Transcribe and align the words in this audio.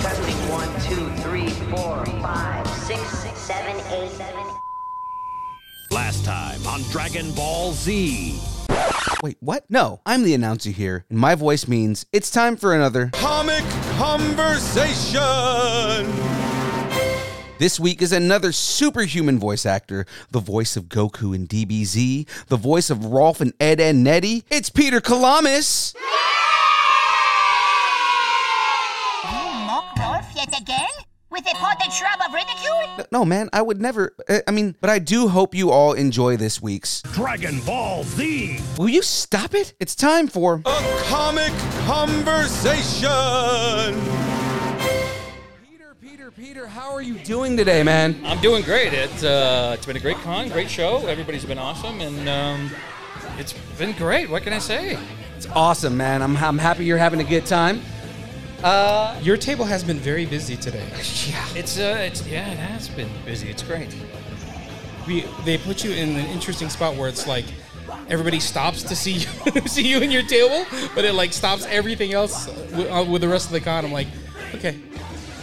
Testing 0.00 0.36
one, 0.48 0.68
two, 0.82 1.08
three, 1.22 1.48
four, 1.70 2.06
five, 2.22 2.66
six, 2.68 3.00
seven, 3.36 3.76
eight. 3.92 4.12
Last 5.90 6.24
time 6.24 6.64
on 6.66 6.82
Dragon 6.90 7.32
Ball 7.32 7.72
Z. 7.72 8.38
Wait, 9.22 9.36
what? 9.40 9.64
No, 9.68 10.00
I'm 10.06 10.22
the 10.22 10.34
announcer 10.34 10.70
here, 10.70 11.04
and 11.10 11.18
my 11.18 11.34
voice 11.34 11.66
means 11.66 12.06
it's 12.12 12.30
time 12.30 12.56
for 12.56 12.74
another. 12.74 13.10
Comic 13.14 13.64
Conversation! 13.96 15.18
This 17.58 17.80
week 17.80 18.00
is 18.00 18.12
another 18.12 18.52
superhuman 18.52 19.40
voice 19.40 19.66
actor, 19.66 20.06
the 20.30 20.38
voice 20.38 20.76
of 20.76 20.84
Goku 20.84 21.34
in 21.34 21.48
DBZ, 21.48 22.46
the 22.46 22.56
voice 22.56 22.88
of 22.88 23.06
Rolf 23.06 23.40
and 23.40 23.52
Ed 23.58 23.80
and 23.80 24.04
Nettie. 24.04 24.44
It's 24.48 24.70
Peter 24.70 25.00
Kelamis. 25.00 25.96
Yet 30.38 30.60
again? 30.60 30.86
With 31.30 31.44
a 31.46 31.54
potted 31.56 31.92
shrub 31.92 32.20
of 32.26 32.32
ridicule? 32.32 33.04
No, 33.12 33.24
man, 33.24 33.50
I 33.52 33.60
would 33.60 33.82
never. 33.82 34.14
uh, 34.30 34.38
I 34.46 34.50
mean, 34.50 34.76
but 34.80 34.88
I 34.88 34.98
do 34.98 35.28
hope 35.28 35.54
you 35.54 35.70
all 35.70 35.92
enjoy 35.92 36.38
this 36.38 36.62
week's. 36.62 37.02
Dragon 37.02 37.60
Ball 37.66 38.02
Z. 38.04 38.60
Will 38.78 38.88
you 38.88 39.02
stop 39.02 39.52
it? 39.54 39.74
It's 39.78 39.94
time 39.94 40.26
for. 40.28 40.62
A 40.64 41.02
Comic 41.04 41.52
Conversation! 41.84 43.10
Peter, 45.60 45.94
Peter, 46.00 46.30
Peter, 46.30 46.66
how 46.66 46.94
are 46.94 47.02
you 47.02 47.14
doing 47.18 47.56
today, 47.58 47.82
man? 47.82 48.18
I'm 48.24 48.40
doing 48.40 48.62
great. 48.62 48.94
It's 48.94 49.22
uh, 49.22 49.72
it's 49.76 49.84
been 49.84 49.96
a 49.96 50.00
great 50.00 50.16
con, 50.18 50.48
great 50.48 50.70
show. 50.70 51.06
Everybody's 51.06 51.44
been 51.44 51.58
awesome, 51.58 52.00
and 52.00 52.26
um, 52.26 52.70
it's 53.38 53.52
been 53.76 53.92
great. 53.92 54.30
What 54.30 54.44
can 54.44 54.54
I 54.54 54.60
say? 54.60 54.98
It's 55.36 55.46
awesome, 55.48 55.96
man. 55.96 56.22
I'm, 56.22 56.36
I'm 56.38 56.58
happy 56.58 56.86
you're 56.86 56.96
having 56.96 57.20
a 57.20 57.24
good 57.24 57.44
time. 57.44 57.82
Uh, 58.62 59.18
Your 59.22 59.36
table 59.36 59.64
has 59.64 59.84
been 59.84 59.98
very 59.98 60.26
busy 60.26 60.56
today. 60.56 60.86
yeah. 61.28 61.46
It's 61.54 61.78
uh, 61.78 61.98
it's 62.00 62.26
yeah, 62.26 62.50
it 62.50 62.58
has 62.58 62.88
been 62.88 63.08
busy. 63.24 63.48
It's 63.50 63.62
great. 63.62 63.94
We 65.06 65.24
they 65.44 65.58
put 65.58 65.84
you 65.84 65.92
in 65.92 66.10
an 66.16 66.26
interesting 66.26 66.68
spot 66.68 66.96
where 66.96 67.08
it's 67.08 67.26
like 67.26 67.44
everybody 68.08 68.40
stops 68.40 68.82
to 68.84 68.96
see 68.96 69.12
you 69.54 69.60
see 69.68 69.86
you 69.88 70.00
in 70.00 70.10
your 70.10 70.22
table, 70.24 70.66
but 70.94 71.04
it 71.04 71.14
like 71.14 71.32
stops 71.32 71.66
everything 71.66 72.12
else 72.12 72.46
with, 72.48 72.90
uh, 72.90 73.04
with 73.08 73.22
the 73.22 73.28
rest 73.28 73.46
of 73.46 73.52
the 73.52 73.60
con. 73.60 73.84
I'm 73.84 73.92
like, 73.92 74.08
okay, 74.56 74.76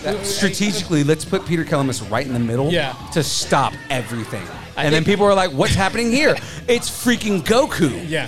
That- 0.04 0.26
strategically, 0.26 1.04
let's 1.04 1.24
put 1.26 1.46
Peter 1.46 1.64
Kelamis 1.64 2.10
right 2.12 2.26
in 2.28 2.34
the 2.34 2.40
middle 2.40 2.70
Yeah. 2.72 2.94
to 3.14 3.24
stop 3.24 3.74
everything. 3.90 4.46
I 4.78 4.84
and 4.86 4.94
then 4.94 5.04
people 5.04 5.26
are 5.26 5.34
like, 5.34 5.52
what's 5.52 5.76
happening 5.76 6.12
here? 6.12 6.36
It's 6.68 6.90
freaking 6.90 7.42
Goku. 7.42 8.08
yeah. 8.08 8.28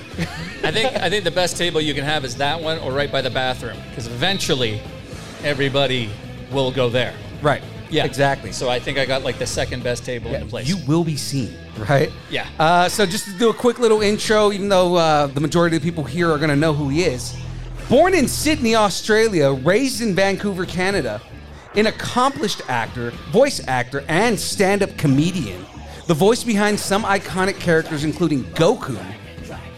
I 0.64 0.72
think 0.72 0.96
I 0.96 1.10
think 1.10 1.24
the 1.24 1.32
best 1.32 1.58
table 1.58 1.80
you 1.80 1.94
can 1.94 2.04
have 2.04 2.26
is 2.26 2.36
that 2.38 2.60
one 2.62 2.80
or 2.80 2.92
right 2.92 3.12
by 3.12 3.22
the 3.22 3.30
bathroom, 3.30 3.78
because 3.90 4.08
eventually 4.08 4.82
everybody 5.44 6.10
will 6.52 6.72
go 6.72 6.90
there. 6.90 7.14
Right. 7.42 7.62
Yeah, 7.90 8.06
Exactly. 8.06 8.52
So 8.52 8.70
I 8.70 8.80
think 8.80 8.98
I 8.98 9.06
got 9.06 9.24
like 9.24 9.40
the 9.40 9.48
second 9.48 9.84
best 9.84 10.04
table 10.04 10.34
in 10.34 10.42
the 10.42 10.46
place. 10.46 10.68
You 10.68 10.78
will 10.88 11.04
be 11.04 11.16
seen, 11.16 11.56
right? 11.78 12.12
Yeah. 12.30 12.48
Uh, 12.60 12.90
so 12.90 13.06
just 13.06 13.26
to 13.26 13.32
do 13.38 13.50
a 13.50 13.54
quick 13.54 13.80
little 13.80 14.02
intro, 14.02 14.52
even 14.52 14.68
though 14.68 14.96
uh, 14.96 15.28
the 15.28 15.40
majority 15.40 15.78
of 15.78 15.82
the 15.82 15.90
people 15.90 16.04
here 16.04 16.30
are 16.30 16.38
going 16.38 16.50
to 16.50 16.56
know 16.56 16.74
who 16.74 16.90
he 16.90 17.04
is. 17.04 17.38
Born 17.90 18.14
in 18.14 18.28
Sydney, 18.28 18.76
Australia, 18.76 19.54
raised 19.54 20.02
in 20.02 20.14
Vancouver, 20.14 20.66
Canada, 20.66 21.22
an 21.76 21.88
accomplished 21.88 22.62
actor, 22.68 23.12
voice 23.32 23.66
actor, 23.68 24.04
and 24.10 24.38
stand-up 24.38 24.98
comedian. 24.98 25.66
The 26.08 26.14
voice 26.14 26.42
behind 26.42 26.80
some 26.80 27.04
iconic 27.04 27.60
characters, 27.60 28.06
including 28.06 28.46
Goku, 28.54 28.98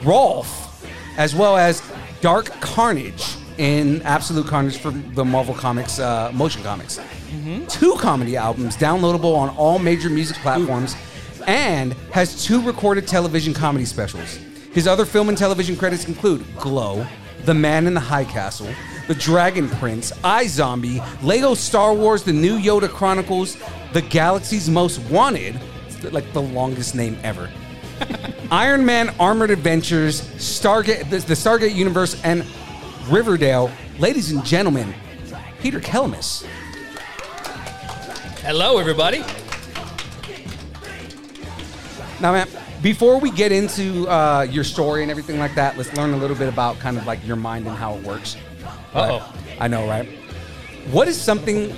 Rolf, 0.03 0.85
as 1.17 1.34
well 1.34 1.57
as 1.57 1.81
Dark 2.22 2.45
Carnage 2.62 3.35
in 3.57 4.03
Absolute 4.03 4.45
Carnage 4.45 4.78
for 4.78 4.91
the 4.91 5.25
Marvel 5.25 5.56
Comics 5.56 5.97
uh, 5.97 6.31
motion 6.31 6.62
comics. 6.62 7.00
Two 7.68 7.95
comedy 7.95 8.38
albums 8.38 8.78
downloadable 8.78 9.35
on 9.35 9.50
all 9.57 9.79
major 9.79 10.09
music 10.09 10.38
platforms, 10.38 10.95
and 11.47 11.94
has 12.12 12.45
two 12.45 12.62
recorded 12.62 13.07
television 13.07 13.51
comedy 13.51 13.85
specials. 13.85 14.35
His 14.72 14.88
other 14.88 15.06
film 15.06 15.29
and 15.29 15.38
television 15.38 15.75
credits 15.75 16.07
include 16.07 16.45
Glow, 16.57 17.07
The 17.45 17.56
Man 17.56 17.88
in 17.88 17.95
the 17.95 18.00
High 18.00 18.25
Castle, 18.25 18.69
The 19.07 19.16
Dragon 19.16 19.68
Prince, 19.68 20.12
iZombie, 20.23 21.23
Lego 21.23 21.56
Star 21.56 21.91
Wars, 21.91 22.22
The 22.22 22.34
New 22.34 22.59
Yoda 22.59 22.88
Chronicles, 22.88 23.57
The 23.94 24.03
Galaxy's 24.03 24.69
Most 24.69 25.00
Wanted, 25.09 25.59
like 26.04 26.32
the 26.34 26.42
longest 26.42 26.96
name 26.96 27.18
ever. 27.24 27.50
Iron 28.52 28.86
Man 28.86 29.10
Armored 29.20 29.52
Adventures, 29.52 30.22
Stargate, 30.38 31.10
the, 31.10 31.18
the 31.20 31.34
Stargate 31.34 31.76
Universe, 31.76 32.20
and 32.24 32.46
Riverdale. 33.10 33.72
Ladies 34.00 34.32
and 34.32 34.44
gentlemen, 34.46 34.94
Peter 35.60 35.80
Kelamis. 35.80 36.46
Hello, 38.42 38.78
everybody. 38.78 39.24
Now, 42.22 42.34
man, 42.34 42.48
before 42.81 43.20
we 43.20 43.31
get 43.31 43.52
into 43.52 44.08
uh, 44.08 44.48
your 44.50 44.64
story 44.64 45.02
and 45.02 45.12
everything 45.12 45.40
like 45.40 45.56
that, 45.56 45.78
let's 45.78 45.94
learn 45.96 46.14
a 46.14 46.18
little 46.18 46.36
bit 46.36 46.48
about 46.50 46.80
kind 46.80 46.98
of 46.98 47.06
like 47.06 47.26
your 47.26 47.36
mind 47.36 47.68
and 47.68 47.76
how 47.76 47.96
it 47.96 48.04
works. 48.04 48.38
Uh-oh. 48.94 49.34
I 49.60 49.68
know, 49.68 49.88
right? 49.88 50.08
What 50.92 51.08
is 51.08 51.20
something? 51.20 51.75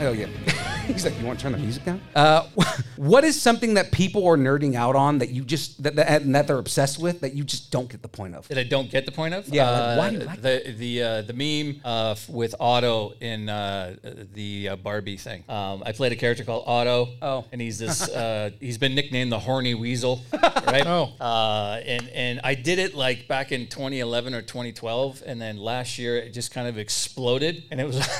Oh 0.00 0.12
yeah. 0.12 0.26
He's 0.86 1.04
like, 1.04 1.18
you 1.18 1.26
want 1.26 1.38
to 1.38 1.42
turn 1.42 1.52
the 1.52 1.58
music 1.58 1.84
down? 1.84 2.00
Uh, 2.14 2.46
what 2.96 3.24
is 3.24 3.40
something 3.40 3.74
that 3.74 3.90
people 3.92 4.26
are 4.26 4.36
nerding 4.36 4.74
out 4.74 4.94
on 4.96 5.18
that 5.18 5.30
you 5.30 5.42
just 5.44 5.82
that, 5.82 5.96
that 5.96 6.22
and 6.22 6.34
that 6.34 6.46
they're 6.46 6.58
obsessed 6.58 6.98
with 6.98 7.20
that 7.20 7.34
you 7.34 7.44
just 7.44 7.70
don't 7.70 7.88
get 7.88 8.02
the 8.02 8.08
point 8.08 8.34
of? 8.34 8.46
that 8.48 8.56
I 8.58 8.62
don't 8.62 8.90
get 8.90 9.04
the 9.04 9.12
point 9.12 9.34
of. 9.34 9.48
Yeah, 9.48 9.68
like, 9.68 9.80
Uh, 9.80 9.96
why 9.96 10.10
do 10.10 10.16
you 10.18 10.24
like 10.24 10.42
the 10.42 10.74
the 10.78 11.02
uh, 11.02 11.22
the 11.22 11.32
meme 11.32 11.80
uh, 11.84 12.14
with 12.28 12.54
Otto 12.60 13.14
in 13.20 13.48
uh, 13.48 13.96
the 14.34 14.70
uh, 14.70 14.76
Barbie 14.76 15.16
thing? 15.16 15.42
Um, 15.48 15.82
I 15.84 15.92
played 15.92 16.12
a 16.12 16.16
character 16.16 16.44
called 16.44 16.64
Otto. 16.66 17.08
Oh. 17.20 17.44
and 17.52 17.60
he's 17.60 17.78
this. 17.78 18.08
Uh, 18.08 18.50
he's 18.60 18.78
been 18.78 18.94
nicknamed 18.94 19.32
the 19.32 19.38
horny 19.40 19.74
weasel, 19.74 20.22
right? 20.32 20.86
Oh. 20.86 21.12
uh, 21.20 21.80
and 21.84 22.08
and 22.10 22.40
I 22.44 22.54
did 22.54 22.78
it 22.78 22.94
like 22.94 23.26
back 23.28 23.50
in 23.52 23.66
2011 23.66 24.34
or 24.34 24.42
2012, 24.42 25.22
and 25.26 25.40
then 25.40 25.56
last 25.56 25.98
year 25.98 26.16
it 26.16 26.32
just 26.32 26.52
kind 26.52 26.68
of 26.68 26.78
exploded, 26.78 27.64
and 27.70 27.80
it 27.80 27.86
was. 27.86 28.06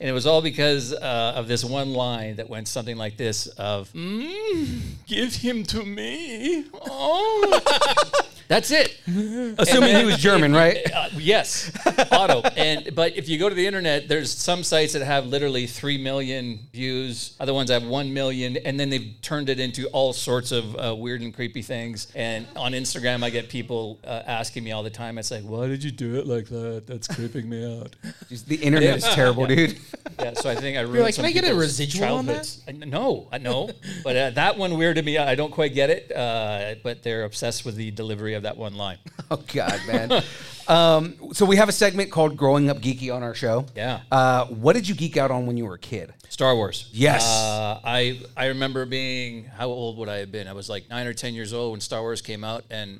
And 0.00 0.08
it 0.08 0.12
was 0.12 0.26
all 0.26 0.40
because 0.40 0.94
uh, 0.94 1.34
of 1.36 1.46
this 1.46 1.62
one 1.62 1.92
line 1.92 2.36
that 2.36 2.48
went 2.48 2.68
something 2.68 2.96
like 2.96 3.18
this: 3.18 3.46
"Of 3.46 3.92
mm, 3.92 4.80
give 5.06 5.34
him 5.34 5.62
to 5.64 5.84
me." 5.84 6.64
Oh. 6.82 8.26
That's 8.50 8.72
it. 8.72 8.98
Assuming 9.58 9.94
he 9.94 10.04
was 10.04 10.18
German, 10.18 10.52
right? 10.52 10.78
Uh, 11.00 11.08
yes, 11.18 11.70
Otto. 12.10 12.42
And 12.56 12.94
but 12.96 13.16
if 13.16 13.28
you 13.28 13.38
go 13.38 13.48
to 13.48 13.54
the 13.54 13.64
internet, 13.66 14.08
there's 14.08 14.30
some 14.32 14.64
sites 14.64 14.92
that 14.94 15.02
have 15.02 15.24
literally 15.26 15.66
three 15.68 15.96
million 15.96 16.58
views. 16.72 17.36
Other 17.38 17.54
ones 17.54 17.70
have 17.70 17.84
one 17.86 18.12
million, 18.12 18.56
and 18.58 18.78
then 18.78 18.90
they've 18.90 19.14
turned 19.22 19.48
it 19.48 19.60
into 19.60 19.86
all 19.88 20.12
sorts 20.12 20.50
of 20.50 20.74
uh, 20.76 20.94
weird 20.98 21.20
and 21.22 21.32
creepy 21.32 21.62
things. 21.62 22.08
And 22.16 22.46
on 22.56 22.72
Instagram, 22.72 23.22
I 23.22 23.30
get 23.30 23.48
people 23.48 24.00
uh, 24.04 24.22
asking 24.26 24.64
me 24.64 24.72
all 24.72 24.82
the 24.82 24.90
time. 24.90 25.16
It's 25.16 25.30
like, 25.30 25.44
why 25.44 25.68
did 25.68 25.82
you 25.84 25.92
do 25.92 26.16
it 26.16 26.26
like 26.26 26.46
that? 26.48 26.86
That's 26.88 27.06
creeping 27.06 27.48
me 27.48 27.80
out. 27.80 27.94
The 28.46 28.56
internet 28.56 28.96
is 28.96 29.04
terrible, 29.04 29.48
Yeah. 29.48 29.66
dude. 29.66 29.78
Yeah, 30.18 30.34
so 30.34 30.50
I 30.50 30.54
think 30.56 30.76
I 30.76 30.80
ruined 30.82 31.02
like, 31.04 31.14
some 31.14 31.22
"Can 31.24 31.30
I 31.30 31.32
get 31.32 31.44
a 31.44 31.48
people's 31.48 31.62
residual 31.62 32.14
on 32.14 32.26
that?" 32.26 32.44
childhoods. 32.44 32.62
I- 32.68 32.72
No, 32.72 33.28
I 33.32 33.38
no. 33.38 33.70
but 34.04 34.16
uh, 34.16 34.30
that 34.30 34.56
one 34.58 34.72
weirded 34.72 35.04
me 35.04 35.16
out. 35.18 35.28
I 35.28 35.34
don't 35.34 35.52
quite 35.52 35.72
get 35.72 35.88
it. 35.90 36.10
Uh, 36.14 36.74
but 36.82 37.02
they're 37.02 37.24
obsessed 37.24 37.64
with 37.64 37.76
the 37.76 37.90
delivery 37.92 38.34
of 38.34 38.39
that 38.40 38.56
one 38.56 38.76
line. 38.76 38.98
Oh 39.32 39.40
God, 39.54 39.80
man. 39.86 40.24
um, 40.66 41.14
so 41.32 41.46
we 41.46 41.54
have 41.54 41.68
a 41.68 41.72
segment 41.72 42.10
called 42.10 42.36
"Growing 42.36 42.68
Up 42.68 42.78
Geeky" 42.78 43.14
on 43.14 43.22
our 43.22 43.32
show. 43.32 43.64
Yeah. 43.76 44.00
Uh, 44.10 44.46
what 44.46 44.72
did 44.72 44.88
you 44.88 44.96
geek 44.96 45.16
out 45.16 45.30
on 45.30 45.46
when 45.46 45.56
you 45.56 45.66
were 45.66 45.74
a 45.74 45.78
kid? 45.78 46.12
Star 46.28 46.56
Wars. 46.56 46.88
Yes. 46.90 47.24
Uh, 47.24 47.78
I 47.84 48.20
I 48.36 48.46
remember 48.46 48.86
being 48.86 49.44
how 49.44 49.68
old 49.68 49.98
would 49.98 50.08
I 50.08 50.16
have 50.16 50.32
been? 50.32 50.48
I 50.48 50.52
was 50.52 50.68
like 50.68 50.90
nine 50.90 51.06
or 51.06 51.12
ten 51.12 51.34
years 51.34 51.52
old 51.52 51.70
when 51.70 51.80
Star 51.80 52.00
Wars 52.00 52.22
came 52.22 52.42
out, 52.42 52.64
and 52.70 52.98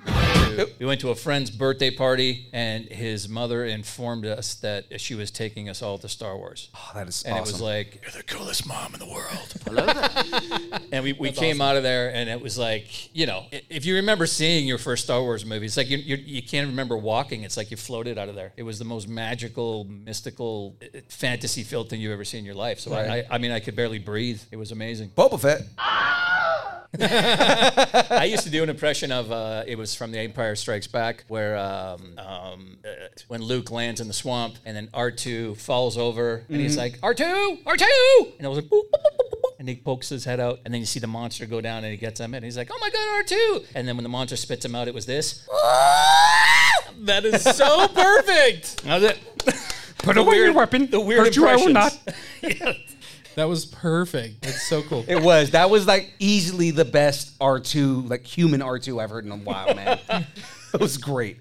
to, 0.56 0.70
we 0.78 0.86
went 0.86 1.00
to 1.00 1.10
a 1.10 1.14
friend's 1.14 1.50
birthday 1.50 1.90
party, 1.90 2.48
and 2.52 2.84
his 2.86 3.28
mother 3.28 3.64
informed 3.64 4.26
us 4.26 4.54
that 4.56 5.00
she 5.00 5.14
was 5.14 5.30
taking 5.30 5.68
us 5.68 5.82
all 5.82 5.98
to 5.98 6.08
Star 6.08 6.36
Wars. 6.36 6.68
Oh, 6.74 6.90
that 6.94 7.08
is 7.08 7.22
and 7.22 7.36
it 7.36 7.40
was 7.40 7.60
like 7.60 8.00
you're 8.02 8.12
the 8.12 8.22
coolest 8.22 8.66
mom 8.66 8.94
in 8.94 9.00
the 9.00 9.06
world. 9.06 9.54
and 10.92 11.04
we, 11.04 11.12
we 11.14 11.32
came 11.32 11.60
out 11.60 11.76
of 11.76 11.82
there, 11.82 12.12
and 12.14 12.28
it 12.28 12.40
was 12.40 12.58
like 12.58 13.14
you 13.14 13.26
know, 13.26 13.46
if 13.50 13.84
you 13.84 13.96
remember 13.96 14.26
seeing 14.26 14.66
your 14.66 14.78
first 14.78 15.04
Star 15.04 15.20
Wars 15.22 15.44
movie, 15.44 15.66
it's 15.66 15.76
like 15.76 15.88
you 15.88 15.98
you 15.98 16.16
you 16.16 16.42
can't 16.42 16.66
remember 16.68 16.96
walking. 16.96 17.42
It's 17.42 17.56
like 17.56 17.70
you 17.70 17.76
floated 17.76 18.18
out 18.18 18.28
of 18.28 18.34
there. 18.34 18.52
It 18.56 18.62
was 18.62 18.78
the 18.78 18.84
most 18.84 19.08
magical, 19.08 19.84
mystical, 19.84 20.76
uh, 20.82 21.00
fantasy 21.08 21.62
filled 21.62 21.88
thing 21.90 22.00
you've 22.00 22.12
ever 22.12 22.24
seen 22.24 22.40
in 22.40 22.44
your 22.44 22.54
life. 22.54 22.80
So 22.80 22.92
I, 22.92 23.00
Right. 23.06 23.24
I 23.30 23.34
I 23.34 23.38
mean, 23.38 23.50
I 23.52 23.60
could 23.60 23.74
barely 23.76 23.98
breathe. 23.98 24.40
It 24.50 24.56
was 24.56 24.70
amazing. 24.72 25.10
Boba 25.16 25.40
Fett. 25.40 25.62
I 27.00 28.26
used 28.28 28.42
to 28.44 28.50
do 28.50 28.62
an 28.64 28.68
impression 28.68 29.12
of 29.12 29.30
uh, 29.30 29.62
it 29.66 29.76
was 29.78 29.94
from 29.94 30.10
The 30.10 30.18
Empire 30.18 30.56
Strikes 30.56 30.88
Back, 30.88 31.24
where 31.28 31.56
um, 31.56 32.18
um, 32.18 32.78
uh, 32.84 32.88
when 33.28 33.42
Luke 33.42 33.70
lands 33.70 34.00
in 34.00 34.08
the 34.08 34.12
swamp 34.12 34.56
and 34.64 34.76
then 34.76 34.88
R 34.92 35.10
two 35.12 35.54
falls 35.54 35.96
over 35.96 36.44
and 36.48 36.60
he's 36.60 36.74
Mhm. 36.74 36.78
like 36.78 36.98
R 37.02 37.14
two 37.14 37.58
R 37.64 37.76
two, 37.76 38.32
and 38.38 38.44
it 38.44 38.48
was 38.48 38.58
like 38.58 38.66
boop, 38.66 38.82
boop, 38.82 39.02
boop, 39.04 39.30
boop, 39.30 39.40
boop, 39.40 39.50
and 39.60 39.68
he 39.68 39.76
pokes 39.76 40.08
his 40.08 40.24
head 40.24 40.40
out, 40.40 40.58
and 40.64 40.74
then 40.74 40.80
you 40.80 40.86
see 40.86 40.98
the 40.98 41.06
monster 41.06 41.46
go 41.46 41.60
down 41.60 41.84
and 41.84 41.92
he 41.92 41.96
gets 41.96 42.18
him, 42.18 42.34
and 42.34 42.44
he's 42.44 42.56
like, 42.56 42.70
oh 42.72 42.78
my 42.80 42.90
god 42.90 43.08
R 43.18 43.22
two, 43.22 43.64
and 43.76 43.86
then 43.86 43.96
when 43.96 44.02
the 44.02 44.08
monster 44.08 44.34
spits 44.36 44.64
him 44.64 44.74
out, 44.74 44.88
it 44.88 44.94
was 44.94 45.06
this. 45.06 45.46
That 47.02 47.24
is 47.24 47.42
so 47.42 47.88
perfect. 47.88 48.82
That 48.84 49.00
was 49.00 49.04
it. 49.12 49.18
Put 49.98 50.16
The 50.16 50.20
away 50.20 50.36
your 50.36 50.52
weapon. 50.52 50.90
The 50.90 51.00
weird 51.00 51.26
Hurt 51.28 51.36
you, 51.36 51.46
I 51.48 51.56
will 51.56 51.68
impressions. 51.68 51.98
not. 52.60 52.76
That 53.36 53.48
was 53.48 53.64
perfect. 53.64 54.42
That's 54.42 54.68
so 54.68 54.82
cool. 54.82 55.04
It 55.06 55.22
was. 55.22 55.50
That 55.52 55.70
was 55.70 55.86
like 55.86 56.12
easily 56.18 56.70
the 56.70 56.84
best 56.84 57.38
R2, 57.38 58.08
like 58.08 58.24
human 58.26 58.60
R2 58.60 59.02
I've 59.02 59.10
heard 59.10 59.24
in 59.24 59.32
a 59.32 59.36
while, 59.36 59.74
man. 59.74 59.98
it 60.74 60.80
was 60.80 60.96
great. 60.96 61.38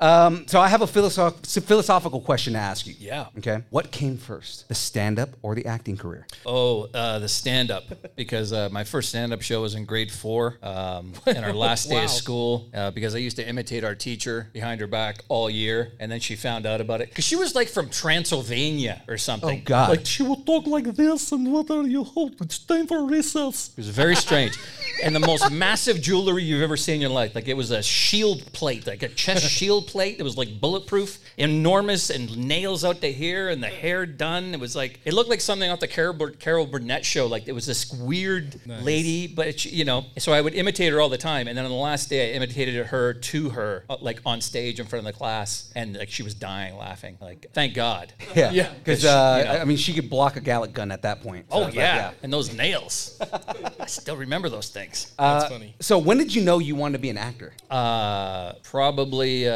Um, 0.00 0.46
so 0.46 0.60
I 0.60 0.68
have 0.68 0.80
a 0.82 0.86
philosoph- 0.86 1.44
philosophical 1.64 2.20
question 2.20 2.54
to 2.54 2.58
ask 2.58 2.86
you. 2.86 2.94
Yeah. 2.98 3.26
Okay. 3.38 3.62
What 3.70 3.90
came 3.90 4.16
first, 4.16 4.66
the 4.68 4.74
stand-up 4.74 5.30
or 5.42 5.54
the 5.54 5.66
acting 5.66 5.96
career? 5.96 6.26
Oh, 6.46 6.88
uh, 6.94 7.18
the 7.18 7.28
stand 7.28 7.70
up, 7.70 7.84
because 8.16 8.52
uh, 8.52 8.68
my 8.72 8.84
first 8.84 9.10
stand 9.10 9.32
up 9.32 9.42
show 9.42 9.60
was 9.62 9.74
in 9.74 9.84
grade 9.84 10.10
four, 10.10 10.58
um, 10.62 11.12
in 11.26 11.44
our 11.44 11.52
last 11.52 11.88
day 11.88 11.96
Wow. 12.00 12.04
of 12.04 12.10
school, 12.10 12.70
uh, 12.72 12.90
because 12.92 13.14
I 13.14 13.18
used 13.18 13.36
to 13.36 13.46
imitate 13.46 13.84
our 13.84 13.94
teacher 13.94 14.48
behind 14.54 14.80
her 14.80 14.86
back 14.86 15.22
all 15.28 15.50
year. 15.50 15.92
And 16.00 16.10
then 16.10 16.20
she 16.20 16.34
found 16.34 16.64
out 16.66 16.80
about 16.80 17.00
it. 17.02 17.10
Because 17.10 17.24
she 17.26 17.36
was 17.36 17.54
like 17.54 17.68
from 17.68 17.90
Transylvania 17.90 19.02
or 19.08 19.18
something. 19.18 19.60
Oh, 19.60 19.62
God. 19.64 19.90
Like 19.90 20.06
she 20.06 20.22
would 20.22 20.46
talk 20.46 20.66
like 20.66 20.84
this, 20.94 21.32
and 21.32 21.52
what 21.52 21.70
are 21.70 21.82
you 21.86 22.04
holding? 22.04 22.38
It's 22.40 22.58
time 22.58 22.86
for 22.86 23.04
recess. 23.06 23.68
It 23.70 23.76
was 23.76 23.88
very 23.90 24.16
strange. 24.16 24.56
and 25.04 25.14
the 25.14 25.20
most 25.20 25.50
massive 25.50 26.00
jewelry 26.00 26.42
you've 26.42 26.62
ever 26.62 26.76
seen 26.76 26.96
in 26.96 27.00
your 27.02 27.10
life. 27.10 27.34
Like 27.34 27.48
it 27.48 27.56
was 27.56 27.70
a 27.70 27.82
shield 27.82 28.50
plate, 28.52 28.86
like 28.86 29.02
a 29.02 29.08
chest 29.08 29.44
shield 29.58 29.88
plate. 29.90 30.16
It 30.18 30.22
was 30.22 30.36
like 30.36 30.60
bulletproof, 30.60 31.18
enormous, 31.36 32.10
and 32.10 32.36
nails 32.36 32.84
out 32.84 33.00
to 33.00 33.12
here, 33.12 33.48
and 33.48 33.62
the 33.62 33.68
hair 33.68 34.06
done. 34.06 34.54
It 34.54 34.60
was 34.60 34.74
like 34.76 35.00
it 35.04 35.12
looked 35.12 35.30
like 35.30 35.40
something 35.40 35.70
off 35.70 35.80
the 35.80 35.88
Carol, 35.88 36.14
Bur- 36.14 36.30
Carol 36.32 36.66
Burnett 36.66 37.04
show. 37.04 37.26
Like 37.26 37.48
it 37.48 37.52
was 37.52 37.66
this 37.66 37.90
weird 37.92 38.60
lady, 38.66 39.26
but 39.26 39.46
it, 39.48 39.64
you 39.66 39.84
know. 39.84 40.06
So 40.18 40.32
I 40.32 40.40
would 40.40 40.54
imitate 40.54 40.92
her 40.92 41.00
all 41.00 41.08
the 41.08 41.18
time. 41.18 41.48
And 41.48 41.56
then 41.58 41.64
on 41.64 41.70
the 41.70 41.76
last 41.76 42.08
day, 42.08 42.30
I 42.32 42.36
imitated 42.36 42.86
her 42.86 43.14
to 43.14 43.50
her, 43.50 43.84
uh, 43.90 43.96
like 44.00 44.20
on 44.24 44.40
stage 44.40 44.80
in 44.80 44.86
front 44.86 45.06
of 45.06 45.12
the 45.12 45.18
class, 45.18 45.70
and 45.74 45.96
like 45.96 46.10
she 46.10 46.22
was 46.22 46.34
dying 46.34 46.76
laughing. 46.76 47.18
Like 47.20 47.46
thank 47.52 47.74
God. 47.74 48.12
Yeah. 48.34 48.52
Yeah. 48.52 48.72
Because, 48.72 49.04
uh, 49.04 49.38
you 49.40 49.44
know. 49.52 49.60
I 49.60 49.64
mean, 49.64 49.76
she 49.76 49.92
could 49.92 50.08
block 50.08 50.36
a 50.36 50.40
Gallic 50.40 50.72
gun 50.72 50.92
at 50.92 51.02
that 51.02 51.20
point. 51.20 51.46
So 51.50 51.56
Oh 51.58 51.60
it's 51.66 51.76
like, 51.76 51.84
yeah. 51.84 52.12
and 52.22 52.32
those 52.32 52.54
nails. 52.54 53.20
I 53.80 53.86
still 53.86 54.16
remember 54.16 54.48
those 54.48 54.68
things. 54.68 55.12
Uh, 55.18 55.48
So 55.80 55.98
when 55.98 56.16
did 56.18 56.32
you 56.34 56.42
know 56.42 56.58
you 56.60 56.76
wanted 56.76 56.92
to 56.98 57.02
be 57.02 57.10
an 57.10 57.18
actor? 57.18 57.52
Uh, 57.68 58.52
probably 58.62 59.48
uh, 59.48 59.52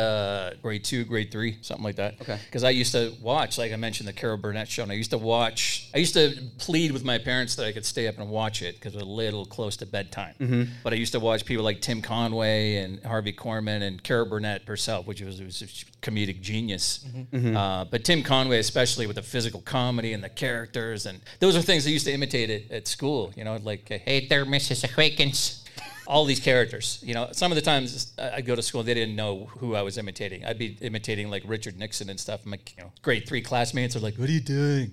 grade 0.62 0.84
two, 0.84 1.04
grade 1.04 1.30
three, 1.30 1.58
something 1.62 1.84
like 1.84 1.96
that. 1.96 2.14
Okay. 2.20 2.38
Because 2.46 2.64
I 2.64 2.70
used 2.70 2.92
to 2.92 3.12
watch, 3.20 3.58
like 3.58 3.72
I 3.72 3.76
mentioned, 3.76 4.08
the 4.08 4.12
Carol 4.12 4.36
Burnett 4.36 4.68
show, 4.68 4.82
and 4.82 4.92
I 4.92 4.94
used 4.94 5.10
to 5.10 5.18
watch. 5.18 5.88
I 5.94 5.98
used 5.98 6.14
to 6.14 6.36
plead 6.58 6.92
with 6.92 7.04
my 7.04 7.18
parents 7.18 7.56
that 7.56 7.66
I 7.66 7.72
could 7.72 7.84
stay 7.86 8.06
up 8.08 8.18
and 8.18 8.28
watch 8.30 8.62
it 8.62 8.74
because 8.76 8.94
it 8.94 8.96
was 8.98 9.06
a 9.06 9.08
little 9.08 9.44
close 9.46 9.76
to 9.78 9.86
bedtime. 9.86 10.34
Mhm. 10.40 10.68
But 10.82 10.92
I 10.92 10.96
used 10.96 11.12
to 11.12 11.20
watch 11.20 11.44
people 11.44 11.64
like 11.64 11.80
Tim 11.80 12.02
Conway 12.02 12.76
and 12.76 13.02
Harvey 13.04 13.32
Korman 13.32 13.82
and 13.82 14.02
Carol 14.02 14.26
Burnett 14.26 14.62
herself, 14.66 15.06
which 15.06 15.20
was, 15.20 15.40
was 15.40 15.62
a 15.62 15.66
comedic 16.04 16.40
genius. 16.40 17.00
Mhm. 17.32 17.56
Uh, 17.56 17.84
but 17.84 18.04
Tim 18.04 18.22
Conway, 18.22 18.58
especially 18.58 19.06
with 19.06 19.16
the 19.16 19.22
physical 19.22 19.60
comedy 19.60 20.12
and 20.12 20.22
the 20.22 20.28
characters, 20.28 21.06
and 21.06 21.20
those 21.40 21.56
are 21.56 21.62
things 21.62 21.86
I 21.86 21.90
used 21.90 22.06
to 22.06 22.12
imitate 22.12 22.50
at, 22.50 22.70
at 22.70 22.88
school. 22.88 23.32
You 23.36 23.44
know, 23.44 23.56
like, 23.62 23.88
hey 23.88 24.26
there, 24.28 24.44
Mrs. 24.44 24.96
Wiggins 24.96 25.63
all 26.06 26.24
these 26.24 26.40
characters. 26.40 26.98
You 27.02 27.14
know, 27.14 27.28
some 27.32 27.50
of 27.52 27.56
the 27.56 27.62
times 27.62 28.12
I- 28.18 28.36
I'd 28.36 28.46
go 28.46 28.54
to 28.54 28.62
school, 28.62 28.82
they 28.82 28.94
didn't 28.94 29.16
know 29.16 29.46
who 29.58 29.74
I 29.74 29.82
was 29.82 29.96
imitating. 29.98 30.44
I'd 30.44 30.58
be 30.58 30.76
imitating 30.80 31.30
like 31.30 31.42
Richard 31.46 31.78
Nixon 31.78 32.10
and 32.10 32.18
stuff. 32.20 32.44
My 32.44 32.58
you 32.76 32.82
know, 32.84 32.92
grade 33.02 33.26
three 33.28 33.42
classmates 33.42 33.96
are 33.96 34.00
like, 34.00 34.16
"What 34.16 34.28
are 34.28 34.32
you 34.32 34.40
doing?" 34.40 34.92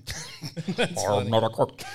I'm 0.78 1.30
not 1.30 1.44
a 1.44 1.50
crook. 1.50 1.81
and 1.81 1.86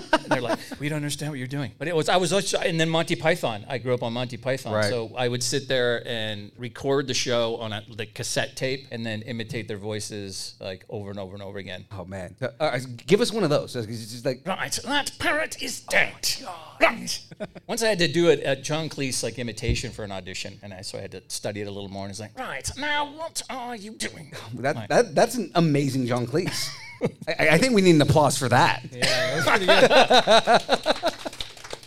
they're 0.28 0.40
like, 0.40 0.58
"We 0.80 0.88
don't 0.88 0.96
understand 0.96 1.32
what 1.32 1.38
you're 1.38 1.46
doing." 1.46 1.72
But 1.78 1.88
it 1.88 1.96
was 1.96 2.08
I 2.08 2.16
was, 2.16 2.32
also- 2.32 2.58
and 2.58 2.78
then 2.80 2.88
Monty 2.88 3.16
Python. 3.16 3.64
I 3.68 3.78
grew 3.78 3.94
up 3.94 4.02
on 4.02 4.12
Monty 4.12 4.36
Python, 4.36 4.72
Right. 4.72 4.90
so 4.90 5.12
I 5.16 5.28
would 5.28 5.42
sit 5.42 5.68
there 5.68 6.06
and 6.06 6.50
record 6.58 7.06
the 7.06 7.14
show 7.14 7.56
on 7.56 7.72
a 7.72 7.82
the 7.94 8.06
cassette 8.06 8.56
tape, 8.56 8.86
and 8.90 9.04
then 9.06 9.22
imitate 9.22 9.68
their 9.68 9.76
voices 9.78 10.54
like 10.60 10.84
over 10.88 11.10
and 11.10 11.18
over 11.18 11.34
and 11.34 11.42
over 11.42 11.58
again. 11.58 11.84
Oh 11.92 12.04
man, 12.04 12.34
Uh, 12.40 12.48
uh, 12.60 12.78
give 13.06 13.20
us 13.20 13.32
one 13.32 13.44
of 13.44 13.50
those. 13.50 13.74
It's 13.76 13.86
just 14.12 14.24
like 14.24 14.42
Right, 14.46 14.72
that 14.84 15.12
parrot 15.18 15.62
is 15.62 15.80
dead. 15.80 16.14
Right. 16.80 17.18
Once 17.66 17.82
I 17.82 17.88
had 17.88 17.98
to 18.00 18.08
do 18.08 18.28
it 18.28 18.40
at 18.40 18.62
John 18.62 18.88
Cleese 18.88 19.22
like 19.22 19.38
imitation 19.38 19.90
for 19.92 20.04
an 20.04 20.12
audition, 20.12 20.58
and 20.62 20.72
I 20.74 20.82
so 20.82 20.98
I 20.98 21.02
had 21.02 21.12
to 21.12 21.22
study 21.28 21.60
it 21.62 21.66
a 21.66 21.70
little 21.70 21.88
more. 21.88 22.04
And 22.04 22.10
it's 22.10 22.20
like, 22.20 22.38
right 22.38 22.70
now, 22.76 23.06
what 23.16 23.42
are 23.50 23.76
you 23.76 23.92
doing? 23.92 24.32
that, 24.54 24.76
Right. 24.76 24.88
that 24.88 25.14
that's 25.14 25.34
an 25.36 25.50
amazing 25.54 26.06
John 26.06 26.26
Cleese. 26.26 26.68
I, 27.28 27.48
I 27.50 27.58
think 27.58 27.74
we 27.74 27.82
need 27.82 27.96
an 27.96 28.02
applause 28.02 28.38
for 28.38 28.48
that. 28.48 28.82
Yeah, 28.92 29.04
that 29.06 29.36
was 29.36 30.62
pretty 30.62 31.06
good. 31.06 31.32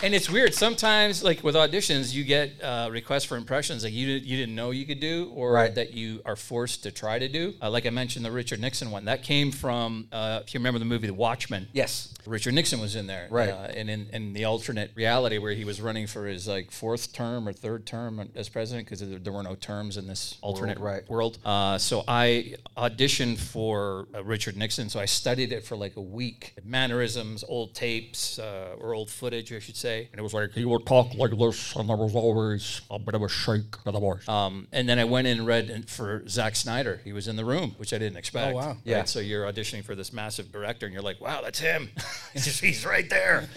And 0.01 0.15
it's 0.15 0.29
weird. 0.29 0.53
Sometimes, 0.53 1.23
like 1.23 1.43
with 1.43 1.55
auditions, 1.55 2.13
you 2.13 2.23
get 2.23 2.51
uh, 2.63 2.87
requests 2.89 3.25
for 3.25 3.35
impressions 3.35 3.81
that 3.81 3.91
you 3.91 4.07
didn't, 4.07 4.25
you 4.29 4.37
didn't 4.37 4.55
know 4.55 4.71
you 4.71 4.85
could 4.85 5.01
do, 5.01 5.29
or 5.35 5.51
Right. 5.51 5.75
that 5.75 5.93
you 5.93 6.21
are 6.25 6.37
forced 6.37 6.83
to 6.83 6.91
try 6.91 7.19
to 7.19 7.27
do. 7.27 7.53
Uh, 7.61 7.69
like 7.69 7.85
I 7.85 7.89
mentioned, 7.89 8.23
the 8.23 8.31
Richard 8.31 8.61
Nixon 8.61 8.91
one 8.91 9.03
that 9.05 9.23
came 9.23 9.51
from. 9.51 10.07
Uh, 10.09 10.39
if 10.45 10.53
you 10.53 10.61
remember 10.61 10.79
the 10.79 10.85
movie 10.85 11.07
The 11.07 11.13
Watchmen, 11.13 11.67
Yes. 11.73 12.13
Richard 12.25 12.53
Nixon 12.53 12.79
was 12.79 12.95
in 12.95 13.07
there, 13.07 13.27
Right. 13.29 13.49
Uh, 13.49 13.67
and 13.75 13.89
in, 13.89 14.07
in 14.13 14.31
the 14.31 14.45
alternate 14.45 14.91
reality 14.95 15.37
where 15.37 15.51
he 15.51 15.65
was 15.65 15.81
running 15.81 16.07
for 16.07 16.27
his 16.27 16.47
like 16.47 16.71
fourth 16.71 17.11
term 17.11 17.45
or 17.45 17.51
third 17.51 17.85
term 17.85 18.29
as 18.35 18.47
president, 18.47 18.85
because 18.87 19.01
there, 19.01 19.19
there 19.19 19.33
were 19.33 19.43
no 19.43 19.55
terms 19.55 19.97
in 19.97 20.07
this 20.07 20.37
alternate 20.41 20.79
World, 20.79 20.93
right. 20.93 21.09
world. 21.09 21.37
Uh, 21.43 21.77
so 21.77 22.05
I 22.07 22.55
auditioned 22.77 23.37
for 23.37 24.07
uh, 24.15 24.23
Richard 24.23 24.55
Nixon. 24.55 24.87
So 24.87 25.01
I 25.01 25.05
studied 25.05 25.51
it 25.51 25.65
for 25.65 25.75
like 25.75 25.97
a 25.97 26.01
week, 26.01 26.53
mannerisms, 26.63 27.43
old 27.49 27.75
tapes, 27.75 28.39
uh, 28.39 28.75
or 28.79 28.93
old 28.93 29.09
footage, 29.09 29.51
I 29.51 29.59
should 29.59 29.75
say. 29.75 29.88
And 30.11 30.19
it 30.19 30.21
was 30.21 30.33
like 30.33 30.51
he 30.51 30.65
would 30.65 30.85
talk 30.85 31.13
like 31.15 31.37
this, 31.37 31.75
and 31.75 31.89
there 31.89 31.97
was 31.97 32.15
always 32.15 32.81
a 32.89 32.99
bit 32.99 33.15
of 33.15 33.21
a 33.23 33.29
shake 33.29 33.75
of 33.85 33.93
the 33.93 33.99
voice. 33.99 34.27
Um, 34.27 34.67
and 34.71 34.87
then 34.87 34.99
I 34.99 35.03
went 35.05 35.27
in 35.27 35.39
and 35.39 35.47
read 35.47 35.89
for 35.89 36.27
Zack 36.27 36.55
Snyder. 36.55 37.01
He 37.03 37.13
was 37.13 37.27
in 37.27 37.35
the 37.35 37.45
room, 37.45 37.75
which 37.77 37.93
I 37.93 37.97
didn't 37.97 38.17
expect. 38.17 38.53
Oh, 38.53 38.57
wow. 38.57 38.67
Right? 38.69 38.77
Yeah. 38.83 39.03
So 39.05 39.19
you're 39.19 39.45
auditioning 39.45 39.83
for 39.83 39.95
this 39.95 40.13
massive 40.13 40.51
director, 40.51 40.85
and 40.85 40.93
you're 40.93 41.03
like, 41.03 41.19
wow, 41.21 41.41
that's 41.41 41.59
him. 41.59 41.89
He's 42.33 42.45
just- 42.49 42.61
he's 42.61 42.85
right 42.85 43.09
there. 43.09 43.47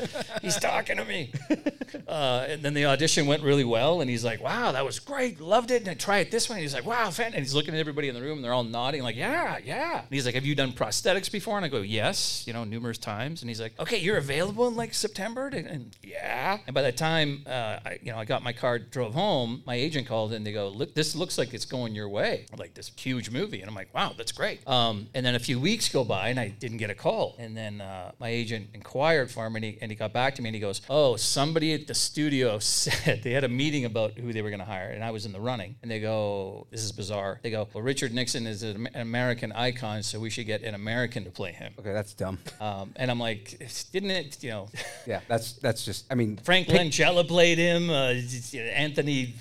He's 0.41 0.57
talking 0.59 0.97
to 0.97 1.05
me. 1.05 1.33
uh, 2.09 2.47
and 2.49 2.63
then 2.63 2.75
the 2.75 2.87
audition 2.87 3.27
went 3.27 3.43
really 3.43 3.65
well, 3.65 4.01
and 4.01 4.11
he's 4.11 4.25
like, 4.25 4.43
"Wow, 4.43 4.73
that 4.73 4.85
was 4.85 4.99
great, 4.99 5.41
loved 5.41 5.71
it." 5.71 5.83
And 5.83 5.91
I 5.91 5.95
try 5.95 6.19
it 6.19 6.31
this 6.31 6.49
way. 6.49 6.57
And 6.57 6.63
he's 6.63 6.75
like, 6.75 6.87
"Wow, 6.87 7.11
fan!" 7.11 7.35
And 7.35 7.43
he's 7.43 7.55
looking 7.55 7.75
at 7.75 7.81
everybody 7.81 8.09
in 8.09 8.15
the 8.15 8.23
room, 8.23 8.39
and 8.39 8.45
they're 8.45 8.53
all 8.53 8.65
nodding, 8.65 9.03
like, 9.03 9.17
"Yeah, 9.17 9.59
yeah." 9.65 10.01
And 10.01 10.11
he's 10.11 10.27
like, 10.27 10.35
"Have 10.35 10.47
you 10.47 10.55
done 10.55 10.73
prosthetics 10.73 11.31
before?" 11.31 11.57
And 11.57 11.65
I 11.65 11.69
go, 11.69 11.81
"Yes, 11.81 12.45
you 12.47 12.53
know, 12.53 12.65
numerous 12.65 12.99
times." 12.99 13.43
And 13.43 13.51
he's 13.51 13.61
like, 13.61 13.79
"Okay, 13.79 13.99
you're 13.99 14.17
available 14.17 14.69
in 14.69 14.77
like 14.77 14.95
September?" 14.95 15.49
And, 15.49 15.97
yeah. 16.03 16.59
And 16.67 16.75
by 16.75 16.83
the 16.83 16.93
time 16.93 17.43
uh, 17.47 17.79
I, 17.85 17.99
you 18.03 18.13
know, 18.13 18.19
I 18.19 18.25
got 18.25 18.43
my 18.43 18.53
car, 18.53 18.79
drove 18.79 19.15
home, 19.15 19.63
my 19.67 19.75
agent 19.75 20.07
called, 20.07 20.33
and 20.33 20.47
they 20.47 20.53
go, 20.53 20.69
"Look, 20.69 20.95
this 20.95 21.15
looks 21.15 21.39
like 21.39 21.55
it's 21.55 21.65
going 21.65 21.95
your 21.95 22.09
way." 22.09 22.47
Like 22.57 22.75
this 22.75 22.91
huge 22.97 23.31
movie, 23.31 23.61
and 23.61 23.69
I'm 23.69 23.75
like, 23.75 23.93
"Wow, 23.95 24.13
that's 24.17 24.33
great." 24.33 24.67
Um, 24.69 25.09
and 25.15 25.25
then 25.25 25.35
a 25.35 25.39
few 25.39 25.59
weeks 25.61 25.89
go 25.89 26.05
by, 26.05 26.29
and 26.29 26.39
I 26.39 26.49
didn't 26.49 26.79
get 26.79 26.91
a 26.91 26.95
call. 26.95 27.35
And 27.39 27.57
then 27.57 27.81
uh, 27.81 28.13
my 28.19 28.29
agent 28.29 28.69
inquired 28.75 29.31
for 29.31 29.47
him, 29.47 29.57
and 29.57 29.65
he, 29.65 29.79
and 29.81 29.91
he 29.91 29.97
got 29.97 30.13
back 30.13 30.35
to 30.37 30.43
me, 30.43 30.49
and 30.49 30.55
he 30.55 30.61
goes, 30.61 30.81
"Oh, 30.89 31.17
somebody 31.17 31.73
at 31.83 31.89
the 31.89 31.95
studio 31.95 32.59
said 32.61 33.23
they 33.23 33.33
had 33.33 33.45
a 33.45 33.49
meeting 33.49 33.85
about 33.85 34.13
who 34.19 34.33
they 34.33 34.43
were 34.43 34.51
going 34.51 34.61
to 34.61 34.65
hire, 34.67 34.91
and 34.91 35.03
I 35.05 35.11
was 35.11 35.27
in 35.27 35.33
the 35.33 35.41
running." 35.41 35.75
And 35.83 35.91
they 35.91 36.01
go, 36.01 36.67
"This 36.71 36.83
is 36.83 36.93
bizarre." 36.93 37.39
They 37.43 37.51
go, 37.51 37.69
"Well, 37.73 37.83
Richard 37.83 38.13
Nixon 38.15 38.47
is 38.47 38.63
an 38.63 38.89
American 38.95 39.53
icon, 39.53 40.03
so 40.03 40.19
we 40.21 40.31
should 40.31 40.47
get 40.47 40.63
an 40.63 40.75
American 40.75 41.25
to 41.25 41.31
play 41.31 41.53
him." 41.53 41.75
Okay, 41.79 41.93
that's 41.93 42.15
dumb. 42.15 42.39
Um, 42.61 42.93
and 42.97 43.11
I'm 43.11 43.19
like, 43.21 43.59
"Didn't 43.93 44.11
it? 44.11 44.43
You 44.43 44.51
know." 44.51 44.69
Yeah, 45.05 45.21
that's 45.27 45.55
that's 45.55 45.85
just. 45.85 46.05
I 46.13 46.15
mean, 46.15 46.37
Frank 46.45 46.69
pick- 46.69 46.81
Langella 46.81 47.27
played 47.27 47.59
him. 47.59 47.91
Uh, 47.91 48.15
Anthony, 48.57 49.35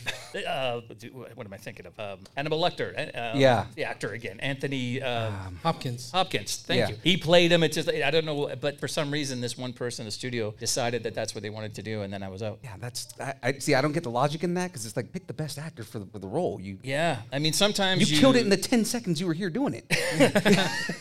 uh, 0.47 0.81
what 1.35 1.45
am 1.45 1.53
I 1.53 1.57
thinking 1.57 1.85
of? 1.85 1.99
Um, 1.99 2.19
Hannibal 2.35 2.59
Lecter. 2.59 2.97
uh, 2.97 3.37
Yeah. 3.37 3.65
the 3.75 3.83
actor 3.85 4.09
again. 4.13 4.39
Anthony 4.39 5.01
um, 5.01 5.59
Hopkins. 5.61 6.11
Hopkins. 6.11 6.55
Thank 6.65 6.79
Yeah. 6.79 6.89
you. 6.89 6.95
He 7.03 7.17
played 7.17 7.51
him. 7.51 7.61
It's 7.63 7.75
just 7.75 7.89
I 7.89 8.09
don't 8.11 8.25
know, 8.25 8.51
but 8.59 8.79
for 8.79 8.87
some 8.87 9.11
reason, 9.11 9.39
this 9.41 9.55
one 9.57 9.73
person 9.73 10.03
in 10.03 10.07
the 10.07 10.11
studio 10.11 10.51
decided 10.59 11.03
that 11.03 11.13
that's 11.13 11.35
what 11.35 11.43
they 11.43 11.49
wanted 11.51 11.75
to 11.75 11.83
do, 11.83 12.01
and 12.01 12.11
then 12.11 12.23
I 12.23 12.29
was 12.31 12.43
out. 12.43 12.59
Yeah, 12.63 12.75
that's. 12.79 13.07
I, 13.19 13.33
I 13.43 13.51
see. 13.53 13.75
I 13.75 13.81
don't 13.81 13.91
get 13.91 14.03
the 14.03 14.11
logic 14.11 14.43
in 14.43 14.53
that 14.55 14.67
because 14.67 14.85
it's 14.85 14.95
like 14.95 15.11
pick 15.11 15.27
the 15.27 15.33
best 15.33 15.57
actor 15.57 15.83
for 15.83 15.99
the, 15.99 16.05
for 16.05 16.19
the 16.19 16.27
role. 16.27 16.59
You 16.61 16.77
Yeah, 16.83 17.21
I 17.31 17.39
mean 17.39 17.53
sometimes 17.53 18.09
you, 18.09 18.15
you, 18.15 18.21
killed 18.21 18.35
it 18.35 18.41
in 18.41 18.49
the 18.49 18.57
ten 18.57 18.85
seconds 18.85 19.19
you 19.19 19.27
were 19.27 19.33
here 19.33 19.49
doing 19.49 19.73
it. 19.73 19.85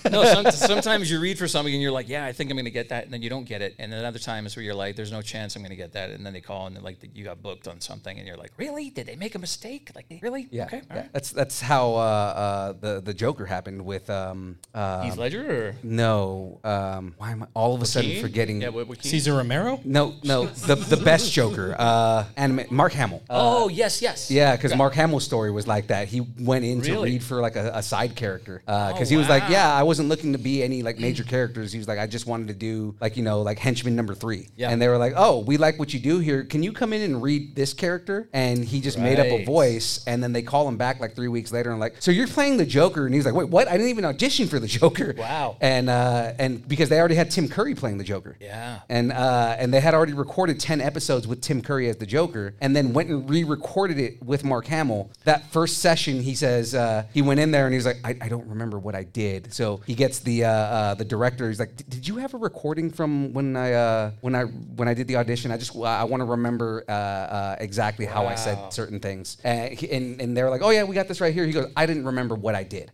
no, 0.11 0.25
some, 0.25 0.51
sometimes 0.51 1.11
you 1.11 1.21
read 1.21 1.39
for 1.39 1.49
something 1.49 1.73
and 1.73 1.83
you're 1.83 1.93
like, 1.93 2.09
yeah, 2.09 2.25
I 2.25 2.33
think 2.33 2.51
I'm 2.51 2.57
going 2.57 2.65
to 2.65 2.71
get 2.71 2.89
that, 2.91 3.05
and 3.05 3.13
then 3.13 3.23
you 3.23 3.31
don't 3.31 3.45
get 3.45 3.63
it. 3.63 3.75
And 3.79 3.93
then 3.93 4.05
other 4.05 4.19
times 4.19 4.57
where 4.57 4.65
you're 4.65 4.75
like, 4.75 4.97
there's 4.97 5.13
no 5.13 5.23
chance 5.23 5.57
I'm 5.57 5.63
going 5.63 5.71
to 5.71 5.77
get 5.77 5.93
that, 5.93 6.11
and 6.11 6.25
then 6.25 6.33
they 6.33 6.41
call 6.41 6.67
and 6.67 6.77
they're 6.77 6.83
like, 6.83 6.99
you 7.15 7.25
got 7.25 7.43
booked 7.43 7.69
on 7.69 7.81
something, 7.81 8.19
and 8.19 8.27
you're 8.27 8.37
like, 8.37 8.53
really? 8.57 8.91
Did 8.91 9.07
they 9.07 9.17
make 9.17 9.35
a 9.35 9.39
mistake? 9.39 9.91
Like, 9.95 10.07
really? 10.23 10.49
Yeah, 10.51 10.65
Okay. 10.65 10.83
yeah. 10.91 10.97
right. 10.97 11.13
that's 11.13 11.31
that's 11.31 11.61
how 11.61 11.95
uh, 11.95 11.99
uh, 11.99 12.73
the 12.81 13.01
the 13.01 13.15
Joker 13.15 13.47
happened 13.47 13.85
with 13.85 14.09
um, 14.11 14.59
uh, 14.75 15.03
Heath 15.03 15.17
Ledger 15.17 15.69
or 15.69 15.75
no. 15.83 16.61
Um, 16.65 17.15
why 17.19 17.33
am 17.33 17.43
I 17.43 17.47
all 17.55 17.75
of 17.75 17.83
a 17.83 17.87
sudden 17.87 18.21
forgetting? 18.21 18.63
Yeah, 18.63 18.69
what- 18.71 18.89
Joaquin? 18.89 19.11
Cesar 19.11 19.35
Romero. 19.35 19.81
No, 19.85 20.15
no, 20.25 20.47
the 20.47 20.75
the 20.75 20.97
best 21.13 21.33
Joker, 21.33 21.75
uh, 21.79 22.25
anima- 22.37 22.67
Mark 22.71 22.93
Hamill. 22.93 23.23
oh 23.31 23.69
yes, 23.69 24.01
yes. 24.03 24.31
Yeah, 24.31 24.57
because 24.57 24.75
Mark 24.77 24.95
Hamill's 24.95 25.25
story 25.25 25.51
was 25.51 25.67
like 25.67 25.89
that. 25.89 26.09
He 26.09 26.21
went 26.41 26.65
in 26.65 26.81
to 26.83 26.91
Really? 26.93 27.11
read 27.13 27.23
for 27.23 27.41
like 27.41 27.57
a, 27.57 27.73
a 27.75 27.83
side 27.83 28.15
character 28.17 28.63
because 28.67 29.09
Oh, 29.09 29.15
he 29.15 29.17
was 29.17 29.29
like, 29.29 29.45
wow. 29.45 29.49
yeah, 29.51 29.75
I 29.75 29.83
wasn't 29.83 30.09
looking 30.09 30.33
to 30.33 30.39
be 30.39 30.63
any 30.63 30.83
like 30.83 30.99
major 30.99 31.25
characters. 31.25 31.73
He 31.73 31.79
was 31.79 31.89
like, 31.89 31.99
I 31.99 32.07
just 32.07 32.27
wanted 32.27 32.49
to 32.49 32.55
do 32.55 32.95
like 33.01 33.17
you 33.17 33.23
know 33.23 33.43
like 33.43 33.59
henchman 33.59 33.97
number 33.97 34.15
three. 34.15 34.49
Yeah. 34.57 34.71
And 34.71 34.81
they 34.81 34.89
were 34.89 34.99
like, 34.99 35.15
oh, 35.17 35.41
we 35.41 35.57
like 35.57 35.79
what 35.79 35.93
you 35.95 36.01
do 36.01 36.19
here. 36.19 36.45
Can 36.45 36.63
you 36.63 36.73
come 36.73 36.93
in 36.93 37.03
and 37.03 37.23
read 37.23 37.55
this 37.55 37.73
character? 37.75 38.29
And 38.33 38.65
he 38.65 38.81
just 38.81 38.99
made 38.99 39.19
up 39.19 39.27
a 39.27 39.37
Right. 39.39 39.47
voice. 39.47 40.05
And 40.07 40.23
then 40.23 40.33
they 40.33 40.43
call 40.43 40.67
him 40.69 40.77
back 40.77 41.01
like 41.01 41.15
three 41.15 41.29
weeks 41.29 41.53
later 41.53 41.71
and 41.71 41.81
like, 41.81 41.97
so 42.01 42.11
you're 42.11 42.27
playing 42.27 42.57
the 42.57 42.67
Joker? 42.67 43.07
And 43.07 43.15
he's 43.15 43.25
like, 43.27 43.35
wait, 43.35 43.49
what? 43.49 43.69
I 43.69 43.73
didn't 43.73 43.89
even 43.89 44.05
audition 44.05 44.47
for 44.49 44.59
the 44.59 44.67
Joker. 44.69 45.15
Wow. 45.31 45.57
And 45.61 45.91
uh, 45.91 46.33
and 46.39 46.67
because 46.67 46.89
they 46.89 46.99
already 46.99 47.15
had 47.15 47.31
Tim 47.31 47.49
Curry 47.49 47.75
playing 47.75 47.99
the 47.99 48.05
Joker. 48.05 48.37
Yeah. 48.41 48.81
And 48.89 49.13
uh, 49.13 49.57
and 49.59 49.73
they 49.75 49.81
had 49.81 49.95
already 49.95 50.13
recorded 50.15 50.59
ten 50.61 50.81
episodes 50.81 51.00
with 51.09 51.41
Tim 51.41 51.63
Curry 51.63 51.89
as 51.89 51.97
the 51.97 52.07
Joker, 52.07 52.55
and 52.61 52.75
then 52.77 52.93
went 52.93 53.09
and 53.11 53.29
re-recorded 53.29 53.99
it 53.99 54.23
with 54.23 54.45
Mark 54.45 54.67
Hamill. 54.67 55.11
That 55.25 55.51
first 55.53 55.79
session, 55.79 56.21
he 56.23 56.35
says 56.35 56.75
uh, 56.75 57.05
he 57.13 57.23
went 57.23 57.41
in 57.41 57.51
there 57.51 57.65
and 57.67 57.73
he 57.73 57.77
was 57.77 57.87
like, 57.87 57.99
I, 58.05 58.17
I 58.21 58.29
don't 58.29 58.47
remember 58.49 58.79
what 58.79 58.95
I 58.95 59.03
did. 59.05 59.53
So 59.53 59.81
he 59.87 59.95
gets 59.95 60.21
the 60.21 60.45
uh, 60.45 60.51
uh, 60.51 60.95
the 60.95 61.05
director. 61.05 61.49
He's 61.49 61.59
like, 61.61 61.77
Did 61.89 62.07
you 62.07 62.17
have 62.17 62.35
a 62.35 62.39
recording 62.39 62.91
from 62.91 63.33
when 63.33 63.57
I 63.57 63.73
uh, 63.73 64.11
when 64.21 64.35
I 64.35 64.43
when 64.45 64.89
I 64.89 64.95
did 64.95 65.09
the 65.09 65.17
audition? 65.17 65.51
I 65.51 65.57
just 65.57 65.75
I 65.77 66.05
want 66.05 66.21
to 66.21 66.25
remember 66.27 66.85
uh, 66.89 66.93
uh, 66.93 67.57
exactly 67.61 68.07
how 68.07 68.27
I 68.27 68.35
said 68.35 68.73
certain 68.73 69.01
things. 69.01 69.37
And, 69.45 69.73
he- 69.73 69.91
and 69.91 70.21
and 70.21 70.37
they're 70.37 70.51
like, 70.51 70.63
Oh 70.63 70.71
yeah, 70.71 70.85
we 70.85 70.95
got 70.95 71.09
this 71.09 71.21
right 71.21 71.33
here. 71.35 71.47
He 71.47 71.53
goes, 71.53 71.71
I 71.77 71.87
didn't 71.87 72.05
remember 72.07 72.35
what 72.35 72.55
I 72.55 72.63
did. 72.65 72.91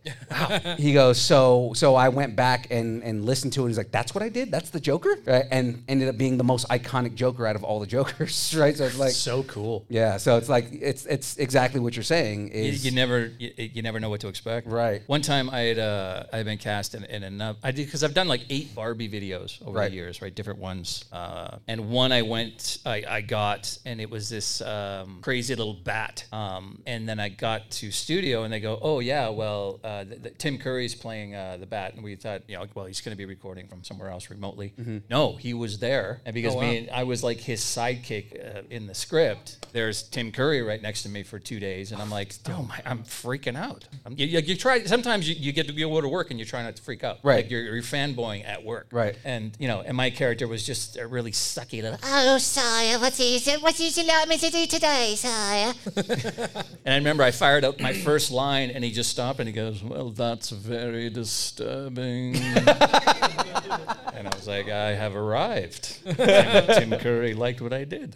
he 0.77 0.93
goes, 0.93 1.19
so 1.19 1.71
so 1.75 1.95
I 1.95 2.09
went 2.09 2.35
back 2.35 2.67
and 2.71 3.03
and 3.03 3.25
listened 3.25 3.53
to 3.53 3.61
it. 3.61 3.63
And 3.65 3.69
he's 3.71 3.77
like, 3.77 3.91
that's 3.91 4.13
what 4.15 4.23
I 4.23 4.29
did. 4.29 4.51
That's 4.51 4.69
the 4.69 4.79
Joker, 4.79 5.15
right? 5.25 5.45
And 5.51 5.83
ended 5.87 6.07
up 6.09 6.17
being 6.17 6.37
the 6.37 6.43
most 6.43 6.67
iconic 6.69 7.15
Joker 7.15 7.45
out 7.47 7.55
of 7.55 7.63
all 7.63 7.79
the 7.79 7.87
Jokers, 7.87 7.96
right? 8.19 8.29
So 8.29 8.85
it's 8.85 8.97
like, 8.97 9.11
So 9.11 9.43
cool. 9.43 9.85
yeah. 9.89 10.17
So 10.17 10.37
it's 10.37 10.49
like 10.49 10.67
it's 10.71 11.05
it's 11.05 11.37
exactly 11.37 11.79
what 11.79 11.95
you're 11.95 12.03
saying. 12.03 12.47
You, 12.49 12.63
Is 12.63 12.85
you 12.85 12.91
never 12.91 13.31
you, 13.39 13.51
you 13.57 13.81
never 13.81 13.99
know 13.99 14.09
what 14.09 14.21
to 14.21 14.27
expect. 14.27 14.67
Right. 14.67 15.01
One 15.07 15.21
time 15.21 15.49
I 15.49 15.59
had 15.61 15.79
uh, 15.79 16.23
I 16.33 16.37
had 16.37 16.45
been 16.45 16.57
cast 16.57 16.95
in, 16.95 17.03
in 17.05 17.23
enough 17.23 17.57
I 17.63 17.71
did 17.71 17.85
because 17.85 18.03
I've 18.03 18.13
done 18.13 18.27
like 18.27 18.41
eight 18.49 18.73
Barbie 18.75 19.09
videos 19.09 19.61
over 19.65 19.77
Right. 19.79 19.89
the 19.89 19.95
years, 19.95 20.21
right? 20.21 20.33
Different 20.33 20.59
ones. 20.59 21.05
Uh, 21.11 21.57
and 21.67 21.89
one 21.89 22.11
I 22.11 22.21
went 22.23 22.79
I, 22.85 23.03
I 23.07 23.21
got 23.21 23.77
and 23.85 23.99
it 24.01 24.09
was 24.09 24.29
this 24.29 24.61
um, 24.61 25.19
crazy 25.21 25.55
little 25.55 25.73
bat. 25.73 26.25
Um, 26.31 26.81
and 26.85 27.07
then 27.07 27.19
I 27.19 27.29
got 27.29 27.69
to 27.71 27.91
studio 27.91 28.43
and 28.43 28.51
they 28.53 28.59
go, 28.59 28.77
oh 28.81 28.99
yeah, 28.99 29.29
well 29.29 29.79
uh, 29.83 30.03
th- 30.03 30.23
th- 30.23 30.35
Tim 30.37 30.57
Curry's 30.57 30.95
playing 30.95 31.35
uh, 31.35 31.57
the 31.59 31.65
bat, 31.65 31.93
and 31.95 32.03
we 32.03 32.15
thought 32.15 32.41
you 32.47 32.57
know 32.57 32.65
well 32.75 32.85
he's 32.85 33.01
going 33.01 33.13
to 33.13 33.17
be 33.17 33.25
recording 33.25 33.67
from 33.67 33.83
somewhere 33.83 34.09
else 34.09 34.29
remotely. 34.29 34.73
No, 35.09 35.35
he 35.35 35.53
was 35.53 35.79
there, 35.79 36.21
and 36.25 36.33
because 36.33 36.53
Oh, 36.53 36.57
wow. 36.57 36.61
me 36.63 36.77
and 36.79 36.89
I 36.91 37.03
was 37.03 37.23
like 37.23 37.39
his 37.39 37.63
sidekick 37.87 38.57
uh, 38.57 38.61
in 38.69 38.87
the 38.87 38.95
script. 38.95 39.57
There's 39.73 40.03
Tim 40.03 40.31
Curry 40.31 40.61
right 40.61 40.81
next 40.81 41.03
to 41.03 41.09
me 41.09 41.23
for 41.23 41.39
two 41.39 41.59
days, 41.59 41.91
and 41.91 42.01
I'm 42.01 42.09
like, 42.09 42.33
oh 42.49 42.63
my, 42.63 42.81
I'm 42.85 43.03
freaking 43.03 43.57
out. 43.57 43.87
I'm, 44.05 44.13
you, 44.17 44.25
you, 44.25 44.39
you 44.39 44.55
try. 44.55 44.83
Sometimes 44.85 45.27
you, 45.29 45.35
you 45.35 45.51
get 45.51 45.67
to 45.67 45.73
go 45.73 46.01
to 46.01 46.07
work 46.07 46.31
and 46.31 46.39
you 46.39 46.45
try 46.45 46.63
not 46.63 46.75
to 46.75 46.81
freak 46.81 47.03
out. 47.03 47.19
Right. 47.23 47.43
Like 47.43 47.51
you're, 47.51 47.61
you're 47.61 47.83
fanboying 47.83 48.47
at 48.47 48.63
work. 48.63 48.87
Right. 48.91 49.17
And 49.23 49.55
you 49.59 49.67
know, 49.67 49.81
and 49.81 49.95
my 49.95 50.09
character 50.09 50.47
was 50.47 50.65
just 50.65 50.97
a 50.97 51.07
really 51.07 51.31
sucky 51.31 51.81
little. 51.81 51.99
Oh, 52.03 52.37
sire, 52.37 52.99
what 52.99 53.19
is 53.19 53.47
it? 53.47 53.61
What 53.61 53.79
is 53.79 53.97
you 53.97 54.05
like 54.05 54.27
me 54.27 54.37
to 54.37 54.49
do 54.49 54.65
today, 54.65 55.15
sire? 55.15 55.73
And 56.85 56.93
I 56.93 56.97
remember 56.97 57.23
I 57.23 57.31
fired 57.31 57.65
up 57.65 57.81
my 57.81 57.91
first 57.91 58.31
line, 58.31 58.69
and 58.69 58.81
he 58.83 58.91
just 58.91 59.09
stopped 59.09 59.39
and 59.39 59.47
he 59.47 59.53
goes, 59.53 59.83
"Well, 59.83 60.11
that's 60.11 60.51
very 60.51 61.09
disturbing." 61.09 62.35
and 64.47 64.55
I 64.55 64.57
was 64.59 64.65
like, 64.65 64.73
"I 64.73 64.93
have 64.93 65.15
arrived." 65.15 65.99
Tim 66.15 66.91
Curry 66.99 67.33
liked 67.33 67.61
what 67.61 67.73
I 67.73 67.83
did. 67.83 68.15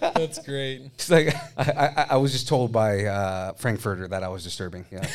That's 0.00 0.38
great. 0.44 0.82
It's 0.94 1.10
like 1.10 1.34
I, 1.56 1.86
I, 1.96 2.06
I 2.10 2.16
was 2.16 2.32
just 2.32 2.48
told 2.48 2.72
by 2.72 3.04
uh, 3.04 3.52
Frank-N-Furter 3.54 4.08
that 4.10 4.22
I 4.22 4.28
was 4.28 4.44
disturbing. 4.44 4.84
Yeah. 4.90 5.06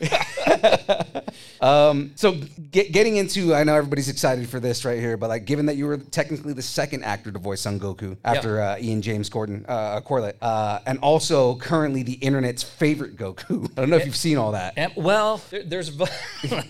um, 1.60 2.12
so 2.16 2.32
get, 2.70 2.92
getting 2.92 3.16
into, 3.16 3.54
I 3.54 3.64
know 3.64 3.74
everybody's 3.74 4.08
excited 4.08 4.48
for 4.48 4.60
this 4.60 4.84
right 4.84 4.98
here, 4.98 5.16
but 5.16 5.28
like, 5.28 5.44
given 5.44 5.66
that 5.66 5.76
you 5.76 5.86
were 5.86 5.98
technically 5.98 6.52
the 6.52 6.62
second 6.62 7.04
actor 7.04 7.30
to 7.32 7.38
voice 7.38 7.60
Son 7.60 7.78
Goku 7.78 8.16
after 8.24 8.60
uh, 8.60 8.76
Ian 8.78 9.02
James 9.02 9.28
Gordon, 9.28 9.64
uh, 9.68 10.00
Corlett, 10.00 10.34
uh, 10.42 10.80
and 10.86 10.98
also 10.98 11.56
currently 11.56 12.02
the 12.02 12.14
internet's 12.14 12.62
favorite 12.62 13.16
Goku. 13.16 13.70
I 13.76 13.80
don't 13.80 13.90
know 13.90 13.96
if 13.96 14.06
you've 14.06 14.16
seen 14.16 14.36
all 14.36 14.52
that. 14.52 14.74
And, 14.76 14.92
well, 14.96 15.40
there, 15.50 15.62
there's. 15.62 15.92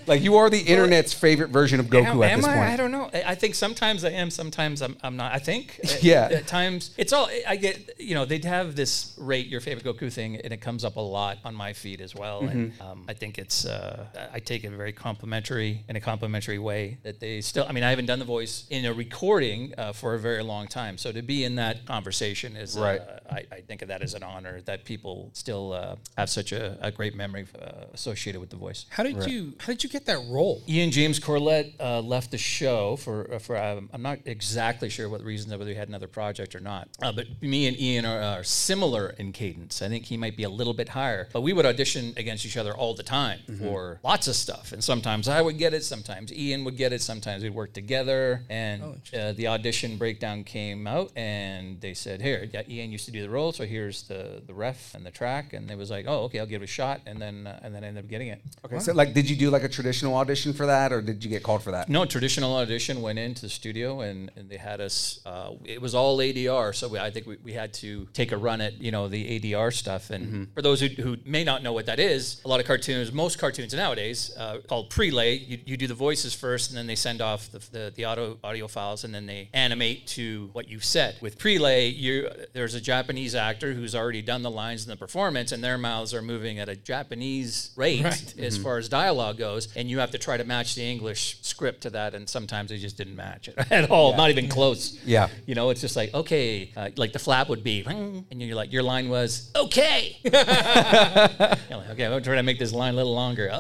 Like, 0.06 0.22
you 0.22 0.36
are 0.36 0.50
the 0.50 0.60
internet's 0.60 1.12
favorite 1.12 1.48
version 1.50 1.80
of 1.80 1.86
Goku 1.86 2.06
am, 2.06 2.22
at 2.22 2.30
am 2.32 2.38
this 2.40 2.46
I? 2.46 2.54
point. 2.54 2.68
I 2.68 2.76
don't 2.76 2.92
know. 2.92 3.10
I 3.12 3.34
think 3.34 3.54
sometimes 3.54 4.04
I 4.04 4.10
am, 4.10 4.30
sometimes 4.30 4.82
I'm, 4.82 4.96
I'm 5.02 5.16
not. 5.16 5.32
I 5.32 5.38
think. 5.38 5.80
At- 5.82 6.02
Yeah. 6.02 6.28
At 6.30 6.46
times, 6.46 6.90
it's 6.96 7.12
all. 7.14 7.28
I 7.46 7.56
get. 7.56 7.98
You 7.98 8.14
know, 8.14 8.24
they'd 8.24 8.44
have 8.44 8.76
this 8.76 9.14
rate 9.18 9.46
your 9.46 9.60
favorite 9.60 9.84
Goku 9.84 10.12
thing, 10.12 10.36
and 10.36 10.52
it 10.52 10.60
comes 10.60 10.84
up 10.84 10.96
a 10.96 11.00
lot 11.00 11.38
on 11.44 11.54
my 11.54 11.72
feed 11.72 12.00
as 12.00 12.14
well. 12.14 12.40
And 12.40 12.72
Mm-hmm. 12.72 12.82
um, 12.82 13.04
I 13.08 13.14
think 13.14 13.38
it's. 13.38 13.66
Uh, 13.66 14.06
I 14.32 14.38
take 14.40 14.64
it 14.64 14.70
very 14.70 14.92
complimentary 14.92 15.84
in 15.88 15.96
a 15.96 16.00
complimentary 16.00 16.58
way. 16.58 16.98
That 17.02 17.20
they 17.20 17.40
still. 17.40 17.66
I 17.68 17.72
mean, 17.72 17.84
I 17.84 17.90
haven't 17.90 18.06
done 18.06 18.18
the 18.18 18.24
voice 18.24 18.66
in 18.70 18.84
a 18.84 18.92
recording 18.92 19.74
uh, 19.78 19.92
for 19.92 20.14
a 20.14 20.18
very 20.18 20.42
long 20.42 20.66
time, 20.68 20.98
so 20.98 21.12
to 21.12 21.22
be 21.22 21.44
in 21.44 21.56
that 21.56 21.86
conversation 21.86 22.56
is. 22.56 22.78
Right. 22.78 23.00
Uh, 23.00 23.20
I, 23.30 23.44
I 23.50 23.60
think 23.60 23.82
of 23.82 23.88
that 23.88 24.02
as 24.02 24.14
an 24.14 24.22
honor 24.22 24.60
that 24.62 24.84
people 24.84 25.30
still 25.32 25.72
uh, 25.72 25.96
have 26.16 26.28
such 26.30 26.52
a, 26.52 26.76
a 26.80 26.90
great 26.90 27.14
memory 27.14 27.46
uh, 27.60 27.86
associated 27.92 28.40
with 28.40 28.50
the 28.50 28.56
voice. 28.56 28.86
How 28.90 29.02
did 29.02 29.24
you 29.26 29.54
How 29.58 29.68
did 29.72 29.82
you 29.82 29.90
get 29.90 30.06
that 30.06 30.18
role? 30.28 30.62
Ian 30.68 30.90
James 30.90 31.18
Corlett 31.20 31.72
uh, 31.80 32.00
left 32.00 32.30
the 32.30 32.38
show 32.38 32.96
for 32.96 33.32
uh, 33.34 33.38
for 33.38 33.56
um, 33.56 33.88
I'm 33.92 34.02
not 34.02 34.18
exactly 34.26 34.88
sure 34.88 35.08
what 35.08 35.20
the 35.20 35.26
reasons 35.26 35.50
whether 35.56 35.70
he 35.70 35.76
had 35.76 35.88
another 35.88 36.08
project 36.08 36.54
or 36.54 36.60
not. 36.60 36.88
Uh, 37.04 37.12
but 37.12 37.26
me 37.42 37.66
and 37.66 37.78
Ian 37.78 38.06
are, 38.06 38.20
are 38.38 38.44
similar 38.44 39.14
in 39.18 39.32
cadence. 39.32 39.82
I 39.82 39.88
think 39.88 40.06
he 40.06 40.16
might 40.16 40.36
be 40.36 40.44
a 40.44 40.48
little 40.48 40.72
bit 40.72 40.88
higher, 40.90 41.28
but 41.32 41.42
we 41.42 41.52
would 41.52 41.66
audition 41.66 42.14
against 42.16 42.46
each 42.46 42.56
other 42.56 42.74
all 42.74 42.94
the 42.94 43.02
time 43.02 43.40
for 43.58 43.74
for 43.74 44.00
lots 44.02 44.28
of 44.28 44.36
stuff. 44.36 44.72
And 44.72 44.82
sometimes 44.82 45.28
I 45.28 45.40
would 45.42 45.58
get 45.58 45.74
it, 45.74 45.84
sometimes 45.84 46.32
Ian 46.32 46.64
would 46.64 46.76
get 46.76 46.92
it, 46.92 47.02
sometimes 47.02 47.42
we'd 47.42 47.54
work 47.54 47.72
together. 47.72 48.42
And 48.48 49.00
uh, 49.18 49.32
the 49.32 49.48
audition 49.48 49.96
breakdown 49.96 50.44
came 50.44 50.86
out, 50.86 51.10
and 51.16 51.80
they 51.80 51.94
said, 51.94 52.22
"Here, 52.22 52.48
yeah, 52.52 52.62
Ian 52.68 52.92
used 52.92 53.06
to 53.06 53.10
do 53.10 53.22
the 53.22 53.30
role, 53.30 53.52
so 53.52 53.64
here's 53.64 54.02
the 54.04 54.42
the 54.46 54.54
ref 54.54 54.94
and 54.94 55.04
the 55.04 55.10
track." 55.10 55.52
And 55.52 55.70
it 55.70 55.78
was 55.78 55.90
like, 55.90 56.04
"Oh, 56.08 56.24
okay, 56.24 56.38
I'll 56.40 56.46
give 56.46 56.62
it 56.62 56.64
a 56.64 56.68
shot." 56.68 57.00
And 57.06 57.20
then 57.20 57.46
uh, 57.46 57.60
and 57.62 57.74
then 57.74 57.84
I 57.84 57.88
ended 57.88 58.04
up 58.04 58.10
getting 58.10 58.28
it. 58.28 58.40
Okay, 58.64 58.78
so 58.78 58.92
like, 58.92 59.14
did 59.14 59.28
you 59.28 59.36
do 59.36 59.50
like 59.50 59.64
a 59.64 59.68
traditional 59.68 60.14
audition 60.16 60.52
for 60.52 60.66
that, 60.66 60.92
or 60.92 61.00
did 61.00 61.24
you 61.24 61.30
get 61.30 61.42
called 61.42 61.62
for 61.62 61.72
that? 61.72 61.88
No, 61.88 62.04
traditional 62.04 62.54
audition 62.56 63.02
went 63.02 63.18
into 63.18 63.42
the 63.42 63.48
studio 63.48 64.00
and, 64.00 64.30
and 64.36 64.48
they 64.48 64.56
had 64.56 64.80
us. 64.80 65.20
Uh, 65.26 65.52
it 65.64 65.80
was 65.80 65.94
all 65.94 66.18
ADR, 66.18 66.74
so 66.74 66.83
we, 66.88 66.98
I 66.98 67.10
think 67.10 67.26
we, 67.26 67.36
we 67.42 67.52
had 67.52 67.72
to 67.74 68.06
take 68.12 68.32
a 68.32 68.36
run 68.36 68.60
at 68.60 68.80
you 68.80 68.90
know 68.90 69.08
the 69.08 69.40
ADR 69.40 69.72
stuff. 69.72 70.10
And 70.10 70.48
for 70.54 70.62
those 70.62 70.80
who, 70.80 70.88
who 70.88 71.16
may 71.24 71.44
not 71.44 71.62
know 71.62 71.72
what 71.72 71.86
that 71.86 71.98
is, 71.98 72.40
a 72.44 72.48
lot 72.48 72.60
of 72.60 72.66
cartoons, 72.66 73.12
most 73.12 73.38
cartoons 73.38 73.72
nowadays, 73.74 74.32
uh, 74.38 74.58
called 74.68 74.90
prelay. 74.90 75.46
You, 75.48 75.58
you 75.64 75.76
do 75.76 75.86
the 75.86 75.94
voices 75.94 76.34
first, 76.34 76.70
and 76.70 76.78
then 76.78 76.86
they 76.86 76.94
send 76.96 77.20
off 77.20 77.50
the, 77.50 77.58
the, 77.70 77.92
the 77.94 78.04
audio 78.04 78.36
audio 78.44 78.68
files, 78.68 79.04
and 79.04 79.14
then 79.14 79.26
they 79.26 79.48
animate 79.52 80.06
to 80.08 80.50
what 80.52 80.68
you've 80.68 80.84
said. 80.84 81.16
With 81.20 81.38
prelay, 81.38 81.94
you 81.94 82.28
there's 82.52 82.74
a 82.74 82.80
Japanese 82.80 83.34
actor 83.34 83.72
who's 83.74 83.94
already 83.94 84.22
done 84.22 84.42
the 84.42 84.50
lines 84.50 84.84
in 84.84 84.90
the 84.90 84.96
performance, 84.96 85.52
and 85.52 85.62
their 85.62 85.78
mouths 85.78 86.12
are 86.14 86.22
moving 86.22 86.58
at 86.58 86.68
a 86.68 86.76
Japanese 86.76 87.70
rate 87.76 88.02
Right. 88.04 88.34
as 88.38 88.58
Mhm. 88.58 88.62
far 88.62 88.78
as 88.78 88.88
dialogue 88.88 89.38
goes, 89.38 89.68
and 89.76 89.88
you 89.90 89.98
have 89.98 90.10
to 90.12 90.18
try 90.18 90.36
to 90.36 90.44
match 90.44 90.74
the 90.74 90.82
English 90.82 91.38
script 91.42 91.82
to 91.82 91.90
that, 91.90 92.14
and 92.14 92.28
sometimes 92.28 92.70
they 92.70 92.78
just 92.78 92.96
didn't 92.96 93.16
match 93.16 93.48
it 93.48 93.54
at 93.70 93.90
all, 93.90 94.10
Yeah. 94.10 94.16
not 94.16 94.30
even 94.30 94.48
close. 94.48 94.98
Yeah. 95.04 95.28
You 95.46 95.54
know, 95.54 95.70
it's 95.70 95.80
just 95.80 95.96
like, 95.96 96.12
okay, 96.14 96.70
uh, 96.76 96.90
like 96.96 97.12
the 97.12 97.18
flap 97.18 97.48
would 97.48 97.62
be, 97.64 97.84
and 97.86 98.42
you're 98.42 98.56
like, 98.56 98.72
your 98.72 98.82
line 98.82 99.08
was, 99.08 99.50
okay. 99.54 100.18
You're 100.24 100.32
like, 100.32 101.90
okay, 101.90 102.06
I'm 102.06 102.22
trying 102.22 102.36
to 102.38 102.42
make 102.42 102.58
this 102.58 102.72
line 102.72 102.94
a 102.94 102.96
little 102.96 103.14
longer. 103.14 103.50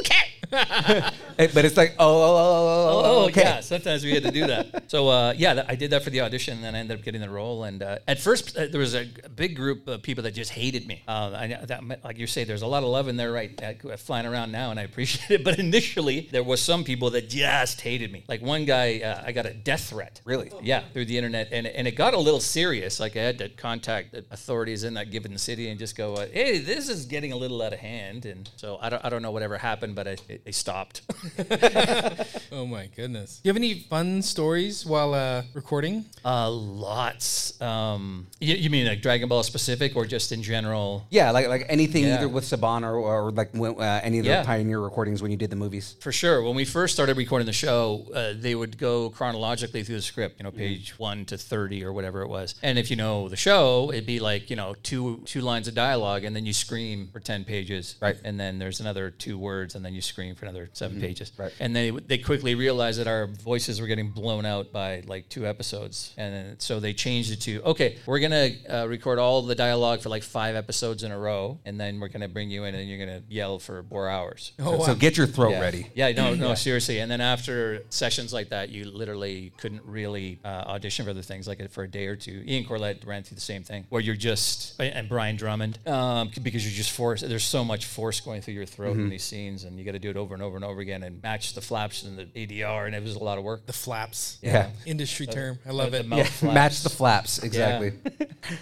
Okay. 0.00 1.04
But 1.38 1.64
it's 1.64 1.76
like, 1.76 1.94
oh, 2.00 2.04
oh, 2.06 2.36
oh, 2.36 3.02
oh, 3.04 3.04
Oh, 3.22 3.24
okay. 3.26 3.42
yeah. 3.42 3.60
Sometimes 3.60 4.04
we 4.04 4.12
had 4.12 4.24
to 4.24 4.30
do 4.32 4.46
that. 4.48 4.66
So 4.88 5.08
uh, 5.08 5.34
yeah, 5.36 5.66
I 5.68 5.74
did 5.74 5.90
that 5.90 6.02
for 6.02 6.08
the 6.08 6.22
audition, 6.22 6.54
and 6.54 6.64
then 6.64 6.74
I 6.74 6.78
ended 6.78 6.98
up 6.98 7.04
getting 7.04 7.20
the 7.20 7.28
role. 7.28 7.64
And 7.64 7.82
uh, 7.82 7.98
at 8.08 8.18
first, 8.18 8.56
uh, 8.56 8.68
there 8.68 8.80
was 8.80 8.94
a 8.94 9.06
big 9.36 9.54
group 9.54 9.86
of 9.86 10.02
people 10.02 10.24
that 10.24 10.30
just 10.32 10.50
hated 10.50 10.86
me. 10.86 11.02
Uh, 11.06 11.30
I, 11.36 11.46
that, 11.66 12.02
like 12.02 12.16
you 12.16 12.26
say, 12.26 12.44
there's 12.44 12.62
a 12.62 12.66
lot 12.66 12.82
of 12.82 12.88
love 12.88 13.06
in 13.06 13.18
there, 13.18 13.30
right, 13.30 13.52
uh, 13.62 13.96
flying 13.98 14.24
around 14.24 14.50
now, 14.50 14.70
and 14.70 14.80
I 14.80 14.84
appreciate 14.90 15.40
it. 15.40 15.44
But 15.44 15.58
initially, 15.58 16.26
there 16.32 16.42
was 16.42 16.62
some 16.62 16.84
people 16.84 17.10
that 17.10 17.28
just 17.28 17.82
hated 17.82 18.10
me. 18.10 18.24
Like 18.28 18.40
one 18.40 18.64
guy, 18.64 19.00
uh, 19.00 19.22
I 19.26 19.32
got 19.32 19.44
a 19.44 19.52
death 19.52 19.90
threat. 19.90 20.22
Really? 20.24 20.50
Yeah, 20.62 20.82
through 20.94 21.04
the 21.04 21.18
internet, 21.18 21.48
and 21.52 21.66
and 21.66 21.86
it 21.86 21.92
got 21.92 22.14
a 22.14 22.18
little 22.18 22.40
serious. 22.40 22.98
Like 22.98 23.14
I 23.14 23.20
had 23.20 23.36
to 23.38 23.50
contact 23.50 24.12
the 24.12 24.24
authorities 24.30 24.84
in 24.84 24.94
that 24.94 25.10
given 25.10 25.36
city 25.36 25.68
and 25.68 25.78
just 25.78 25.96
go, 25.96 26.14
uh, 26.14 26.26
"Hey, 26.32 26.58
this 26.58 26.88
is 26.88 27.04
getting 27.04 27.32
a 27.32 27.36
little 27.36 27.60
out 27.60 27.74
of 27.74 27.78
hand." 27.80 28.24
And 28.24 28.48
so 28.56 28.78
I 28.80 28.88
don't, 28.88 29.04
I 29.04 29.10
don't 29.10 29.20
know 29.20 29.32
whatever 29.32 29.58
happened, 29.58 29.94
but 29.96 30.08
I, 30.08 30.16
it, 30.30 30.46
they 30.46 30.52
stopped. 30.52 31.02
Oh 32.50 32.66
my 32.66 32.88
goodness. 32.96 33.40
Do 33.42 33.48
you 33.48 33.50
have 33.50 33.56
any 33.56 33.74
fun 33.74 34.22
stories 34.22 34.84
while 34.86 35.14
uh, 35.14 35.42
recording? 35.54 36.06
Uh, 36.24 36.50
lots. 36.50 37.60
Um, 37.60 38.26
you, 38.40 38.54
you 38.54 38.70
mean 38.70 38.86
like 38.86 39.02
Dragon 39.02 39.28
Ball 39.28 39.42
specific 39.42 39.94
or 39.96 40.06
just 40.06 40.32
in 40.32 40.42
general? 40.42 41.06
Yeah, 41.10 41.30
like 41.30 41.46
like 41.48 41.66
anything 41.68 42.04
Yeah. 42.04 42.14
either 42.16 42.28
with 42.28 42.44
Saban 42.44 42.82
or, 42.84 42.94
or 42.96 43.30
like 43.30 43.52
when, 43.52 43.72
uh, 43.80 44.00
any 44.02 44.18
of 44.18 44.24
the 44.24 44.30
Yeah. 44.30 44.44
Pioneer 44.44 44.80
recordings 44.80 45.20
when 45.22 45.30
you 45.30 45.36
did 45.36 45.50
the 45.50 45.56
movies. 45.56 45.96
For 46.00 46.10
sure. 46.10 46.42
When 46.42 46.56
we 46.56 46.64
first 46.64 46.94
started 46.94 47.16
recording 47.16 47.46
the 47.46 47.52
show, 47.52 48.06
uh, 48.14 48.32
they 48.36 48.54
would 48.54 48.78
go 48.78 49.10
chronologically 49.10 49.82
through 49.84 49.96
the 49.96 50.02
script, 50.02 50.38
you 50.38 50.44
know, 50.44 50.50
page 50.50 50.98
one 50.98 51.24
to 51.26 51.36
30 51.36 51.84
or 51.84 51.92
whatever 51.92 52.22
it 52.22 52.28
was. 52.28 52.54
And 52.62 52.78
if 52.78 52.90
you 52.90 52.96
know 52.96 53.28
the 53.28 53.36
show, 53.36 53.90
it'd 53.92 54.06
be 54.06 54.20
like, 54.20 54.48
you 54.50 54.56
know, 54.56 54.74
two 54.82 55.22
two 55.26 55.42
lines 55.42 55.68
of 55.68 55.74
dialogue 55.74 56.24
and 56.24 56.34
then 56.34 56.46
you 56.46 56.52
scream 56.54 57.08
for 57.12 57.20
10 57.20 57.44
pages. 57.44 57.96
Right. 58.00 58.16
And 58.24 58.40
then 58.40 58.58
there's 58.58 58.80
another 58.80 59.10
two 59.10 59.36
words 59.38 59.74
and 59.74 59.84
then 59.84 59.94
you 59.94 60.00
scream 60.00 60.34
for 60.34 60.46
another 60.46 60.70
7 60.72 60.96
Mhm. 60.96 61.00
pages. 61.02 61.17
Right. 61.36 61.52
And 61.60 61.74
they, 61.74 61.90
they 61.90 62.18
quickly 62.18 62.54
realized 62.54 62.98
that 63.00 63.06
our 63.06 63.26
voices 63.26 63.80
were 63.80 63.86
getting 63.86 64.10
blown 64.10 64.44
out 64.46 64.72
by 64.72 65.02
like 65.06 65.28
two 65.28 65.46
episodes. 65.46 66.12
And 66.16 66.34
then, 66.34 66.56
so 66.60 66.80
they 66.80 66.92
changed 66.92 67.32
it 67.32 67.40
to, 67.42 67.62
okay, 67.62 67.98
we're 68.06 68.18
going 68.20 68.30
to 68.32 68.82
uh, 68.82 68.86
record 68.86 69.18
all 69.18 69.42
the 69.42 69.54
dialogue 69.54 70.00
for 70.00 70.08
like 70.08 70.22
five 70.22 70.56
episodes 70.56 71.02
in 71.02 71.12
a 71.12 71.18
row. 71.18 71.58
And 71.64 71.78
then 71.80 72.00
we're 72.00 72.08
going 72.08 72.22
to 72.22 72.28
bring 72.28 72.50
you 72.50 72.64
in 72.64 72.74
and 72.74 72.88
you're 72.88 73.04
going 73.04 73.20
to 73.22 73.24
yell 73.32 73.58
for 73.58 73.82
four 73.84 74.08
hours. 74.08 74.52
Oh, 74.58 74.78
So- 74.80 74.86
so 74.88 74.94
get 74.94 75.16
your 75.16 75.26
throat 75.26 75.50
Yeah. 75.52 75.60
ready. 75.60 75.86
Yeah, 75.94 76.12
no, 76.12 76.34
no, 76.34 76.48
Yeah. 76.48 76.54
seriously. 76.54 76.98
And 77.00 77.10
then 77.10 77.20
after 77.20 77.82
sessions 77.90 78.32
like 78.32 78.48
that, 78.50 78.70
you 78.70 78.84
literally 78.90 79.52
couldn't 79.58 79.82
really 79.84 80.38
uh, 80.44 80.48
audition 80.48 81.04
for 81.04 81.10
other 81.10 81.22
things 81.22 81.46
like 81.46 81.70
for 81.70 81.84
a 81.84 81.88
day 81.88 82.06
or 82.06 82.16
two. 82.16 82.42
Ian 82.46 82.64
Corlett 82.64 83.06
ran 83.06 83.22
through 83.22 83.34
the 83.34 83.40
same 83.40 83.62
thing, 83.62 83.84
where 83.88 84.00
you're 84.00 84.14
just 84.16 84.80
and 84.80 85.08
Brian 85.08 85.36
Drummond, 85.36 85.78
um, 85.86 86.30
because 86.42 86.64
you're 86.64 86.76
just 86.76 86.90
forced. 86.92 87.28
There's 87.28 87.44
so 87.44 87.64
much 87.64 87.84
force 87.86 88.20
going 88.20 88.40
through 88.42 88.54
your 88.54 88.66
throat 88.66 88.96
in 88.96 89.06
Mhm. 89.06 89.10
these 89.10 89.24
scenes, 89.24 89.64
and 89.64 89.78
you 89.78 89.84
got 89.84 89.92
to 89.92 89.98
do 89.98 90.10
it 90.10 90.16
over 90.16 90.34
and 90.34 90.42
over 90.42 90.56
and 90.56 90.64
over 90.64 90.80
again 90.80 91.02
and 91.08 91.22
match 91.22 91.54
the 91.54 91.60
flaps 91.60 92.02
and 92.04 92.16
the 92.18 92.26
ADR, 92.26 92.86
and 92.86 92.94
it 92.94 93.02
was 93.02 93.16
a 93.16 93.18
lot 93.18 93.38
of 93.38 93.44
work. 93.44 93.66
The 93.66 93.72
flaps. 93.72 94.38
Yeah. 94.42 94.70
Industry 94.86 95.26
The- 95.26 95.32
term. 95.32 95.58
I 95.66 95.70
love 95.72 95.90
the 95.92 96.00
it. 96.00 96.06
mouth 96.06 96.42
Yeah, 96.42 96.52
match 96.52 96.82
the 96.82 96.90
flaps 96.90 97.38
exactly. 97.38 97.92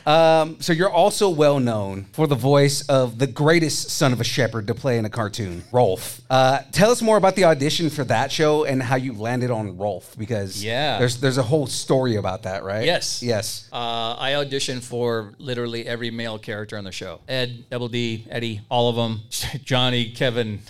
Yeah. 0.07 0.41
um, 0.43 0.57
so 0.61 0.73
you're 0.73 0.91
also 0.91 1.29
well 1.29 1.59
known 1.61 2.05
for 2.13 2.27
the 2.27 2.35
voice 2.37 2.83
of 2.89 3.19
the 3.19 3.27
greatest 3.27 3.91
son 3.91 4.13
of 4.13 4.21
a 4.21 4.25
shepherd 4.25 4.67
to 4.69 4.75
play 4.75 4.97
in 4.99 5.05
a 5.05 5.11
cartoon, 5.11 5.65
Rolf. 5.73 6.21
Uh, 6.31 6.61
tell 6.73 6.91
us 6.91 7.03
more 7.03 7.17
about 7.17 7.35
the 7.37 7.45
audition 7.45 7.91
for 7.91 8.05
that 8.05 8.31
show 8.33 8.65
and 8.65 8.83
how 8.83 8.97
you 8.97 9.13
landed 9.13 9.51
on 9.51 9.77
Rolf, 9.77 10.17
because 10.17 10.63
Yeah. 10.65 10.99
there's 10.99 11.19
there's 11.21 11.39
a 11.39 11.43
whole 11.43 11.67
story 11.67 12.17
about 12.17 12.45
that, 12.45 12.63
right? 12.65 12.85
Yes. 12.87 13.23
Yes. 13.23 13.69
Uh, 13.73 14.15
I 14.19 14.33
auditioned 14.33 14.83
for 14.83 15.35
literally 15.39 15.87
every 15.87 16.11
male 16.11 16.39
character 16.39 16.79
on 16.79 16.85
the 16.85 16.93
show. 16.93 17.21
Ed, 17.29 17.65
Double 17.71 17.89
D, 17.89 18.25
Eddie, 18.31 18.61
all 18.71 18.89
of 18.89 18.97
them. 18.97 19.23
Johnny, 19.65 20.11
Kevin. 20.13 20.61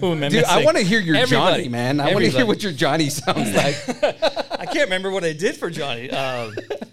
Who 0.00 0.14
Dude, 0.30 0.44
I 0.44 0.64
want 0.64 0.76
to 0.76 0.82
hear 0.82 1.00
your 1.00 1.16
Everybody. 1.16 1.56
Johnny, 1.62 1.68
man. 1.68 2.00
I 2.00 2.12
want 2.12 2.24
to 2.24 2.30
hear 2.30 2.46
what 2.46 2.62
your 2.62 2.72
Johnny 2.72 3.08
sounds 3.10 3.54
like. 3.54 3.76
I 4.60 4.66
can't 4.66 4.84
remember 4.86 5.10
what 5.10 5.24
I 5.24 5.32
did 5.32 5.56
for 5.56 5.70
Johnny. 5.70 6.10
Uh, 6.10 6.50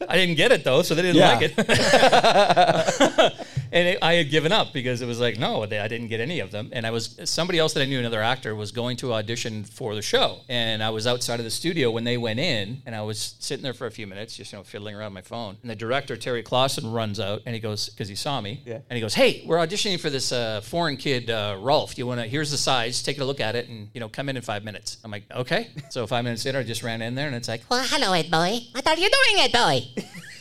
I 0.08 0.16
didn't 0.18 0.36
get 0.36 0.52
it 0.52 0.64
though, 0.64 0.82
so 0.82 0.96
they 0.96 1.02
didn't 1.02 1.18
Yeah. 1.18 1.36
like 1.36 1.54
it. 1.58 3.34
and 3.74 3.88
it, 3.90 4.00
I 4.02 4.14
had 4.14 4.30
given 4.30 4.52
up 4.54 4.72
because 4.72 5.02
it 5.02 5.06
was 5.08 5.20
like, 5.20 5.38
no, 5.38 5.66
they, 5.66 5.80
I 5.80 5.88
didn't 5.90 6.08
get 6.08 6.22
any 6.22 6.40
of 6.40 6.52
them. 6.52 6.70
And 6.72 6.86
I 6.88 6.92
was 6.92 7.20
somebody 7.26 7.60
else 7.60 7.74
that 7.74 7.82
I 7.82 7.86
knew, 7.86 8.00
another 8.00 8.22
actor, 8.22 8.56
was 8.56 8.72
going 8.72 8.96
to 8.98 9.14
audition 9.14 9.66
for 9.66 9.96
the 9.96 10.02
show, 10.02 10.40
and 10.48 10.82
I 10.82 10.90
was 10.92 11.06
outside 11.08 11.40
of 11.40 11.44
the 11.44 11.52
studio 11.52 11.92
when 11.92 12.04
they 12.06 12.18
went 12.18 12.40
in, 12.40 12.82
and 12.86 12.96
I 12.96 13.02
was 13.02 13.36
sitting 13.40 13.64
there 13.64 13.74
for 13.74 13.88
a 13.88 13.92
few 13.92 14.08
minutes, 14.08 14.38
just 14.38 14.54
you 14.54 14.60
know, 14.60 14.64
fiddling 14.64 14.96
around 14.96 15.12
my 15.14 15.22
phone. 15.22 15.58
And 15.62 15.70
the 15.70 15.76
director 15.76 16.16
Terry 16.16 16.44
Klassen 16.44 16.94
runs 16.94 17.20
out, 17.20 17.42
and 17.46 17.54
he 17.54 17.60
goes 17.60 17.90
because 17.90 18.08
he 18.08 18.16
saw 18.16 18.40
me, 18.40 18.62
Yeah. 18.66 18.76
and 18.90 18.96
he 18.96 19.02
goes, 19.02 19.14
"Hey, 19.16 19.44
we're 19.46 19.58
auditioning 19.58 20.00
for 20.00 20.10
this 20.10 20.32
uh, 20.32 20.62
foreign 20.62 20.96
kid, 20.96 21.30
uh, 21.30 21.58
Rolf. 21.60 21.98
You 21.98 22.08
want 22.08 22.22
to? 22.22 22.28
Here's 22.28 22.52
the 22.52 22.58
size. 22.58 23.02
Take 23.04 23.20
a 23.20 23.26
look 23.26 23.40
at 23.42 23.56
it, 23.56 23.68
and 23.70 23.90
you 23.94 24.00
know, 24.00 24.08
come 24.10 24.30
in 24.30 24.38
in 24.38 24.44
five 24.44 24.64
minutes." 24.64 24.98
I'm 25.04 25.12
like, 25.12 25.24
"Okay." 25.32 25.70
So 25.90 26.06
five 26.08 26.24
minutes 26.24 26.46
later, 26.46 26.60
I 26.60 26.64
just 26.64 26.84
ran 26.84 27.02
in 27.02 27.16
there, 27.16 27.28
and 27.28 27.36
it's 27.36 27.48
like, 27.48 27.62
Well, 27.70 27.84
hello, 27.88 28.14
Ed 28.14 28.30
Boy. 28.32 28.60
What 28.72 28.88
are 28.88 28.96
you 28.98 29.10
doing, 29.10 29.42
Ed 29.44 29.52
Boy? 29.52 29.82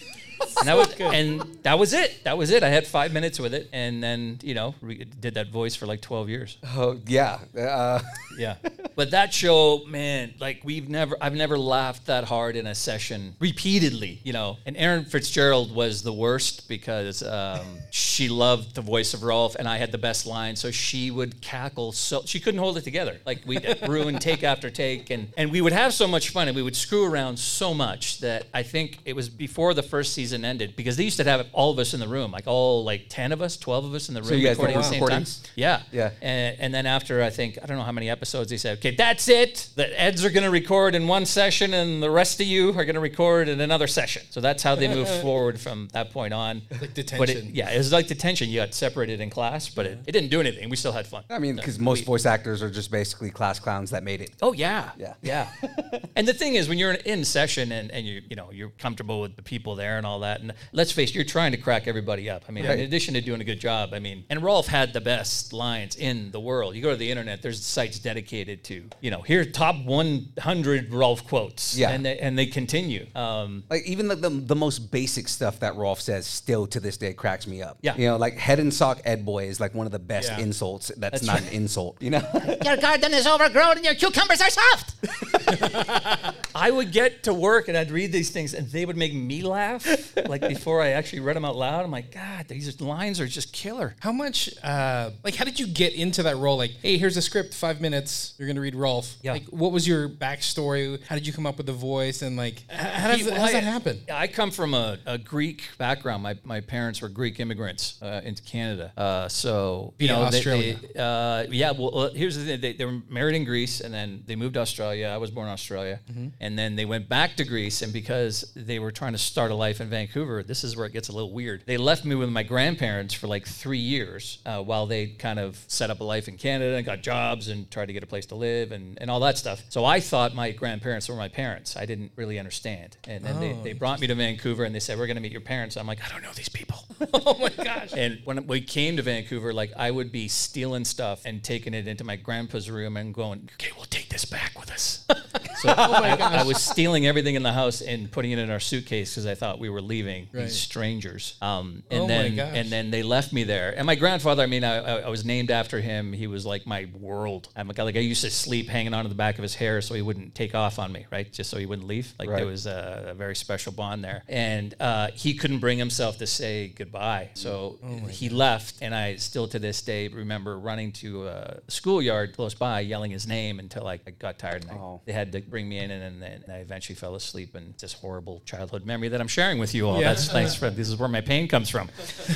and 0.58 0.68
that 0.68 0.76
was 0.76 0.92
and 1.00 1.40
that 1.62 1.78
was 1.78 1.92
it. 1.92 2.24
That 2.24 2.38
was 2.38 2.50
it. 2.50 2.62
I 2.62 2.68
had 2.68 2.86
five 2.86 3.12
minutes 3.12 3.38
with 3.38 3.54
it, 3.54 3.68
and 3.72 4.02
then 4.02 4.38
you 4.42 4.54
know 4.54 4.74
re- 4.80 5.04
did 5.20 5.34
that 5.34 5.50
voice 5.50 5.74
for 5.74 5.86
like 5.86 6.00
twelve 6.00 6.28
years. 6.28 6.58
Oh 6.64 6.98
yeah. 7.06 7.40
Uh, 7.56 8.00
Yeah, 8.38 8.56
but 8.94 9.10
that 9.10 9.32
show, 9.34 9.82
man, 9.86 10.34
like 10.40 10.62
we've 10.64 10.88
never, 10.88 11.16
I've 11.20 11.34
never 11.34 11.58
laughed 11.58 12.06
that 12.06 12.24
hard 12.24 12.56
in 12.56 12.66
a 12.66 12.74
session 12.74 13.34
repeatedly. 13.40 14.20
You 14.24 14.32
know, 14.32 14.58
and 14.66 14.76
Erin 14.76 15.04
Fitzgerald 15.04 15.74
was 15.74 16.02
the 16.02 16.12
worst 16.12 16.68
because 16.68 17.22
um, 17.22 17.60
she 17.90 18.28
loved 18.28 18.74
the 18.74 18.80
voice 18.80 19.14
of 19.14 19.22
Rolf, 19.22 19.54
and 19.56 19.68
I 19.68 19.76
had 19.76 19.92
the 19.92 19.98
best 19.98 20.26
line, 20.26 20.56
so 20.56 20.70
she 20.70 21.10
would 21.10 21.40
cackle 21.40 21.92
so 21.92 22.22
she 22.24 22.40
couldn't 22.40 22.60
hold 22.60 22.76
it 22.76 22.84
together. 22.84 23.20
Like 23.26 23.42
we 23.46 23.58
would 23.58 23.78
ruin 23.88 24.18
take 24.18 24.42
after 24.42 24.70
take, 24.70 25.10
and 25.10 25.32
and 25.36 25.50
we 25.50 25.60
would 25.60 25.72
have 25.72 25.92
so 25.92 26.06
much 26.06 26.30
fun, 26.30 26.48
and 26.48 26.56
we 26.56 26.62
would 26.62 26.76
screw 26.76 27.04
around 27.04 27.38
so 27.38 27.74
much 27.74 28.20
that 28.20 28.46
I 28.54 28.62
think 28.62 28.98
it 29.04 29.14
was 29.14 29.28
before 29.28 29.74
the 29.74 29.82
first 29.82 30.14
season 30.14 30.41
ended 30.44 30.76
because 30.76 30.96
they 30.96 31.04
used 31.04 31.16
to 31.18 31.24
have 31.24 31.46
all 31.52 31.70
of 31.70 31.78
us 31.78 31.94
in 31.94 32.00
the 32.00 32.08
room, 32.08 32.30
like 32.32 32.46
all 32.46 32.84
like 32.84 33.06
ten 33.08 33.32
of 33.32 33.40
us, 33.42 33.56
twelve 33.56 33.84
of 33.84 33.94
us 33.94 34.08
in 34.08 34.14
the 34.14 34.20
room 34.20 34.28
So 34.28 34.34
you 34.34 34.46
guys 34.46 34.56
recording 34.56 34.76
at 34.76 34.82
the 34.82 34.88
same 34.88 35.02
recordings? 35.02 35.38
time. 35.40 35.52
Yeah, 35.56 35.82
Yeah. 35.92 36.10
and, 36.20 36.56
and 36.60 36.74
then 36.74 36.86
after 36.86 37.22
I 37.22 37.30
think 37.30 37.58
I 37.62 37.66
don't 37.66 37.76
know 37.76 37.84
how 37.84 37.92
many 37.92 38.08
episodes 38.10 38.50
they 38.50 38.56
said, 38.56 38.78
okay, 38.78 38.94
that's 38.94 39.28
it. 39.28 39.68
The 39.76 40.00
Eds 40.00 40.24
are 40.24 40.30
going 40.30 40.44
to 40.44 40.50
record 40.50 40.94
in 40.94 41.06
one 41.08 41.26
session, 41.26 41.74
and 41.74 42.02
the 42.02 42.10
rest 42.10 42.40
of 42.40 42.46
you 42.46 42.70
are 42.70 42.84
going 42.84 42.94
to 42.94 43.00
record 43.00 43.48
in 43.48 43.60
another 43.60 43.86
session. 43.86 44.22
So 44.30 44.40
that's 44.40 44.62
how 44.62 44.74
they 44.74 44.88
moved 44.88 45.10
forward 45.22 45.60
from 45.60 45.88
that 45.92 46.10
point 46.12 46.32
on. 46.34 46.62
Like 46.70 46.80
But 46.80 46.88
it, 46.88 46.94
detention. 46.94 47.50
yeah, 47.54 47.70
it 47.70 47.78
was 47.78 47.92
like 47.92 48.06
detention. 48.06 48.48
You 48.48 48.60
got 48.60 48.74
separated 48.74 49.20
in 49.20 49.30
class, 49.30 49.68
but 49.68 49.86
it, 49.86 49.98
it 50.06 50.12
didn't 50.12 50.30
do 50.30 50.40
anything. 50.40 50.68
We 50.70 50.76
still 50.76 50.92
had 50.92 51.06
fun. 51.06 51.24
I 51.30 51.38
mean, 51.38 51.56
because 51.56 51.78
most 51.78 52.04
voice 52.04 52.26
actors 52.26 52.62
are 52.62 52.70
just 52.70 52.90
basically 52.90 53.30
class 53.30 53.58
clowns 53.58 53.90
that 53.90 54.02
made 54.02 54.20
it. 54.20 54.30
Oh 54.40 54.52
yeah, 54.52 54.90
Yeah. 54.96 55.14
yeah. 55.22 55.48
and 56.16 56.26
the 56.26 56.34
thing 56.34 56.54
is, 56.54 56.68
when 56.68 56.78
you're 56.78 56.92
in, 56.92 57.18
in 57.18 57.24
session 57.24 57.72
and, 57.72 57.90
and 57.90 58.06
you 58.06 58.22
you 58.30 58.36
know 58.36 58.48
you're 58.52 58.70
comfortable 58.78 59.20
with 59.20 59.36
the 59.36 59.42
people 59.42 59.74
there 59.76 59.98
and 59.98 60.06
all 60.06 60.20
that, 60.20 60.31
that. 60.32 60.40
And 60.40 60.52
let's 60.72 60.92
face 60.92 61.10
it, 61.10 61.14
you're 61.14 61.24
trying 61.24 61.52
to 61.52 61.58
crack 61.58 61.86
everybody 61.86 62.28
up. 62.30 62.44
I 62.48 62.52
mean, 62.52 62.64
Right. 62.66 62.78
in 62.78 62.84
addition 62.84 63.14
to 63.14 63.20
doing 63.20 63.40
a 63.40 63.44
good 63.44 63.60
job, 63.60 63.90
I 63.92 63.98
mean, 63.98 64.24
and 64.30 64.42
Rolf 64.42 64.66
had 64.66 64.92
the 64.92 65.00
best 65.00 65.52
lines 65.52 65.96
in 65.96 66.30
the 66.30 66.40
world. 66.40 66.74
You 66.74 66.82
go 66.82 66.90
to 66.90 66.96
the 66.96 67.10
internet, 67.10 67.42
there's 67.42 67.64
sites 67.64 67.98
dedicated 67.98 68.64
to, 68.64 68.84
you 69.00 69.10
know, 69.10 69.20
here 69.22 69.44
top 69.44 69.76
100 69.84 70.92
Rolf 70.92 71.26
quotes. 71.26 71.76
Yeah. 71.76 71.90
and 71.90 72.04
they, 72.04 72.18
and 72.18 72.38
they 72.38 72.46
continue. 72.46 73.06
Um, 73.14 73.64
Like 73.70 73.84
even 73.84 74.08
the, 74.08 74.16
the 74.16 74.30
the 74.30 74.56
most 74.56 74.90
basic 74.90 75.28
stuff 75.28 75.60
that 75.60 75.76
Rolf 75.76 76.00
says 76.00 76.26
still 76.26 76.66
to 76.68 76.80
this 76.80 76.96
day 76.96 77.12
cracks 77.12 77.46
me 77.46 77.62
up. 77.62 77.78
Yeah. 77.82 77.96
You 77.96 78.06
know, 78.08 78.16
like 78.16 78.34
head 78.36 78.58
and 78.60 78.72
sock 78.72 79.00
Ed 79.04 79.24
boy 79.24 79.44
is 79.46 79.60
like 79.60 79.74
one 79.74 79.86
of 79.86 79.92
the 79.92 79.98
best 79.98 80.28
Yeah. 80.30 80.40
insults. 80.40 80.88
That's, 80.88 80.98
That's 81.20 81.24
not 81.24 81.40
right. 81.40 81.48
an 81.50 81.52
insult. 81.52 82.00
You 82.02 82.10
know. 82.10 82.22
Your 82.64 82.76
garden 82.76 83.12
is 83.14 83.26
overgrown 83.26 83.76
and 83.78 83.84
your 83.84 83.94
cucumbers 83.94 84.40
are 84.40 84.50
soft. 84.50 84.94
I 86.54 86.70
would 86.70 86.92
get 86.92 87.22
to 87.24 87.34
work 87.34 87.68
and 87.68 87.76
I'd 87.76 87.90
read 87.90 88.12
these 88.12 88.30
things 88.30 88.54
and 88.54 88.68
they 88.68 88.84
would 88.84 88.96
make 88.96 89.14
me 89.14 89.42
laugh. 89.42 89.84
Like 90.28 90.40
before 90.40 90.80
I 90.82 90.90
actually 90.90 91.20
read 91.20 91.36
them 91.36 91.44
out 91.44 91.56
loud, 91.56 91.84
I'm 91.84 91.90
like, 91.90 92.12
God, 92.12 92.48
these 92.48 92.80
lines 92.80 93.20
are 93.20 93.26
just 93.26 93.52
killer. 93.52 93.94
How 94.00 94.12
much, 94.12 94.48
uh, 94.62 95.10
like, 95.24 95.34
how 95.36 95.44
did 95.44 95.58
you 95.60 95.66
get 95.66 95.94
into 95.94 96.22
that 96.24 96.36
role? 96.36 96.56
Like, 96.56 96.72
hey, 96.82 96.98
here's 96.98 97.16
a 97.16 97.22
script, 97.22 97.54
five 97.54 97.80
minutes, 97.80 98.34
you're 98.38 98.48
gonna 98.48 98.60
read 98.60 98.74
Rolf. 98.74 99.16
Yeah. 99.22 99.32
Like, 99.32 99.44
what 99.46 99.72
was 99.72 99.86
your 99.86 100.08
backstory? 100.08 101.02
How 101.04 101.14
did 101.14 101.26
you 101.26 101.32
come 101.32 101.46
up 101.46 101.56
with 101.56 101.66
the 101.66 101.72
voice? 101.72 102.22
And 102.22 102.36
like, 102.36 102.62
how 102.70 103.08
does, 103.08 103.20
He- 103.20 103.30
how 103.30 103.38
does 103.42 103.52
that 103.52 103.62
happen? 103.64 104.00
I 104.12 104.26
come 104.26 104.50
from 104.50 104.74
a, 104.74 104.98
a 105.06 105.18
Greek 105.18 105.62
background. 105.78 106.22
My, 106.22 106.36
my 106.44 106.60
parents 106.60 107.00
were 107.00 107.08
Greek 107.08 107.40
immigrants 107.40 108.00
uh, 108.02 108.20
into 108.24 108.42
Canada. 108.42 108.92
Uh, 108.96 109.28
so, 109.28 109.94
you 109.98 110.08
Via 110.08 110.16
know, 110.16 110.30
they- 110.30 110.36
Australia. 110.38 110.76
They, 110.94 111.00
uh, 111.00 111.46
yeah, 111.50 111.70
well, 111.72 111.98
uh, 111.98 112.10
here's 112.10 112.36
the 112.36 112.44
thing. 112.44 112.60
They, 112.60 112.72
they 112.72 112.84
were 112.84 113.00
married 113.08 113.34
in 113.36 113.44
Greece 113.44 113.80
and 113.80 113.92
then 113.92 114.22
they 114.26 114.36
moved 114.36 114.54
to 114.54 114.60
Australia. 114.60 115.08
I 115.08 115.16
was 115.18 115.30
born 115.30 115.46
in 115.48 115.52
Australia. 115.52 116.00
Mm-hmm. 116.10 116.28
And 116.40 116.58
then 116.58 116.76
they 116.76 116.84
went 116.84 117.08
back 117.08 117.36
to 117.36 117.44
Greece. 117.44 117.82
And 117.82 117.92
because 117.92 118.52
they 118.54 118.78
were 118.78 118.90
trying 118.92 119.12
to 119.12 119.18
start 119.18 119.50
a 119.50 119.54
life 119.54 119.80
in 119.80 119.88
Vancouver, 119.88 120.11
this 120.12 120.64
is 120.64 120.76
where 120.76 120.86
it 120.86 120.92
gets 120.92 121.08
a 121.08 121.12
little 121.12 121.32
weird. 121.32 121.62
They 121.66 121.76
left 121.76 122.04
me 122.04 122.14
with 122.14 122.28
my 122.30 122.42
grandparents 122.42 123.14
for 123.14 123.26
like 123.26 123.46
three 123.46 123.78
years 123.78 124.38
uh, 124.44 124.62
while 124.62 124.86
they 124.86 125.06
kind 125.06 125.38
of 125.38 125.58
set 125.68 125.90
up 125.90 126.00
a 126.00 126.04
life 126.04 126.28
in 126.28 126.36
Canada 126.36 126.76
and 126.76 126.84
got 126.84 127.02
jobs 127.02 127.48
and 127.48 127.70
tried 127.70 127.86
to 127.86 127.92
get 127.92 128.02
a 128.02 128.06
place 128.06 128.26
to 128.26 128.34
live 128.34 128.72
and, 128.72 128.98
and 129.00 129.10
all 129.10 129.20
that 129.20 129.38
stuff. 129.38 129.62
So 129.68 129.84
I 129.84 130.00
thought 130.00 130.34
my 130.34 130.50
grandparents 130.52 131.08
were 131.08 131.16
my 131.16 131.28
parents. 131.28 131.76
I 131.76 131.86
didn't 131.86 132.12
really 132.16 132.38
understand. 132.38 132.96
And 133.04 133.24
then 133.24 133.40
they, 133.40 133.52
Oh. 133.52 133.62
they 133.62 133.72
brought 133.72 134.00
me 134.00 134.06
to 134.06 134.14
Vancouver 134.14 134.64
and 134.64 134.74
they 134.74 134.80
said, 134.80 134.98
We're 134.98 135.06
going 135.06 135.16
to 135.16 135.22
meet 135.22 135.32
your 135.32 135.40
parents. 135.40 135.76
I'm 135.76 135.86
like, 135.86 136.04
I 136.04 136.08
don't 136.12 136.22
know 136.22 136.32
these 136.34 136.48
people. 136.48 136.84
oh 137.14 137.36
my 137.38 137.48
gosh. 137.64 137.92
And 137.96 138.20
when 138.24 138.46
we 138.46 138.60
came 138.60 138.96
to 138.96 139.02
Vancouver, 139.02 139.52
like 139.52 139.72
I 139.76 139.90
would 139.90 140.12
be 140.12 140.28
stealing 140.28 140.84
stuff 140.84 141.22
and 141.24 141.42
taking 141.42 141.74
it 141.74 141.86
into 141.88 142.04
my 142.04 142.16
grandpa's 142.16 142.70
room 142.70 142.96
and 142.96 143.12
going, 143.14 143.48
okay, 143.54 143.70
we'll 143.76 143.86
take 143.86 144.08
this 144.08 144.24
back 144.24 144.58
with 144.58 144.70
us. 144.70 145.06
so 145.62 145.68
I, 145.76 146.16
I 146.40 146.42
was 146.44 146.62
stealing 146.62 147.06
everything 147.06 147.34
in 147.34 147.42
the 147.42 147.52
house 147.52 147.80
and 147.80 148.10
putting 148.10 148.32
it 148.32 148.38
in 148.38 148.50
our 148.50 148.60
suitcase 148.60 149.10
because 149.12 149.26
I 149.26 149.34
thought 149.34 149.58
we 149.58 149.70
were 149.70 149.80
leaving 149.80 150.28
Right. 150.32 150.44
these 150.44 150.58
strangers. 150.58 151.36
Um, 151.40 151.82
and 151.90 152.00
Oh 152.02 152.06
my 152.06 152.08
then 152.08 152.36
gosh. 152.36 152.50
and 152.54 152.68
then 152.70 152.90
they 152.90 153.02
left 153.02 153.32
me 153.32 153.44
there. 153.44 153.74
And 153.76 153.86
my 153.86 153.94
grandfather, 153.94 154.42
I 154.42 154.46
mean, 154.46 154.64
I, 154.64 154.76
I, 154.76 155.00
I 155.02 155.08
was 155.08 155.24
named 155.24 155.50
after 155.50 155.80
him. 155.80 156.12
He 156.12 156.26
was 156.26 156.44
like 156.46 156.66
my 156.66 156.88
world. 156.98 157.48
I'm 157.56 157.68
like, 157.68 157.78
like 157.78 157.96
I 157.96 158.00
used 158.00 158.22
to 158.22 158.30
sleep 158.30 158.68
hanging 158.68 158.94
onto 158.94 159.08
the 159.08 159.14
back 159.14 159.36
of 159.38 159.42
his 159.42 159.54
hair 159.54 159.80
so 159.80 159.94
he 159.94 160.02
wouldn't 160.02 160.34
take 160.34 160.54
off 160.54 160.78
on 160.78 160.92
me, 160.92 161.06
right? 161.10 161.30
Just 161.32 161.50
so 161.50 161.58
he 161.58 161.66
wouldn't 161.66 161.86
leave. 161.88 162.12
Like 162.18 162.28
Right. 162.28 162.36
there 162.38 162.46
was 162.46 162.66
a, 162.66 163.06
a 163.10 163.14
very 163.14 163.36
special 163.36 163.72
bond 163.72 164.02
there. 164.04 164.22
And 164.28 164.74
uh, 164.80 165.08
he 165.14 165.34
couldn't 165.34 165.58
bring 165.60 165.78
himself 165.78 166.18
to 166.18 166.26
say 166.26 166.68
goodbye. 166.68 167.30
So 167.34 167.78
Oh 167.84 168.06
he 168.08 168.28
left. 168.28 168.76
And 168.82 168.94
I 168.94 169.16
still 169.16 169.46
to 169.48 169.58
this 169.58 169.82
day 169.82 170.08
remember 170.08 170.58
running 170.58 170.92
to 170.92 171.26
a 171.28 171.60
schoolyard 171.68 172.34
close 172.34 172.54
by, 172.54 172.80
yelling 172.80 173.10
his 173.10 173.26
name 173.26 173.58
until 173.58 173.86
I, 173.86 174.00
I 174.06 174.10
got 174.10 174.38
tired. 174.38 174.62
And 174.62 174.70
I- 174.72 174.74
Oh. 174.82 175.00
they 175.04 175.12
had 175.12 175.32
to 175.32 175.40
bring 175.52 175.68
me 175.68 175.78
in. 175.78 175.92
And 175.92 176.20
then 176.20 176.42
I 176.48 176.56
eventually 176.56 176.96
fell 176.96 177.14
asleep. 177.14 177.54
And 177.54 177.74
this 177.78 177.92
horrible 177.92 178.42
childhood 178.44 178.84
memory 178.84 179.08
that 179.10 179.20
I'm 179.20 179.28
sharing 179.28 179.58
with 179.60 179.72
you 179.72 179.88
all. 179.88 180.00
Yeah. 180.00 180.14
That's 180.14 180.28
thanks 180.28 180.56
for 180.56 180.68
this 180.70 180.88
is 180.88 180.96
where 180.96 181.08
my 181.08 181.20
pain 181.20 181.46
comes 181.46 181.68
from. 181.70 181.88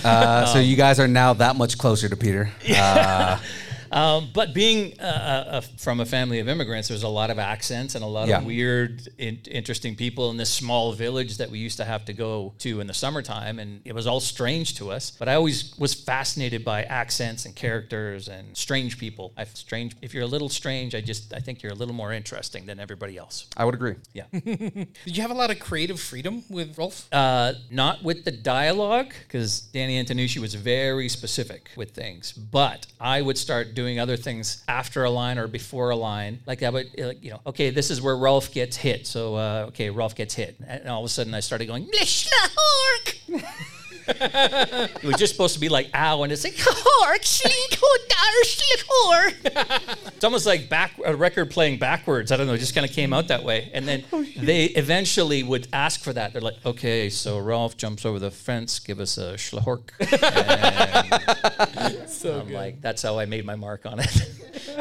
Uh, 0.04 0.46
so 0.46 0.60
you 0.60 0.76
guys 0.76 1.00
are 1.00 1.08
now 1.08 1.32
that 1.32 1.56
much 1.56 1.76
closer 1.78 2.08
to 2.08 2.16
Peter. 2.16 2.52
Uh, 2.76 3.40
Um, 3.92 4.30
but 4.34 4.54
being 4.54 4.98
uh, 5.00 5.02
uh, 5.04 5.60
from 5.78 6.00
a 6.00 6.06
family 6.06 6.38
of 6.40 6.48
immigrants, 6.48 6.88
there's 6.88 7.02
a 7.02 7.08
lot 7.08 7.30
of 7.30 7.38
accents 7.38 7.94
and 7.94 8.02
a 8.04 8.06
lot 8.06 8.28
Yeah. 8.28 8.38
of 8.38 8.44
weird, 8.44 9.08
in- 9.18 9.40
interesting 9.50 9.94
people 9.96 10.30
in 10.30 10.36
this 10.36 10.52
small 10.52 10.92
village 10.92 11.36
that 11.38 11.50
we 11.50 11.58
used 11.58 11.76
to 11.78 11.84
have 11.84 12.04
to 12.06 12.12
go 12.12 12.54
to 12.58 12.80
in 12.80 12.86
the 12.86 12.94
summertime, 12.94 13.58
and 13.58 13.80
it 13.84 13.94
was 13.94 14.06
all 14.06 14.20
strange 14.20 14.74
to 14.76 14.90
us. 14.90 15.10
But 15.10 15.28
I 15.28 15.34
always 15.34 15.76
was 15.78 15.94
fascinated 15.94 16.64
by 16.64 16.82
accents 16.84 17.44
and 17.46 17.54
characters 17.54 18.28
and 18.28 18.56
strange 18.56 18.98
people. 18.98 19.32
I 19.36 19.44
strange. 19.44 19.94
If 20.02 20.14
you're 20.14 20.24
a 20.24 20.26
little 20.28 20.48
strange, 20.48 20.94
I 20.94 21.00
just 21.00 21.32
I 21.34 21.40
think 21.40 21.62
you're 21.62 21.72
a 21.72 21.76
little 21.76 21.94
more 21.94 22.12
interesting 22.12 22.66
than 22.66 22.80
everybody 22.80 23.16
else. 23.16 23.46
I 23.56 23.64
would 23.64 23.74
agree. 23.74 23.94
Yeah. 24.12 24.24
Did 24.32 24.88
you 25.16 25.22
have 25.22 25.30
a 25.30 25.34
lot 25.34 25.50
of 25.50 25.58
creative 25.58 26.00
freedom 26.00 26.42
with 26.48 26.76
Rolf? 26.78 27.08
Uh, 27.12 27.52
not 27.70 28.02
with 28.02 28.24
the 28.24 28.32
dialogue, 28.32 29.12
because 29.22 29.60
Danny 29.60 30.02
Antonucci 30.02 30.38
was 30.38 30.54
very 30.54 31.08
specific 31.08 31.70
with 31.76 31.90
things. 31.92 32.32
But 32.32 32.86
I 33.00 33.22
would 33.22 33.38
start 33.38 33.74
doing 33.76 34.00
other 34.00 34.16
things 34.16 34.64
after 34.66 35.04
a 35.04 35.10
line 35.10 35.38
or 35.38 35.46
before 35.46 35.90
a 35.90 35.96
line. 35.96 36.40
Like 36.46 36.64
I 36.64 36.70
would, 36.70 36.86
uh, 36.98 37.12
you 37.20 37.30
know, 37.30 37.40
okay, 37.46 37.70
this 37.70 37.92
is 37.92 38.02
where 38.02 38.16
Rolf 38.16 38.52
gets 38.52 38.76
hit. 38.76 39.06
So, 39.06 39.36
uh, 39.36 39.66
okay, 39.68 39.90
Rolf 39.90 40.16
gets 40.16 40.34
hit. 40.34 40.56
And 40.66 40.88
all 40.88 41.00
of 41.00 41.06
a 41.06 41.08
sudden 41.08 41.32
I 41.34 41.40
started 41.40 41.66
going. 41.66 41.88
it 44.08 45.02
was 45.04 45.16
just 45.16 45.32
supposed 45.32 45.54
to 45.54 45.60
be 45.60 45.68
like 45.68 45.88
ow, 45.94 46.22
and 46.22 46.32
it's 46.32 46.44
like 46.44 46.56
oh, 46.66 47.16
slink, 47.22 47.78
oh, 47.82 47.98
hodar. 48.08 49.32
It's 50.16 50.24
almost 50.24 50.46
like 50.46 50.70
back 50.70 50.92
a 51.04 51.14
record 51.14 51.50
playing 51.50 51.78
backwards. 51.78 52.32
I 52.32 52.36
don't 52.36 52.46
know, 52.46 52.54
it 52.54 52.58
just 52.58 52.74
kind 52.74 52.88
of 52.88 52.92
came 52.92 53.12
out 53.12 53.28
that 53.28 53.44
way. 53.44 53.70
And 53.74 53.86
then 53.86 54.04
oh, 54.12 54.24
they 54.36 54.64
eventually 54.64 55.42
would 55.42 55.68
ask 55.72 56.00
for 56.00 56.12
that. 56.14 56.32
They're 56.32 56.40
like, 56.40 56.64
okay, 56.64 57.10
so 57.10 57.38
Rolf 57.38 57.76
jumps 57.76 58.06
over 58.06 58.18
the 58.18 58.30
fence, 58.30 58.78
give 58.78 58.98
us 58.98 59.18
a 59.18 59.34
schlahork. 59.34 59.90
And 61.76 62.08
So 62.08 62.40
I'm 62.40 62.52
like, 62.52 62.80
that's 62.80 63.02
how 63.02 63.18
I 63.18 63.26
made 63.26 63.44
my 63.44 63.56
mark 63.56 63.84
on 63.84 64.00
it. 64.00 64.30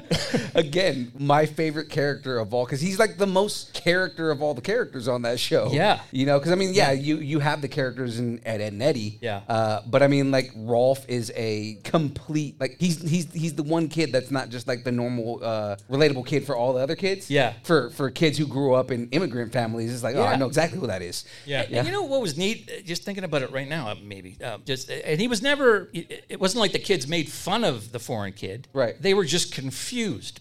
Again, 0.56 1.12
my 1.18 1.46
favorite 1.46 1.90
character 1.90 2.38
of 2.38 2.54
all 2.54 2.66
because 2.66 2.82
he's 2.82 3.00
like 3.00 3.18
the 3.18 3.28
most 3.28 3.74
character 3.74 4.32
of 4.32 4.42
all 4.42 4.54
the 4.54 4.62
characters 4.62 5.08
on 5.08 5.24
that 5.24 5.40
show. 5.40 5.70
Yeah. 5.72 6.02
you 6.12 6.26
know, 6.26 6.40
because 6.40 6.52
I 6.52 6.56
mean, 6.56 6.74
yeah, 6.74 6.92
you 6.92 7.18
you 7.18 7.40
have 7.40 7.62
the 7.62 7.68
characters 7.68 8.20
in 8.20 8.40
Ed, 8.46 8.62
Ed 8.62 8.74
and 8.74 8.82
Eddie. 8.82 9.18
Yeah. 9.22 9.42
uh, 9.48 9.82
but 9.88 10.04
I 10.04 10.08
mean, 10.08 10.32
like 10.32 10.52
Rolf 10.56 11.08
is 11.08 11.32
a 11.36 11.76
complete 11.84 12.60
like 12.60 12.78
he's 12.80 13.02
he's 13.02 13.32
he's 13.34 13.54
the 13.56 13.64
one 13.64 13.88
kid 13.88 14.12
that's 14.12 14.32
not 14.32 14.50
just 14.50 14.68
like 14.68 14.84
the 14.84 14.92
normal 14.92 15.40
uh, 15.44 15.76
relatable 15.90 16.26
kid 16.26 16.46
for 16.46 16.56
all 16.56 16.74
the 16.74 16.82
other 16.82 16.96
kids. 16.96 17.30
Yeah. 17.30 17.54
for 17.64 17.90
for 17.92 18.10
kids 18.12 18.38
who 18.38 18.48
grew 18.48 18.74
up 18.74 18.92
in 18.92 19.10
immigrant 19.10 19.52
families, 19.52 19.94
it's 19.94 20.04
like 20.04 20.16
oh, 20.16 20.24
I 20.24 20.36
know 20.36 20.48
exactly 20.48 20.80
who 20.80 20.88
that 20.88 21.02
is. 21.02 21.26
Yeah. 21.46 21.64
And 21.70 21.86
you 21.88 21.94
know 21.94 22.04
what 22.04 22.22
was 22.22 22.38
neat? 22.38 22.70
Uh, 22.70 22.82
Just 22.82 23.04
thinking 23.04 23.24
about 23.24 23.42
it 23.42 23.52
right 23.52 23.68
now, 23.68 23.90
uh, 23.90 23.96
maybe. 24.02 24.38
Uh, 24.44 24.58
just 24.66 24.90
and 24.90 25.20
he 25.20 25.28
was 25.28 25.42
never. 25.42 25.90
It, 25.94 26.26
it 26.30 26.40
wasn't 26.40 26.62
like 26.62 26.72
the 26.72 26.80
kids 26.80 27.08
made 27.08 27.30
fun 27.30 27.64
of 27.64 27.92
the 27.92 28.00
foreign 28.00 28.34
kid. 28.34 28.68
Right. 28.74 29.00
They 29.02 29.14
were 29.14 29.26
just 29.26 29.54
confused 29.54 29.85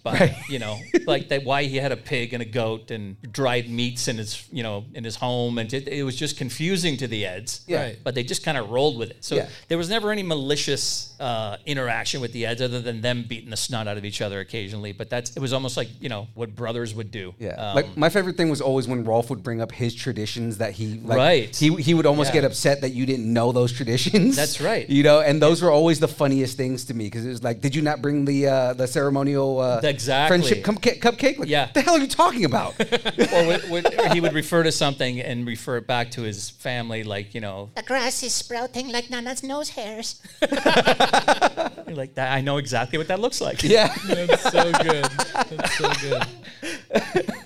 by 0.03 0.37
you 0.49 0.59
know 0.59 0.79
like 1.07 1.29
that 1.29 1.45
why 1.45 1.65
he 1.65 1.77
had 1.77 1.93
a 1.93 1.97
pig 1.97 2.33
and 2.33 2.43
a 2.43 2.47
goat 2.47 2.91
and 2.91 3.17
dried 3.33 3.69
meats 3.69 4.09
in 4.09 4.17
his 4.19 4.47
you 4.53 4.63
know 4.63 4.85
in 4.95 5.05
his 5.05 5.17
home 5.17 5.59
and 5.59 5.73
it, 5.73 5.87
it 5.89 6.03
was 6.03 6.17
just 6.17 6.37
confusing 6.37 6.97
to 6.97 7.07
the 7.07 7.25
Eds. 7.27 7.63
Yeah. 7.67 7.83
Right. 7.83 7.99
But 8.03 8.15
they 8.15 8.23
just 8.23 8.45
kind 8.45 8.59
of 8.59 8.71
rolled 8.71 8.99
with 8.99 9.11
it. 9.11 9.25
So 9.25 9.37
Yeah. 9.37 9.49
there 9.69 9.79
was 9.79 9.89
never 9.89 10.11
any 10.13 10.23
malicious 10.23 11.15
uh, 11.21 11.57
interaction 11.67 12.21
with 12.21 12.33
the 12.33 12.47
Eds 12.47 12.61
other 12.63 12.81
than 12.81 13.01
them 13.01 13.25
beating 13.29 13.51
the 13.51 13.57
snot 13.57 13.87
out 13.89 13.97
of 13.97 14.05
each 14.05 14.21
other 14.21 14.41
occasionally. 14.41 14.93
But 14.93 15.11
that's 15.11 15.37
it 15.37 15.41
was 15.41 15.53
almost 15.53 15.77
like 15.77 15.89
you 16.01 16.09
know 16.09 16.29
what 16.35 16.55
brothers 16.55 16.95
would 16.95 17.11
do. 17.11 17.35
Yeah, 17.39 17.51
Um, 17.51 17.75
like 17.77 17.97
my 17.97 18.09
favorite 18.09 18.37
thing 18.37 18.49
was 18.51 18.61
always 18.61 18.87
when 18.89 19.05
Rolf 19.05 19.31
would 19.31 19.43
bring 19.43 19.61
up 19.61 19.73
his 19.73 19.95
traditions 19.95 20.59
that 20.59 20.73
he 20.73 20.99
like, 21.01 21.19
Right. 21.19 21.57
He 21.57 21.75
he 21.77 21.95
would 21.95 22.07
almost 22.07 22.29
Yeah. 22.31 22.41
get 22.41 22.45
upset 22.45 22.81
that 22.83 22.91
you 22.91 23.07
didn't 23.07 23.31
know 23.33 23.53
those 23.53 23.73
traditions. 23.73 24.37
That's 24.37 24.61
right. 24.61 24.89
You 24.95 25.03
know, 25.03 25.21
and 25.21 25.43
those 25.43 25.61
were 25.63 25.71
always 25.71 25.99
the 25.99 26.09
funniest 26.09 26.57
things 26.57 26.85
to 26.85 26.95
me 26.95 27.05
because 27.07 27.25
it 27.27 27.29
was 27.31 27.43
like, 27.43 27.61
did 27.61 27.75
you 27.75 27.83
not 27.83 28.01
bring 28.01 28.25
the 28.25 28.47
uh, 28.47 28.73
the 28.75 28.87
ceremonial 29.35 29.61
uh, 29.61 29.81
Exactly. 29.83 30.29
friendship 30.39 30.65
cupcake? 30.65 31.01
cupcake? 31.01 31.39
Like, 31.39 31.49
Yeah. 31.49 31.67
what 31.67 31.75
the 31.75 31.83
hell 31.83 31.95
are 31.97 31.99
you 32.01 32.07
talking 32.07 32.45
about? 32.45 32.75
or, 32.81 33.47
would, 33.47 33.71
would, 33.71 34.13
he 34.13 34.21
would 34.21 34.33
refer 34.35 34.63
to 34.63 34.73
something 34.73 35.21
and 35.21 35.47
refer 35.47 35.77
it 35.79 35.87
back 35.87 36.11
to 36.13 36.23
his 36.23 36.51
family, 36.51 37.05
like 37.05 37.35
you 37.35 37.41
know, 37.41 37.71
The 37.75 37.83
grass 37.83 38.23
is 38.23 38.33
sprouting 38.35 38.89
like 38.91 39.11
Nana's 39.11 39.43
nose 39.43 39.71
hairs. 39.71 40.21
you're 40.43 41.97
like 41.97 42.15
that. 42.15 42.33
I 42.33 42.41
know 42.41 42.59
exactly 42.59 42.99
what 42.99 43.09
that 43.09 43.21
looks 43.21 43.41
like. 43.41 43.63
yeah. 43.63 43.95
That's 44.07 44.43
so 44.51 44.73
good. 44.73 45.05
That's 45.51 45.79
so 45.79 45.91
good. 46.01 47.35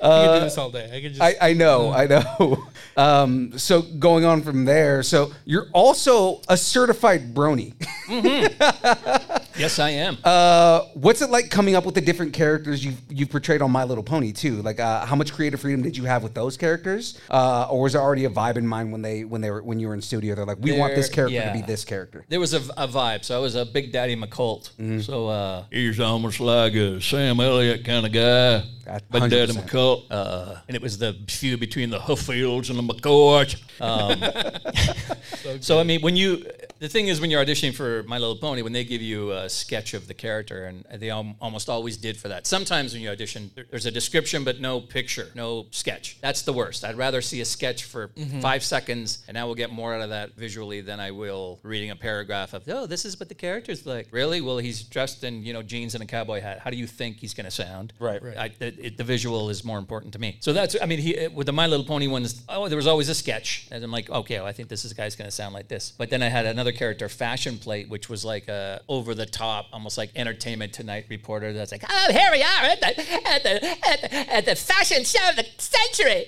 I 0.00 0.26
could 0.26 0.34
do 0.34 0.40
this 0.44 0.58
all 0.58 0.70
day. 0.70 0.90
I 0.92 1.00
could 1.00 1.14
just. 1.14 1.22
I, 1.22 1.50
I 1.50 1.52
know, 1.52 1.90
I 1.92 2.06
know. 2.06 2.68
Um, 2.96 3.58
so 3.58 3.82
going 3.82 4.24
on 4.24 4.40
from 4.40 4.64
there, 4.64 5.02
so 5.02 5.30
you're 5.44 5.66
also 5.74 6.40
a 6.48 6.56
certified 6.56 7.34
brony. 7.34 7.74
Yes, 9.58 9.78
I 9.78 9.90
am. 9.90 10.18
Uh, 10.22 10.82
what's 10.94 11.22
it 11.22 11.30
like 11.30 11.50
coming 11.50 11.76
up 11.76 11.86
with 11.86 11.94
the 11.94 12.00
different 12.00 12.34
characters 12.34 12.84
you've, 12.84 13.00
you've 13.08 13.30
portrayed 13.30 13.62
on 13.62 13.70
My 13.70 13.84
Little 13.84 14.04
Pony 14.04 14.32
too? 14.32 14.60
Like, 14.60 14.78
uh, 14.78 15.06
how 15.06 15.16
much 15.16 15.32
creative 15.32 15.60
freedom 15.60 15.82
did 15.82 15.96
you 15.96 16.04
have 16.04 16.22
with 16.22 16.34
those 16.34 16.56
characters, 16.56 17.18
uh, 17.30 17.66
or 17.70 17.80
was 17.82 17.94
there 17.94 18.02
already 18.02 18.26
a 18.26 18.30
vibe 18.30 18.56
in 18.58 18.66
mind 18.66 18.92
when 18.92 19.00
they 19.02 19.24
when 19.24 19.40
they 19.40 19.50
were 19.50 19.62
when 19.62 19.80
you 19.80 19.88
were 19.88 19.94
in 19.94 20.02
studio? 20.02 20.34
They're 20.34 20.44
like, 20.44 20.58
we 20.60 20.78
want 20.78 20.94
this 20.94 21.08
There- 21.08 21.14
character 21.14 21.34
yeah. 21.34 21.52
to 21.52 21.58
be 21.58 21.62
this 21.64 21.84
character. 21.84 22.24
There 22.28 22.40
was 22.40 22.52
a, 22.52 22.58
a 22.76 22.86
vibe. 22.86 23.24
So 23.24 23.34
I 23.36 23.40
was 23.40 23.54
a 23.54 23.64
Big 23.64 23.92
Daddy 23.92 24.14
McColt. 24.14 24.72
Mm-hmm. 24.72 25.00
So 25.00 25.28
uh, 25.28 25.64
He's 25.70 26.00
almost 26.00 26.38
like 26.40 26.74
a 26.74 27.00
Sam 27.00 27.40
Elliott 27.40 27.84
kind 27.84 28.04
of 28.04 28.12
guy. 28.12 28.62
Big 29.10 29.30
Daddy 29.30 29.52
100%. 29.52 30.04
Uh, 30.10 30.56
and 30.68 30.76
it 30.76 30.82
was 30.82 30.98
the 30.98 31.14
feud 31.28 31.60
between 31.60 31.90
the 31.90 31.98
Hooffields 31.98 32.70
and 32.70 32.78
the 32.78 32.82
McCoys. 32.82 33.56
Um, 33.80 35.60
so, 35.60 35.80
I 35.80 35.82
mean, 35.82 36.02
when 36.02 36.16
you, 36.16 36.44
the 36.78 36.88
thing 36.88 37.08
is, 37.08 37.20
when 37.20 37.30
you're 37.30 37.44
auditioning 37.44 37.74
for 37.74 38.02
My 38.04 38.18
Little 38.18 38.36
Pony, 38.36 38.62
when 38.62 38.72
they 38.72 38.84
give 38.84 39.02
you 39.02 39.32
a 39.32 39.48
sketch 39.48 39.94
of 39.94 40.08
the 40.08 40.14
character, 40.14 40.64
and 40.66 40.84
they 41.00 41.10
al- 41.10 41.34
almost 41.40 41.68
always 41.68 41.96
did 41.96 42.16
for 42.16 42.28
that. 42.28 42.46
Sometimes 42.46 42.92
when 42.92 43.02
you 43.02 43.08
audition, 43.10 43.50
there's 43.70 43.86
a 43.86 43.90
description 43.90 44.44
but 44.44 44.60
no 44.60 44.80
picture, 44.80 45.28
no 45.34 45.66
sketch. 45.70 46.18
That's 46.20 46.42
the 46.42 46.52
worst. 46.52 46.84
I'd 46.84 46.96
rather 46.96 47.20
see 47.22 47.40
a 47.40 47.44
sketch 47.44 47.84
for 47.84 48.08
Mhm. 48.08 48.40
five 48.42 48.62
seconds, 48.64 49.18
and 49.28 49.38
I 49.38 49.44
will 49.44 49.54
get 49.54 49.70
more 49.70 49.94
out 49.94 50.02
of 50.02 50.10
that 50.10 50.34
visually 50.36 50.80
than 50.80 51.00
I 51.00 51.10
will 51.10 51.58
reading 51.62 51.90
a 51.90 51.96
paragraph 51.96 52.52
of, 52.52 52.62
oh, 52.68 52.86
this 52.86 53.04
is 53.04 53.18
what 53.18 53.28
the 53.28 53.34
character's 53.34 53.86
like. 53.86 54.08
Really? 54.10 54.40
Well, 54.40 54.58
he's 54.58 54.82
dressed 54.82 55.24
in 55.24 55.42
you 55.44 55.52
know 55.52 55.62
jeans 55.62 55.94
and 55.94 56.02
a 56.02 56.06
cowboy 56.06 56.40
hat. 56.40 56.60
How 56.60 56.70
do 56.70 56.76
you 56.76 56.86
think 56.86 57.18
he's 57.18 57.34
going 57.34 57.44
to 57.46 57.50
sound? 57.50 57.92
Right. 57.98 58.20
I, 58.36 58.46
it, 58.60 58.74
it- 58.78 58.96
the 58.96 59.04
visual 59.04 59.50
is 59.50 59.64
more 59.64 59.78
important 59.78 60.12
to 60.14 60.18
me. 60.18 60.36
So 60.40 60.52
that's, 60.52 60.74
I 60.80 60.86
mean, 60.86 60.98
he, 60.98 61.28
with 61.28 61.46
the 61.46 61.52
My 61.52 61.66
Little 61.66 61.84
Pony 61.86 62.06
ones, 62.06 62.42
oh, 62.48 62.68
there 62.68 62.76
was 62.76 62.86
always 62.86 63.08
a 63.08 63.14
sketch. 63.14 63.66
And 63.70 63.82
I'm 63.84 63.90
like, 63.90 64.08
okay, 64.10 64.36
well, 64.38 64.46
I 64.46 64.52
think 64.52 64.68
this 64.68 64.84
is 64.84 64.92
guy's 64.92 65.16
going 65.16 65.28
to 65.28 65.34
sound 65.34 65.54
like 65.54 65.68
this. 65.68 65.92
But 65.96 66.08
then 66.10 66.22
I 66.22 66.28
had 66.28 66.46
another 66.46 66.65
character, 66.72 67.08
Fashion 67.08 67.58
Plate, 67.58 67.88
which 67.88 68.08
was 68.08 68.24
like 68.24 68.48
a 68.48 68.80
over 68.88 69.14
the 69.14 69.26
top, 69.26 69.66
almost 69.72 69.98
like 69.98 70.10
Entertainment 70.16 70.72
Tonight 70.72 71.06
reporter 71.10 71.52
that's 71.52 71.72
like, 71.72 71.84
oh, 71.88 72.06
here 72.10 72.28
we 72.32 72.42
are 72.42 72.64
at 72.64 72.80
the, 72.80 72.88
at 73.28 73.42
the, 73.42 73.88
at 73.88 74.00
the, 74.00 74.34
at 74.34 74.44
the 74.46 74.54
fashion 74.56 75.04
show 75.04 75.28
of 75.28 75.36
the 75.36 75.46
century. 75.58 76.26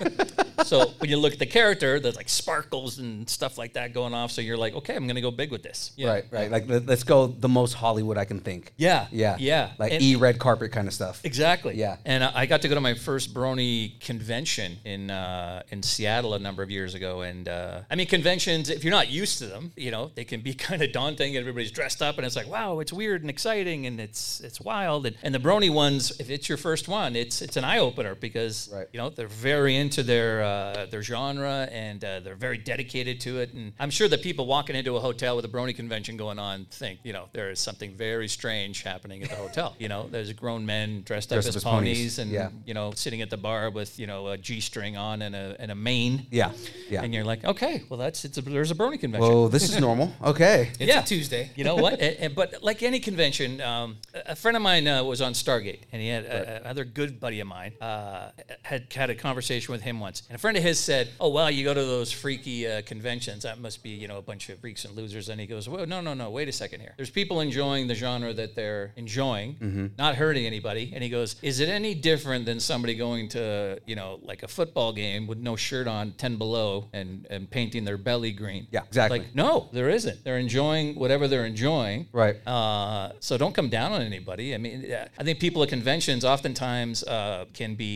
so 0.64 0.88
when 0.98 1.08
you 1.10 1.16
look 1.16 1.32
at 1.32 1.38
the 1.38 1.46
character, 1.46 2.00
there's 2.00 2.16
like 2.16 2.28
sparkles 2.28 2.98
and 2.98 3.28
stuff 3.28 3.56
like 3.58 3.74
that 3.74 3.94
going 3.94 4.14
off. 4.14 4.32
So 4.32 4.40
you're 4.40 4.56
like, 4.56 4.74
okay, 4.74 4.96
I'm 4.96 5.04
going 5.06 5.14
to 5.16 5.20
go 5.20 5.30
big 5.30 5.50
with 5.52 5.62
this. 5.62 5.92
Right, 6.02 6.24
right. 6.30 6.50
Like, 6.50 6.68
let- 6.68 6.86
let's 6.86 7.04
go 7.04 7.26
the 7.28 7.48
most 7.48 7.74
Hollywood 7.74 8.18
I 8.18 8.24
can 8.24 8.40
think. 8.40 8.72
Yeah, 8.76 9.06
yeah, 9.12 9.36
yeah. 9.38 9.70
Like 9.78 9.92
And- 9.92 10.02
e 10.02 10.16
red 10.16 10.38
carpet 10.38 10.72
kind 10.72 10.88
of 10.88 10.94
stuff. 10.94 11.20
Exactly. 11.24 11.76
Yeah. 11.76 11.96
And 12.04 12.24
I 12.24 12.40
I 12.40 12.46
got 12.46 12.62
to 12.62 12.68
go 12.68 12.74
to 12.74 12.80
my 12.80 12.94
first 12.94 13.34
Brony 13.34 14.00
convention 14.00 14.78
in 14.84 15.10
uh, 15.10 15.62
in 15.68 15.82
Seattle 15.82 16.32
a 16.32 16.38
number 16.38 16.62
of 16.62 16.70
years 16.70 16.94
ago. 16.94 17.20
And 17.20 17.46
uh, 17.48 17.82
I 17.90 17.96
mean, 17.96 18.06
conventions, 18.06 18.70
if 18.70 18.82
you're 18.82 18.90
not 18.90 19.10
used 19.10 19.38
to 19.40 19.46
them, 19.46 19.69
you 19.76 19.90
know, 19.90 20.10
they 20.14 20.24
can 20.24 20.40
be 20.40 20.54
kind 20.68 20.82
of 20.82 20.92
daunting. 20.92 21.36
Everybody's 21.36 21.72
dressed 21.72 22.02
up, 22.02 22.16
and 22.16 22.26
it's 22.26 22.36
like, 22.36 22.48
wow, 22.48 22.80
it's 22.80 22.92
weird 22.92 23.22
and 23.22 23.30
exciting, 23.30 23.86
and 23.86 24.00
it's 24.00 24.40
it's 24.40 24.60
wild. 24.60 25.06
And, 25.06 25.16
and 25.22 25.34
the 25.34 25.38
Brony 25.38 25.72
ones, 25.72 26.18
if 26.20 26.30
it's 26.30 26.48
your 26.48 26.58
first 26.58 26.88
one, 26.88 27.16
it's 27.16 27.42
it's 27.42 27.56
an 27.56 27.64
eye 27.64 27.78
opener 27.78 28.14
because 28.14 28.72
you 28.92 28.98
know 28.98 29.10
they're 29.10 29.28
very 29.28 29.76
into 29.76 30.02
their 30.02 30.42
uh, 30.42 30.86
their 30.90 31.02
genre 31.02 31.68
and 31.70 32.04
uh, 32.04 32.20
they're 32.20 32.34
very 32.34 32.58
dedicated 32.58 33.20
to 33.20 33.38
it. 33.38 33.52
And 33.52 33.72
I'm 33.78 33.90
sure 33.90 34.08
that 34.08 34.22
people 34.22 34.46
walking 34.46 34.76
into 34.76 34.96
a 34.96 35.00
hotel 35.00 35.36
with 35.36 35.44
a 35.44 35.48
Brony 35.48 35.74
convention 35.74 36.16
going 36.16 36.38
on 36.38 36.66
think, 36.70 37.00
you 37.02 37.12
know, 37.12 37.28
there 37.32 37.50
is 37.50 37.60
something 37.60 37.94
very 37.94 38.28
strange 38.28 38.82
happening 38.82 39.22
at 39.22 39.30
the 39.30 39.36
hotel. 39.36 39.74
You 39.78 39.88
know, 39.88 40.08
there's 40.10 40.32
grown 40.32 40.66
men 40.66 41.02
dressed 41.04 41.32
up 41.32 41.36
Dressed 41.36 41.48
as, 41.48 41.56
up 41.56 41.58
as 41.58 41.64
ponies, 41.64 41.96
ponies, 41.96 42.18
and 42.18 42.30
yeah. 42.30 42.50
you 42.64 42.74
know, 42.74 42.92
sitting 42.92 43.22
at 43.22 43.30
the 43.30 43.36
bar 43.36 43.70
with 43.70 43.98
you 43.98 44.06
know 44.06 44.28
a 44.28 44.38
g 44.38 44.60
string 44.60 44.96
on 44.96 45.22
and 45.22 45.34
a 45.34 45.56
and 45.58 45.70
a 45.70 45.74
mane. 45.74 46.26
Yeah, 46.30 46.52
yeah. 46.88 47.02
And 47.02 47.14
you're 47.14 47.24
like, 47.24 47.44
okay, 47.44 47.82
well 47.88 47.98
that's 47.98 48.24
it's 48.24 48.38
a, 48.38 48.42
there's 48.42 48.70
a 48.70 48.74
Brony 48.74 48.98
convention. 49.00 49.28
This 49.60 49.74
is 49.74 49.80
normal. 49.80 50.12
Okay. 50.22 50.70
It's 50.78 50.94
a 50.94 51.02
Tuesday. 51.02 51.50
You 51.56 51.64
know 51.64 51.76
what? 51.76 52.00
And- 52.00 52.16
and- 52.20 52.34
but 52.34 52.62
like 52.62 52.82
any 52.82 53.00
convention, 53.00 53.60
um, 53.60 53.96
a 54.14 54.32
a 54.32 54.36
friend 54.36 54.56
of 54.56 54.62
mine 54.62 54.86
uh, 54.88 55.02
was 55.04 55.20
on 55.20 55.32
Stargate, 55.34 55.80
and 55.92 56.00
he 56.00 56.08
had 56.08 56.24
a, 56.24 56.60
another 56.62 56.84
good 56.84 57.18
buddy 57.20 57.40
of 57.40 57.46
mine 57.48 57.72
uh, 57.80 58.30
had 58.62 58.82
had 58.94 59.10
a 59.10 59.14
conversation 59.14 59.72
with 59.72 59.82
him 59.82 60.00
once, 60.00 60.22
and 60.28 60.36
a 60.36 60.38
friend 60.38 60.56
of 60.56 60.62
his 60.62 60.78
said, 60.78 61.08
"Oh 61.18 61.28
well, 61.30 61.50
you 61.50 61.62
go 61.64 61.74
to 61.74 61.84
those 61.96 62.10
freaky 62.12 62.66
uh, 62.66 62.82
conventions. 62.92 63.42
That 63.42 63.58
must 63.60 63.82
be 63.82 63.90
you 63.90 64.08
know 64.08 64.18
a 64.18 64.22
bunch 64.30 64.48
of 64.48 64.58
freaks 64.60 64.84
and 64.84 64.94
losers." 64.96 65.28
And 65.30 65.40
he 65.40 65.46
goes, 65.46 65.68
"Well, 65.68 65.86
no, 65.86 66.00
no, 66.00 66.14
no. 66.14 66.30
Wait 66.30 66.48
a 66.48 66.52
second 66.52 66.80
here. 66.80 66.94
There's 66.96 67.10
people 67.20 67.40
enjoying 67.40 67.88
the 67.88 67.94
genre 67.94 68.32
that 68.34 68.54
they're 68.54 68.92
enjoying, 68.96 69.48
Mhm. 69.56 69.90
not 69.98 70.14
hurting 70.22 70.46
anybody." 70.46 70.84
And 70.94 71.02
he 71.02 71.10
goes, 71.10 71.36
"Is 71.42 71.60
it 71.60 71.68
any 71.68 71.94
different 71.94 72.42
than 72.46 72.58
somebody 72.60 72.94
going 72.94 73.28
to 73.30 73.42
you 73.86 73.96
know 73.96 74.10
like 74.22 74.42
a 74.42 74.48
football 74.48 74.92
game 74.92 75.26
with 75.26 75.38
no 75.38 75.56
shirt 75.56 75.86
on, 75.88 76.12
ten 76.24 76.36
below, 76.36 76.88
and 76.92 77.26
and 77.30 77.50
painting 77.50 77.84
their 77.84 77.98
belly 77.98 78.32
green?" 78.32 78.66
Yeah, 78.70 78.84
exactly. 78.84 79.18
Like, 79.20 79.34
no, 79.34 79.49
there 79.72 79.90
isn't. 79.98 80.18
They're 80.24 80.42
enjoying 80.48 80.86
whatever 81.02 81.24
they're 81.28 81.46
enjoying. 81.54 82.00
Right. 82.12 82.36
Uh, 82.46 83.12
so 83.20 83.32
don't 83.42 83.54
come 83.58 83.68
down 83.78 83.90
on 83.96 84.02
anybody. 84.12 84.54
I 84.54 84.58
mean, 84.58 84.84
yeah, 84.86 85.08
I 85.20 85.22
think 85.24 85.36
people 85.46 85.62
at 85.64 85.68
conventions 85.68 86.24
oftentimes 86.24 87.02
uh, 87.04 87.44
can 87.60 87.74
be 87.74 87.90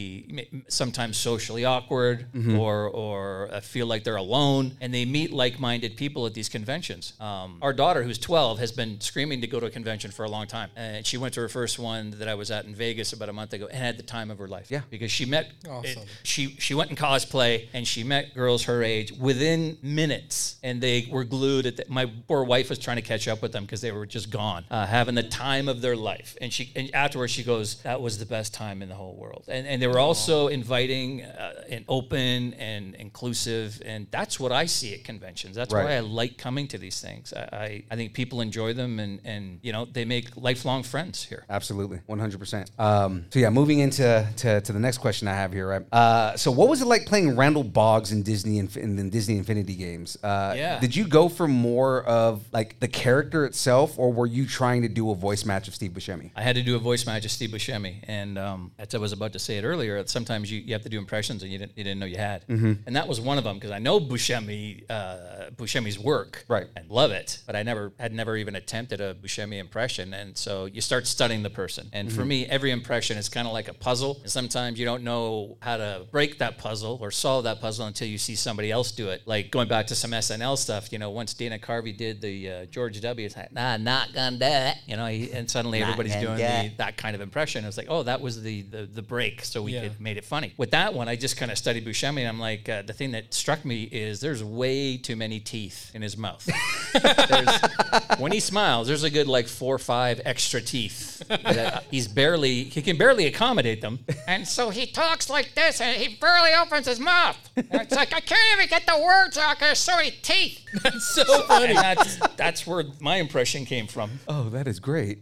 sometimes 0.68 1.16
socially 1.30 1.64
awkward 1.64 2.16
Mhm. 2.32 2.58
or 2.58 2.76
or 3.04 3.48
uh, 3.52 3.60
feel 3.60 3.86
like 3.92 4.02
they're 4.06 4.22
alone, 4.30 4.64
and 4.80 4.88
they 4.96 5.04
meet 5.04 5.30
like-minded 5.44 5.92
people 6.02 6.26
at 6.28 6.34
these 6.38 6.48
conventions. 6.58 7.02
Um, 7.20 7.58
our 7.66 7.72
daughter, 7.82 8.02
who's 8.06 8.18
12, 8.18 8.58
has 8.64 8.72
been 8.80 9.00
screaming 9.00 9.40
to 9.44 9.46
go 9.54 9.58
to 9.60 9.66
a 9.66 9.70
convention 9.78 10.10
for 10.16 10.24
a 10.24 10.30
long 10.36 10.46
time, 10.46 10.70
and 10.76 11.06
she 11.10 11.16
went 11.22 11.34
to 11.34 11.40
her 11.40 11.48
first 11.60 11.78
one 11.78 12.04
that 12.20 12.28
I 12.28 12.34
was 12.42 12.50
at 12.50 12.62
in 12.64 12.74
Vegas 12.74 13.12
about 13.12 13.28
a 13.28 13.32
month 13.40 13.52
ago, 13.56 13.66
and 13.72 13.78
had 13.88 13.96
the 14.02 14.02
time 14.16 14.28
of 14.32 14.38
her 14.42 14.48
life. 14.56 14.68
Yeah, 14.70 14.82
because 14.94 15.10
she 15.18 15.24
met 15.36 15.44
Awesome. 15.68 16.02
she 16.22 16.42
she 16.66 16.74
went 16.78 16.90
in 16.90 16.96
cosplay 16.96 17.52
and 17.74 17.82
she 17.92 18.02
met 18.14 18.34
girls 18.34 18.62
her 18.70 18.78
age 18.94 19.08
within 19.28 19.78
minutes, 19.82 20.56
and 20.62 20.74
they 20.86 20.98
were 21.10 21.24
glued. 21.24 21.43
At 21.66 21.76
the, 21.76 21.84
my 21.88 22.06
poor 22.28 22.44
wife 22.44 22.70
was 22.70 22.78
trying 22.78 22.96
to 22.96 23.02
catch 23.02 23.28
up 23.28 23.42
with 23.42 23.52
them 23.52 23.64
because 23.64 23.80
they 23.80 23.92
were 23.92 24.06
just 24.06 24.30
gone, 24.30 24.64
uh, 24.70 24.86
having 24.86 25.14
the 25.14 25.22
time 25.22 25.68
of 25.68 25.80
their 25.80 25.96
life. 25.96 26.36
And 26.40 26.52
she 26.52 26.72
and 26.76 26.94
afterwards 26.94 27.32
she 27.32 27.42
goes, 27.44 27.76
"That 27.82 28.00
was 28.00 28.18
the 28.18 28.26
best 28.26 28.54
time 28.54 28.82
in 28.82 28.88
the 28.88 28.94
whole 28.94 29.14
world." 29.14 29.44
And 29.48 29.66
and 29.66 29.80
they 29.82 29.86
were 29.86 29.98
also 29.98 30.48
inviting 30.48 31.22
uh, 31.22 31.64
and 31.68 31.84
open 31.88 32.54
and 32.54 32.94
inclusive, 32.94 33.80
and 33.84 34.06
that's 34.10 34.38
what 34.40 34.52
I 34.52 34.66
see 34.66 34.94
at 34.94 35.04
conventions. 35.04 35.56
That's 35.56 35.72
Right. 35.72 35.84
why 35.84 35.92
I 35.96 36.00
like 36.00 36.36
coming 36.38 36.68
to 36.68 36.78
these 36.78 37.00
things. 37.00 37.32
I, 37.32 37.40
I 37.52 37.82
I 37.92 37.96
think 37.96 38.12
people 38.14 38.40
enjoy 38.40 38.72
them, 38.74 38.98
and 39.00 39.20
and 39.24 39.58
you 39.62 39.72
know 39.72 39.84
they 39.86 40.04
make 40.04 40.36
lifelong 40.36 40.82
friends 40.82 41.24
here. 41.24 41.44
Absolutely, 41.48 42.00
one 42.06 42.18
hundred 42.18 42.38
percent. 42.38 42.70
Um, 42.78 43.24
so 43.30 43.38
yeah, 43.38 43.50
moving 43.50 43.78
into 43.80 44.26
to, 44.36 44.60
to 44.60 44.72
the 44.72 44.78
next 44.78 44.98
question 44.98 45.28
I 45.28 45.34
have 45.34 45.52
here, 45.52 45.66
right? 45.68 45.82
Uh, 45.92 46.36
so 46.36 46.50
what 46.50 46.68
was 46.68 46.80
it 46.82 46.86
like 46.86 47.06
playing 47.06 47.36
Randall 47.36 47.64
Boggs 47.64 48.12
in 48.12 48.22
Disney 48.22 48.58
in, 48.58 48.68
in 48.76 49.10
Disney 49.10 49.36
Infinity 49.38 49.74
games? 49.76 50.16
Uh, 50.22 50.52
Yeah. 50.56 50.78
Did 50.80 50.94
you 50.94 51.06
go 51.06 51.28
for 51.36 51.46
more 51.48 52.02
of 52.04 52.44
like 52.52 52.80
the 52.80 52.88
character 52.88 53.44
itself, 53.44 53.98
or 53.98 54.12
were 54.12 54.26
you 54.26 54.46
trying 54.46 54.82
to 54.82 54.88
do 54.88 55.10
a 55.10 55.14
voice 55.14 55.44
match 55.44 55.68
of 55.68 55.74
Steve 55.74 55.92
Buscemi? 55.92 56.30
I 56.36 56.42
had 56.42 56.56
to 56.56 56.62
do 56.62 56.76
a 56.76 56.78
voice 56.78 57.06
match 57.06 57.24
of 57.24 57.30
Steve 57.30 57.50
Buscemi, 57.50 57.96
and 58.04 58.38
um, 58.38 58.72
as 58.78 58.94
I 58.94 58.98
was 58.98 59.12
about 59.12 59.32
to 59.34 59.38
say 59.38 59.58
it 59.58 59.64
earlier, 59.64 60.04
sometimes 60.06 60.50
you, 60.50 60.60
you 60.60 60.72
have 60.72 60.82
to 60.82 60.88
do 60.88 60.98
impressions 60.98 61.42
and 61.42 61.50
you 61.52 61.58
didn't, 61.58 61.76
you 61.76 61.84
didn't 61.84 61.98
know 62.00 62.06
you 62.06 62.16
had, 62.18 62.46
Mhm. 62.48 62.78
and 62.86 62.96
that 62.96 63.08
was 63.08 63.20
one 63.20 63.38
of 63.38 63.44
them 63.44 63.56
because 63.56 63.70
I 63.70 63.78
know 63.78 64.00
Buscemi 64.00 64.88
uh, 64.90 65.50
Buscemi's 65.56 65.98
work, 65.98 66.44
right, 66.48 66.66
and 66.76 66.88
love 66.90 67.10
it, 67.10 67.38
but 67.46 67.56
I 67.56 67.62
never 67.62 67.92
had 67.98 68.12
never 68.12 68.36
even 68.36 68.54
attempted 68.56 69.00
a 69.00 69.14
Buscemi 69.14 69.58
impression, 69.58 70.14
and 70.14 70.36
so 70.36 70.66
you 70.66 70.80
start 70.80 71.06
studying 71.06 71.42
the 71.42 71.50
person, 71.50 71.88
and 71.92 72.12
for 72.12 72.22
Mhm. 72.22 72.26
me, 72.28 72.46
every 72.46 72.70
impression 72.70 73.16
is 73.18 73.28
kind 73.28 73.46
of 73.46 73.52
like 73.52 73.68
a 73.68 73.74
puzzle, 73.74 74.18
and 74.22 74.30
sometimes 74.30 74.78
you 74.78 74.84
don't 74.84 75.02
know 75.02 75.56
how 75.60 75.76
to 75.76 76.06
break 76.10 76.38
that 76.38 76.58
puzzle 76.58 76.98
or 77.00 77.10
solve 77.10 77.44
that 77.44 77.60
puzzle 77.60 77.86
until 77.86 78.08
you 78.08 78.18
see 78.18 78.34
somebody 78.34 78.70
else 78.70 78.92
do 78.92 79.08
it. 79.10 79.22
Like 79.26 79.50
going 79.50 79.68
back 79.68 79.86
to 79.88 79.94
some 79.94 80.12
SNL 80.12 80.56
stuff, 80.56 80.92
you 80.92 80.98
know, 80.98 81.10
once 81.24 81.32
Dana 81.32 81.58
Carvey 81.58 81.96
did 81.96 82.20
the 82.20 82.50
uh, 82.50 82.64
George 82.66 83.00
W. 83.00 83.24
It's 83.24 83.34
like, 83.34 83.50
nah, 83.50 83.78
not 83.78 84.12
gonna 84.12 84.36
do 84.36 84.44
it, 84.44 84.76
you 84.86 84.94
know, 84.94 85.06
he, 85.06 85.32
and 85.32 85.50
suddenly 85.50 85.80
Not 85.80 85.88
everybody's 85.92 86.16
doing 86.16 86.36
the, 86.36 86.70
that 86.76 86.98
kind 86.98 87.14
of 87.16 87.22
impression. 87.22 87.64
It's 87.64 87.78
like, 87.78 87.86
oh, 87.88 88.02
that 88.02 88.20
was 88.20 88.42
the 88.42 88.60
the, 88.60 88.82
the 88.84 89.00
break, 89.00 89.42
so 89.42 89.62
we 89.62 89.72
Yeah. 89.72 89.84
could 89.84 90.00
made 90.02 90.18
it 90.18 90.24
funny. 90.26 90.52
With 90.58 90.72
that 90.72 90.92
one, 90.92 91.08
I 91.08 91.16
just 91.16 91.38
kind 91.38 91.50
of 91.50 91.56
studied 91.56 91.86
Buscemi, 91.86 92.18
and 92.20 92.28
I'm 92.28 92.38
like, 92.38 92.68
uh, 92.68 92.82
the 92.82 92.92
thing 92.92 93.12
that 93.12 93.32
struck 93.32 93.64
me 93.64 93.84
is 93.84 94.20
there's 94.20 94.44
way 94.44 94.98
too 94.98 95.16
many 95.16 95.40
teeth 95.40 95.92
in 95.94 96.02
his 96.02 96.18
mouth. 96.18 96.46
When 98.18 98.32
he 98.32 98.40
smiles, 98.40 98.86
there's 98.86 99.02
a 99.02 99.10
good 99.10 99.26
like 99.26 99.48
four 99.48 99.74
or 99.74 99.78
five 99.78 100.20
extra 100.24 100.60
teeth. 100.60 101.22
that 101.28 101.84
he's 101.90 102.06
barely 102.06 102.64
he 102.64 102.82
can 102.82 102.96
barely 102.98 103.26
accommodate 103.26 103.80
them, 103.80 104.00
and 104.28 104.46
so 104.46 104.70
he 104.70 104.86
talks 104.86 105.30
like 105.30 105.54
this, 105.54 105.80
and 105.80 105.96
he 105.96 106.16
barely 106.16 106.52
opens 106.52 106.86
his 106.86 107.00
mouth. 107.00 107.36
And 107.56 107.66
it's 107.72 107.94
like 107.94 108.12
I 108.12 108.20
can't 108.20 108.40
even 108.56 108.68
get 108.68 108.86
the 108.86 108.98
words 109.02 109.38
out. 109.38 109.58
There's 109.58 109.78
so 109.78 109.96
many 109.96 110.10
teeth. 110.10 110.60
That's 110.82 111.13
so 111.14 111.42
funny. 111.48 111.66
And 111.68 111.78
that's 111.78 112.16
that's 112.36 112.66
where 112.66 112.84
my 113.00 113.16
impression 113.16 113.64
came 113.64 113.86
from. 113.86 114.10
Oh, 114.28 114.48
that 114.50 114.66
is 114.68 114.80
great. 114.80 115.18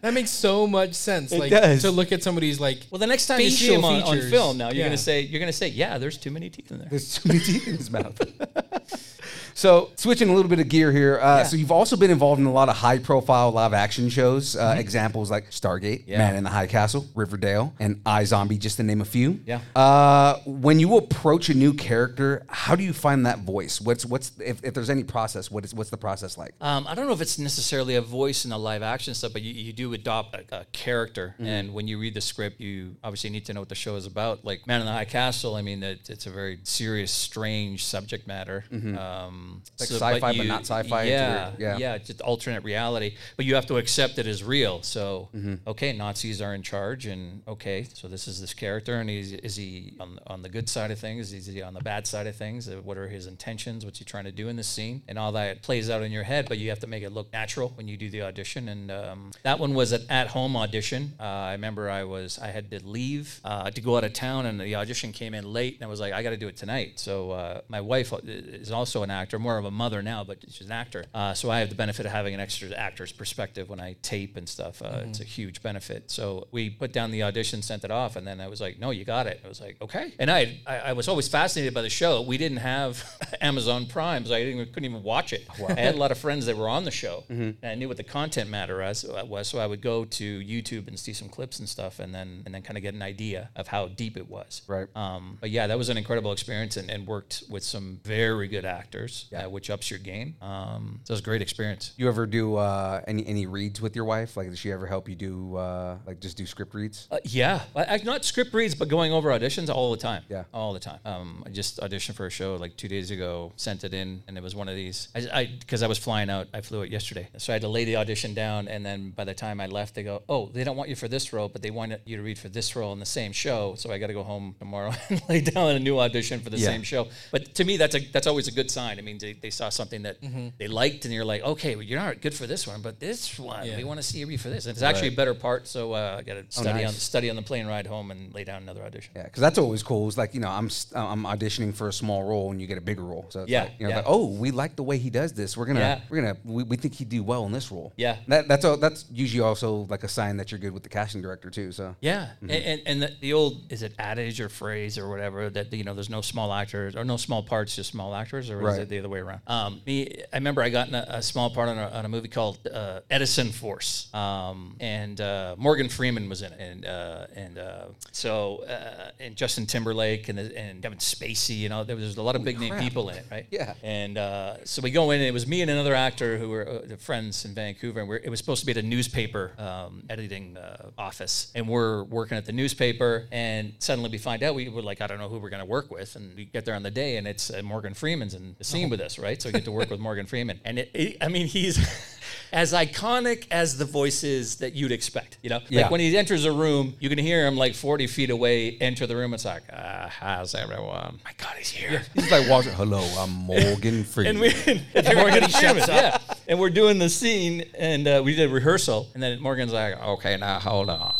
That 0.00 0.14
makes 0.14 0.30
so 0.30 0.68
much 0.68 0.94
sense. 0.94 1.32
It 1.32 1.40
like 1.40 1.50
does. 1.50 1.82
to 1.82 1.90
look 1.90 2.12
at 2.12 2.22
somebody's 2.22 2.60
like. 2.60 2.78
Well, 2.88 3.00
the 3.00 3.06
next 3.08 3.26
time 3.26 3.40
you 3.40 3.50
see 3.50 3.74
him 3.74 3.84
on, 3.84 4.00
on 4.04 4.20
film, 4.30 4.56
now 4.56 4.68
you're 4.68 4.76
Yeah. 4.76 4.84
gonna 4.84 4.96
say 4.96 5.22
you're 5.22 5.40
gonna 5.40 5.52
say, 5.52 5.66
yeah, 5.68 5.98
there's 5.98 6.16
too 6.16 6.30
many 6.30 6.48
teeth 6.50 6.70
in 6.70 6.78
there. 6.78 6.86
There's 6.88 7.14
too 7.18 7.26
many 7.28 7.40
teeth 7.40 7.66
in 7.66 7.76
his 7.76 7.90
mouth. 7.90 8.16
So 9.58 9.90
switching 9.96 10.28
a 10.28 10.34
little 10.34 10.48
bit 10.48 10.60
of 10.60 10.68
gear 10.68 10.92
here. 10.92 11.18
Uh, 11.18 11.38
Yeah. 11.38 11.42
So 11.42 11.56
you've 11.56 11.72
also 11.72 11.96
been 11.96 12.12
involved 12.12 12.40
in 12.40 12.46
a 12.46 12.52
lot 12.52 12.68
of 12.68 12.76
high-profile 12.76 13.50
live 13.50 13.74
action 13.74 14.08
shows. 14.08 14.54
Uh, 14.54 14.76
Examples 14.78 15.32
like 15.32 15.50
Stargate, 15.50 16.04
Yeah. 16.06 16.18
Man 16.18 16.36
in 16.36 16.44
the 16.44 16.50
High 16.50 16.68
Castle, 16.68 17.08
Riverdale, 17.16 17.74
and 17.80 18.00
I 18.06 18.22
Zombie, 18.22 18.56
just 18.56 18.76
to 18.76 18.84
name 18.84 19.00
a 19.00 19.04
few. 19.04 19.40
Yeah. 19.44 19.58
Uh, 19.74 20.38
when 20.46 20.78
you 20.78 20.96
approach 20.96 21.48
a 21.48 21.54
new 21.54 21.74
character, 21.74 22.44
how 22.48 22.76
do 22.76 22.84
you 22.84 22.92
find 22.92 23.26
that 23.26 23.40
voice? 23.40 23.80
What's 23.80 24.06
what's 24.06 24.30
if, 24.38 24.62
if 24.62 24.74
there's 24.74 24.90
any 24.90 25.02
process? 25.02 25.50
What 25.50 25.64
is 25.64 25.74
what's 25.74 25.90
the 25.90 25.96
process 25.96 26.38
like? 26.38 26.54
Um, 26.60 26.86
I 26.86 26.94
don't 26.94 27.08
know 27.08 27.12
if 27.12 27.20
it's 27.20 27.36
necessarily 27.36 27.96
a 27.96 28.00
voice 28.00 28.44
in 28.44 28.50
the 28.50 28.58
live 28.58 28.84
action 28.84 29.12
stuff, 29.12 29.32
but 29.32 29.42
you, 29.42 29.52
you 29.52 29.72
do 29.72 29.92
adopt 29.92 30.36
a, 30.36 30.44
a 30.60 30.64
character. 30.66 31.34
Mhm. 31.40 31.46
And 31.46 31.74
when 31.74 31.88
you 31.88 31.98
read 31.98 32.14
the 32.14 32.20
script, 32.20 32.60
you 32.60 32.94
obviously 33.02 33.30
need 33.30 33.44
to 33.46 33.54
know 33.54 33.60
what 33.62 33.70
the 33.70 33.74
show 33.74 33.96
is 33.96 34.06
about. 34.06 34.44
Like 34.44 34.68
Man 34.68 34.78
in 34.82 34.86
the 34.86 34.92
High 34.92 35.04
Castle, 35.04 35.56
I 35.56 35.62
mean, 35.62 35.82
it, 35.82 36.08
it's 36.08 36.26
a 36.26 36.30
very 36.30 36.60
serious, 36.62 37.10
strange 37.10 37.84
subject 37.84 38.28
matter. 38.28 38.62
Mhm. 38.72 38.96
Um, 38.96 39.46
Like 39.80 39.88
sci-fi, 39.90 40.36
but 40.36 40.46
not 40.46 40.60
sci-fi. 40.62 41.04
Yeah. 41.04 41.52
Yeah. 41.58 41.76
yeah, 41.78 41.98
just 41.98 42.20
alternate 42.20 42.62
reality. 42.64 43.14
But 43.36 43.46
you 43.46 43.54
have 43.54 43.66
to 43.66 43.76
accept 43.76 44.18
it 44.18 44.26
as 44.26 44.42
real. 44.44 44.82
So, 44.82 45.28
Mhm. 45.34 45.60
okay, 45.66 45.92
Nazis 45.92 46.40
are 46.42 46.54
in 46.54 46.62
charge, 46.62 47.06
and 47.06 47.42
okay, 47.48 47.84
so 47.94 48.08
this 48.08 48.28
is 48.28 48.40
this 48.40 48.54
character, 48.54 48.94
and 49.00 49.08
he's, 49.10 49.32
is 49.32 49.56
he 49.56 49.94
on, 50.00 50.18
on 50.26 50.42
the 50.42 50.48
good 50.48 50.68
side 50.68 50.90
of 50.90 50.98
things? 50.98 51.32
Is 51.32 51.46
he 51.46 51.62
on 51.62 51.74
the 51.74 51.80
bad 51.80 52.06
side 52.06 52.26
of 52.26 52.36
things? 52.36 52.68
Uh, 52.68 52.76
What 52.82 52.96
are 52.98 53.08
his 53.08 53.26
intentions? 53.26 53.84
What's 53.84 53.98
he 53.98 54.04
trying 54.04 54.24
to 54.24 54.32
do 54.32 54.48
in 54.48 54.56
this 54.56 54.68
scene? 54.68 55.02
And 55.08 55.18
all 55.18 55.32
that 55.32 55.62
plays 55.62 55.90
out 55.90 56.02
in 56.02 56.12
your 56.12 56.24
head, 56.24 56.46
but 56.48 56.58
you 56.58 56.68
have 56.70 56.80
to 56.80 56.86
make 56.86 57.02
it 57.02 57.10
look 57.10 57.32
natural 57.32 57.68
when 57.76 57.88
you 57.88 57.96
do 57.96 58.10
the 58.10 58.22
audition. 58.22 58.68
And 58.68 58.90
um, 58.90 59.30
that 59.42 59.58
one 59.58 59.74
was 59.74 59.92
an 59.92 60.04
at-home 60.08 60.56
audition. 60.56 61.14
Uh, 61.20 61.22
I 61.24 61.52
remember 61.52 61.90
I 61.90 62.04
was 62.04 62.38
I 62.38 62.48
had 62.48 62.70
to 62.70 62.84
leave 62.86 63.40
uh, 63.44 63.70
to 63.70 63.80
go 63.80 63.96
out 63.96 64.04
of 64.04 64.12
town, 64.12 64.46
and 64.46 64.60
the 64.60 64.74
audition 64.76 65.12
came 65.12 65.34
in 65.34 65.52
late, 65.52 65.74
and 65.76 65.82
I 65.84 65.86
was 65.86 66.00
like, 66.00 66.12
I 66.12 66.22
got 66.22 66.30
to 66.30 66.36
do 66.36 66.48
it 66.48 66.56
tonight. 66.56 66.98
So 67.00 67.30
uh, 67.32 67.60
my 67.68 67.80
wife 67.80 68.12
is 68.24 68.70
also 68.70 69.02
an 69.02 69.10
actor, 69.10 69.37
more 69.38 69.58
of 69.58 69.64
a 69.64 69.70
mother 69.70 70.02
now, 70.02 70.24
but 70.24 70.38
she's 70.50 70.66
an 70.66 70.72
actor. 70.72 71.04
Uh, 71.14 71.34
so 71.34 71.50
I 71.50 71.60
have 71.60 71.68
the 71.68 71.74
benefit 71.74 72.06
of 72.06 72.12
having 72.12 72.34
an 72.34 72.40
extra 72.40 72.70
actor's 72.72 73.12
perspective 73.12 73.68
when 73.68 73.80
I 73.80 73.94
tape 74.02 74.36
and 74.36 74.48
stuff. 74.48 74.82
Uh, 74.82 75.02
It's 75.08 75.20
a 75.20 75.24
huge 75.24 75.62
benefit. 75.62 76.10
So 76.10 76.48
we 76.52 76.70
put 76.70 76.92
down 76.92 77.10
the 77.10 77.22
audition, 77.22 77.62
sent 77.62 77.84
it 77.84 77.90
off, 77.90 78.16
and 78.16 78.26
then 78.26 78.40
I 78.40 78.48
was 78.48 78.60
like, 78.60 78.78
"No, 78.78 78.90
you 78.90 79.04
got 79.04 79.26
it." 79.26 79.40
I 79.44 79.48
was 79.48 79.60
like, 79.60 79.76
"Okay." 79.80 80.12
And 80.18 80.30
I 80.30 80.58
I, 80.66 80.76
I 80.78 80.92
was 80.92 81.08
always 81.08 81.28
fascinated 81.28 81.74
by 81.74 81.82
the 81.82 81.90
show. 81.90 82.22
We 82.22 82.38
didn't 82.38 82.58
have 82.58 83.02
Amazon 83.40 83.86
Prime, 83.86 84.24
so 84.26 84.34
I 84.34 84.42
even- 84.42 84.66
couldn't 84.66 84.84
even 84.86 85.02
watch 85.02 85.32
it. 85.32 85.46
I 85.68 85.80
had 85.80 85.94
a 85.94 85.98
lot 85.98 86.10
of 86.12 86.18
friends 86.18 86.46
that 86.46 86.56
were 86.56 86.68
on 86.68 86.84
the 86.84 86.90
show, 86.90 87.24
Mhm. 87.30 87.56
and 87.62 87.70
I 87.72 87.74
knew 87.74 87.88
what 87.88 87.96
the 87.96 88.04
content 88.04 88.50
matter 88.50 88.78
was, 88.78 89.04
was. 89.26 89.48
So 89.48 89.58
I 89.58 89.66
would 89.66 89.80
go 89.82 90.04
to 90.04 90.40
YouTube 90.40 90.88
and 90.88 90.98
see 90.98 91.12
some 91.12 91.28
clips 91.28 91.58
and 91.58 91.68
stuff, 91.68 91.98
and 91.98 92.14
then 92.14 92.42
and 92.44 92.54
then 92.54 92.62
kind 92.62 92.76
of 92.76 92.82
get 92.82 92.94
an 92.94 93.02
idea 93.02 93.50
of 93.56 93.68
how 93.68 93.88
deep 93.88 94.16
it 94.16 94.28
was. 94.28 94.62
Right. 94.66 94.88
Um, 94.96 95.38
but 95.40 95.50
yeah, 95.50 95.66
that 95.66 95.78
was 95.78 95.88
an 95.88 95.96
incredible 95.96 96.32
experience, 96.32 96.76
and, 96.76 96.90
and 96.90 97.06
worked 97.06 97.44
with 97.48 97.62
some 97.64 98.00
very 98.04 98.48
good 98.48 98.64
actors, 98.64 99.26
uh, 99.34 99.48
which 99.48 99.70
ups 99.70 99.90
your 99.90 99.98
game. 99.98 100.36
Um, 100.40 101.00
so 101.04 101.12
it 101.12 101.14
was 101.14 101.20
a 101.20 101.24
great 101.24 101.42
experience. 101.42 101.92
You 101.96 102.08
ever 102.08 102.26
do 102.26 102.56
uh, 102.56 103.00
any 103.06 103.26
any 103.26 103.46
reads 103.46 103.80
with 103.80 103.94
your 103.96 104.04
wife? 104.04 104.36
Like, 104.36 104.50
does 104.50 104.58
she 104.58 104.72
ever 104.72 104.86
help 104.86 105.08
you 105.08 105.14
do 105.14 105.56
uh, 105.56 105.98
like 106.06 106.20
just 106.20 106.36
do 106.36 106.46
script 106.46 106.74
reads? 106.74 107.08
Uh, 107.10 107.18
yeah, 107.24 107.62
I, 107.74 107.84
I, 107.84 108.00
not 108.04 108.24
script 108.24 108.52
reads, 108.54 108.74
but 108.74 108.88
going 108.88 109.12
over 109.12 109.30
auditions 109.30 109.68
all 109.68 109.90
the 109.90 109.96
time. 109.96 110.22
Yeah. 110.28 110.44
all 110.52 110.72
the 110.72 110.80
time. 110.80 111.00
Um, 111.04 111.42
I 111.46 111.50
just 111.50 111.80
auditioned 111.80 112.14
for 112.14 112.26
a 112.26 112.30
show 112.30 112.56
like 112.56 112.76
two 112.76 112.88
days 112.88 113.10
ago, 113.10 113.52
sent 113.56 113.84
it 113.84 113.94
in, 113.94 114.22
and 114.28 114.36
it 114.36 114.42
was 114.42 114.54
one 114.54 114.68
of 114.68 114.74
these. 114.76 115.08
I 115.14 115.46
because 115.58 115.82
I, 115.82 115.86
was 115.86 115.98
flying 115.98 116.30
out, 116.30 116.48
I 116.54 116.60
flew 116.60 116.82
it 116.82 116.90
yesterday, 116.90 117.28
so 117.38 117.52
I 117.52 117.54
had 117.54 117.62
to 117.62 117.68
lay 117.68 117.84
the 117.84 117.96
audition 117.96 118.34
down, 118.34 118.68
and 118.68 118.84
then 118.84 119.10
by 119.10 119.24
the 119.24 119.34
time 119.34 119.60
I 119.60 119.66
left, 119.66 119.94
they 119.94 120.02
go, 120.02 120.22
"Oh, 120.28 120.50
they 120.52 120.64
don't 120.64 120.76
want 120.76 120.88
you 120.90 120.96
for 120.96 121.08
this 121.08 121.32
role, 121.32 121.48
but 121.48 121.62
they 121.62 121.70
want 121.70 121.92
you 122.04 122.16
to 122.16 122.22
read 122.22 122.38
for 122.38 122.48
this 122.48 122.74
role 122.76 122.92
in 122.92 122.98
the 123.00 123.06
same 123.06 123.32
show." 123.32 123.74
So 123.76 123.90
I 123.92 123.98
got 123.98 124.08
to 124.08 124.12
go 124.12 124.22
home 124.22 124.54
tomorrow 124.58 124.92
and 125.08 125.22
lay 125.28 125.40
down 125.40 125.70
a 125.76 125.78
new 125.78 125.98
audition 125.98 126.40
for 126.40 126.50
the 126.50 126.58
Yeah. 126.58 126.66
same 126.68 126.82
show. 126.82 127.08
But 127.30 127.54
to 127.56 127.64
me, 127.64 127.76
that's 127.76 127.94
a 127.94 128.00
that's 128.12 128.26
always 128.26 128.48
a 128.48 128.52
good 128.52 128.70
sign. 128.70 128.98
It 128.98 129.04
means 129.08 129.22
they, 129.22 129.32
they 129.32 129.50
saw 129.50 129.68
something 129.70 130.02
that 130.02 130.20
Mhm. 130.22 130.52
they 130.58 130.68
liked, 130.68 131.04
and 131.04 131.12
you're 131.14 131.24
like, 131.24 131.42
"Okay, 131.42 131.74
well, 131.76 131.84
you're 131.84 131.98
not 131.98 132.20
good 132.20 132.34
for 132.34 132.46
this 132.46 132.66
one, 132.66 132.80
but 132.82 133.00
this 133.00 133.38
one, 133.38 133.66
Yeah. 133.66 133.76
we 133.76 133.84
want 133.84 133.98
to 133.98 134.06
see 134.10 134.18
you 134.18 134.38
for 134.38 134.50
this." 134.50 134.66
And 134.66 134.72
it's 134.76 134.82
actually 134.82 135.08
a 135.08 135.18
better 135.20 135.34
part, 135.34 135.66
so 135.66 135.92
uh, 135.94 136.16
I 136.18 136.22
got 136.22 136.34
to 136.34 136.40
Oh, 136.40 136.62
study 136.62 136.84
on 136.84 136.92
study 136.92 137.30
on 137.30 137.36
the 137.36 137.42
plane 137.42 137.66
ride 137.66 137.86
home 137.86 138.10
and 138.10 138.32
lay 138.34 138.44
down 138.44 138.62
another 138.62 138.82
audition. 138.84 139.12
Yeah, 139.16 139.24
because 139.24 139.40
that's 139.40 139.58
always 139.58 139.82
cool. 139.82 140.06
It's 140.08 140.16
like 140.18 140.34
you 140.34 140.40
know, 140.40 140.48
I'm 140.50 140.68
I'm 140.94 141.24
auditioning 141.24 141.74
for 141.74 141.88
a 141.88 141.92
small 141.92 142.22
role, 142.24 142.50
and 142.50 142.60
you 142.60 142.66
get 142.66 142.78
a 142.78 142.86
bigger 142.90 143.04
role. 143.04 143.26
So 143.30 143.42
it's 143.42 143.50
Yeah, 143.50 143.64
like, 143.64 143.72
you 143.78 143.84
know, 143.86 143.90
yeah. 143.90 143.96
like, 143.96 144.04
oh, 144.08 144.26
we 144.26 144.50
like 144.50 144.76
the 144.76 144.82
way 144.82 144.98
he 144.98 145.10
does 145.10 145.32
this. 145.32 145.56
We're 145.56 145.66
gonna 145.66 145.80
Yeah. 145.80 146.00
we're 146.08 146.20
gonna 146.22 146.36
we, 146.44 146.62
we 146.64 146.76
think 146.76 146.94
he'd 146.94 147.08
do 147.08 147.22
well 147.22 147.46
in 147.46 147.52
this 147.52 147.70
role. 147.72 147.92
Yeah. 147.96 148.16
that, 148.28 148.48
that's 148.48 148.64
all, 148.64 148.76
that's 148.76 149.04
usually 149.12 149.42
also 149.42 149.86
like 149.88 150.04
a 150.04 150.08
sign 150.08 150.36
that 150.38 150.50
you're 150.50 150.58
good 150.60 150.72
with 150.72 150.82
the 150.82 150.88
casting 150.88 151.22
director 151.22 151.50
too. 151.50 151.72
So 151.72 151.96
Yeah, 152.00 152.28
Mhm. 152.42 152.50
and, 152.54 152.64
and, 152.70 152.82
and 152.86 153.02
the, 153.02 153.10
the 153.20 153.32
old 153.32 153.72
is 153.72 153.82
it 153.82 153.92
adage 153.98 154.40
or 154.40 154.48
phrase 154.48 154.98
or 154.98 155.08
whatever 155.08 155.48
that 155.50 155.72
you 155.72 155.84
know 155.84 155.94
there's 155.94 156.10
no 156.10 156.20
small 156.20 156.52
actors 156.52 156.94
or 156.96 157.04
no 157.04 157.16
small 157.16 157.42
parts, 157.42 157.76
just 157.76 157.90
small 157.90 158.14
actors, 158.14 158.50
or 158.50 158.58
is 158.60 158.64
Right. 158.64 158.80
it 158.80 158.88
the 158.88 158.97
other 158.98 159.08
way 159.08 159.20
around? 159.20 159.40
Um, 159.46 159.80
me, 159.86 160.22
I 160.32 160.36
remember 160.36 160.62
I 160.62 160.68
got 160.68 160.88
in 160.88 160.94
a, 160.94 161.06
a 161.08 161.22
small 161.22 161.50
part 161.50 161.68
on 161.68 161.78
a, 161.78 161.88
on 161.88 162.04
a 162.04 162.08
movie 162.08 162.28
called 162.28 162.58
uh, 162.66 163.00
Edison 163.10 163.50
Force, 163.50 164.12
um, 164.14 164.76
and 164.80 165.20
uh, 165.20 165.54
Morgan 165.58 165.88
Freeman 165.88 166.28
was 166.28 166.42
in 166.42 166.52
it, 166.52 166.60
and 166.60 166.86
uh, 166.86 167.26
and 167.34 167.58
uh, 167.58 167.84
so 168.12 168.64
uh, 168.64 169.10
and 169.20 169.36
Justin 169.36 169.66
Timberlake 169.66 170.28
and 170.28 170.38
and 170.38 170.82
Kevin 170.82 170.98
Spacey, 170.98 171.58
you 171.58 171.68
know, 171.68 171.84
there 171.84 171.96
was 171.96 172.16
a 172.16 172.22
lot 172.22 172.36
of 172.36 172.44
big 172.44 172.58
name 172.58 172.70
crap. 172.70 172.82
people 172.82 173.08
in 173.10 173.16
it, 173.16 173.26
right? 173.30 173.46
Yeah. 173.50 173.74
And 173.82 174.16
uh, 174.16 174.64
so 174.64 174.82
we 174.82 174.90
go 174.90 175.10
in, 175.10 175.20
and 175.20 175.28
it 175.28 175.32
was 175.32 175.46
me 175.46 175.62
and 175.62 175.70
another 175.70 175.94
actor 175.94 176.38
who 176.38 176.48
were 176.48 176.66
uh, 176.66 176.96
friends 176.96 177.44
in 177.44 177.54
Vancouver, 177.54 178.00
and 178.00 178.08
we're, 178.08 178.16
it 178.16 178.30
was 178.30 178.38
supposed 178.38 178.60
to 178.60 178.66
be 178.66 178.72
at 178.72 178.78
a 178.78 178.82
newspaper 178.82 179.52
um, 179.58 180.04
editing 180.08 180.56
uh, 180.56 180.90
office, 180.96 181.50
and 181.54 181.68
we're 181.68 182.04
working 182.04 182.38
at 182.38 182.46
the 182.46 182.52
newspaper, 182.52 183.26
and 183.30 183.74
suddenly 183.78 184.10
we 184.10 184.18
find 184.18 184.42
out 184.42 184.54
we 184.54 184.68
were 184.68 184.82
like, 184.82 185.00
I 185.00 185.06
don't 185.06 185.18
know 185.18 185.28
who 185.28 185.38
we're 185.38 185.50
going 185.50 185.60
to 185.60 185.66
work 185.66 185.90
with, 185.90 186.16
and 186.16 186.34
we 186.36 186.44
get 186.46 186.64
there 186.64 186.74
on 186.74 186.82
the 186.82 186.90
day, 186.90 187.16
and 187.16 187.26
it's 187.26 187.50
uh, 187.50 187.62
Morgan 187.62 187.94
Freeman's 187.94 188.34
in 188.34 188.54
the 188.58 188.64
scene 188.64 188.87
with 188.90 189.00
us, 189.00 189.18
right? 189.18 189.40
So 189.40 189.48
we 189.48 189.52
get 189.54 189.64
to 189.64 189.72
work 189.72 189.90
with 189.90 190.00
Morgan 190.00 190.26
Freeman, 190.26 190.60
and 190.64 190.78
it, 190.78 190.90
it, 190.94 191.16
I 191.20 191.28
mean, 191.28 191.46
he's. 191.46 191.78
As 192.50 192.72
iconic 192.72 193.46
as 193.50 193.76
the 193.76 193.84
voices 193.84 194.56
that 194.56 194.72
you'd 194.74 194.90
expect, 194.92 195.36
you 195.42 195.50
know, 195.50 195.60
Yeah. 195.68 195.82
like 195.82 195.90
when 195.90 196.00
he 196.00 196.16
enters 196.16 196.46
a 196.46 196.52
room, 196.52 196.94
you 196.98 197.10
can 197.10 197.18
hear 197.18 197.46
him 197.46 197.58
like 197.58 197.74
40 197.74 198.06
feet 198.06 198.30
away 198.30 198.70
enter 198.80 199.06
the 199.06 199.16
room. 199.16 199.34
It's 199.34 199.44
like, 199.44 199.64
uh, 199.70 200.08
how's 200.08 200.54
everyone? 200.54 201.18
My 201.26 201.32
God, 201.36 201.56
he's 201.58 201.68
here. 201.68 202.02
he's 202.14 202.30
like, 202.30 202.48
Walter, 202.48 202.70
hello, 202.70 203.00
I'm 203.18 203.30
Morgan 203.30 204.02
Freeman. 204.02 204.36
And 204.36 204.40
we, 204.40 204.48
it's 204.94 205.14
Morgan 205.14 205.46
Freeman, 205.50 205.84
yeah. 205.88 206.16
And 206.48 206.58
we're 206.58 206.70
doing 206.70 206.98
the 206.98 207.10
scene, 207.10 207.64
and 207.78 208.08
uh, 208.08 208.22
we 208.24 208.34
did 208.34 208.50
rehearsal, 208.50 209.08
and 209.12 209.22
then 209.22 209.40
Morgan's 209.42 209.72
like, 209.74 210.00
"Okay, 210.02 210.38
now 210.38 210.58
hold 210.58 210.88
on." 210.88 211.14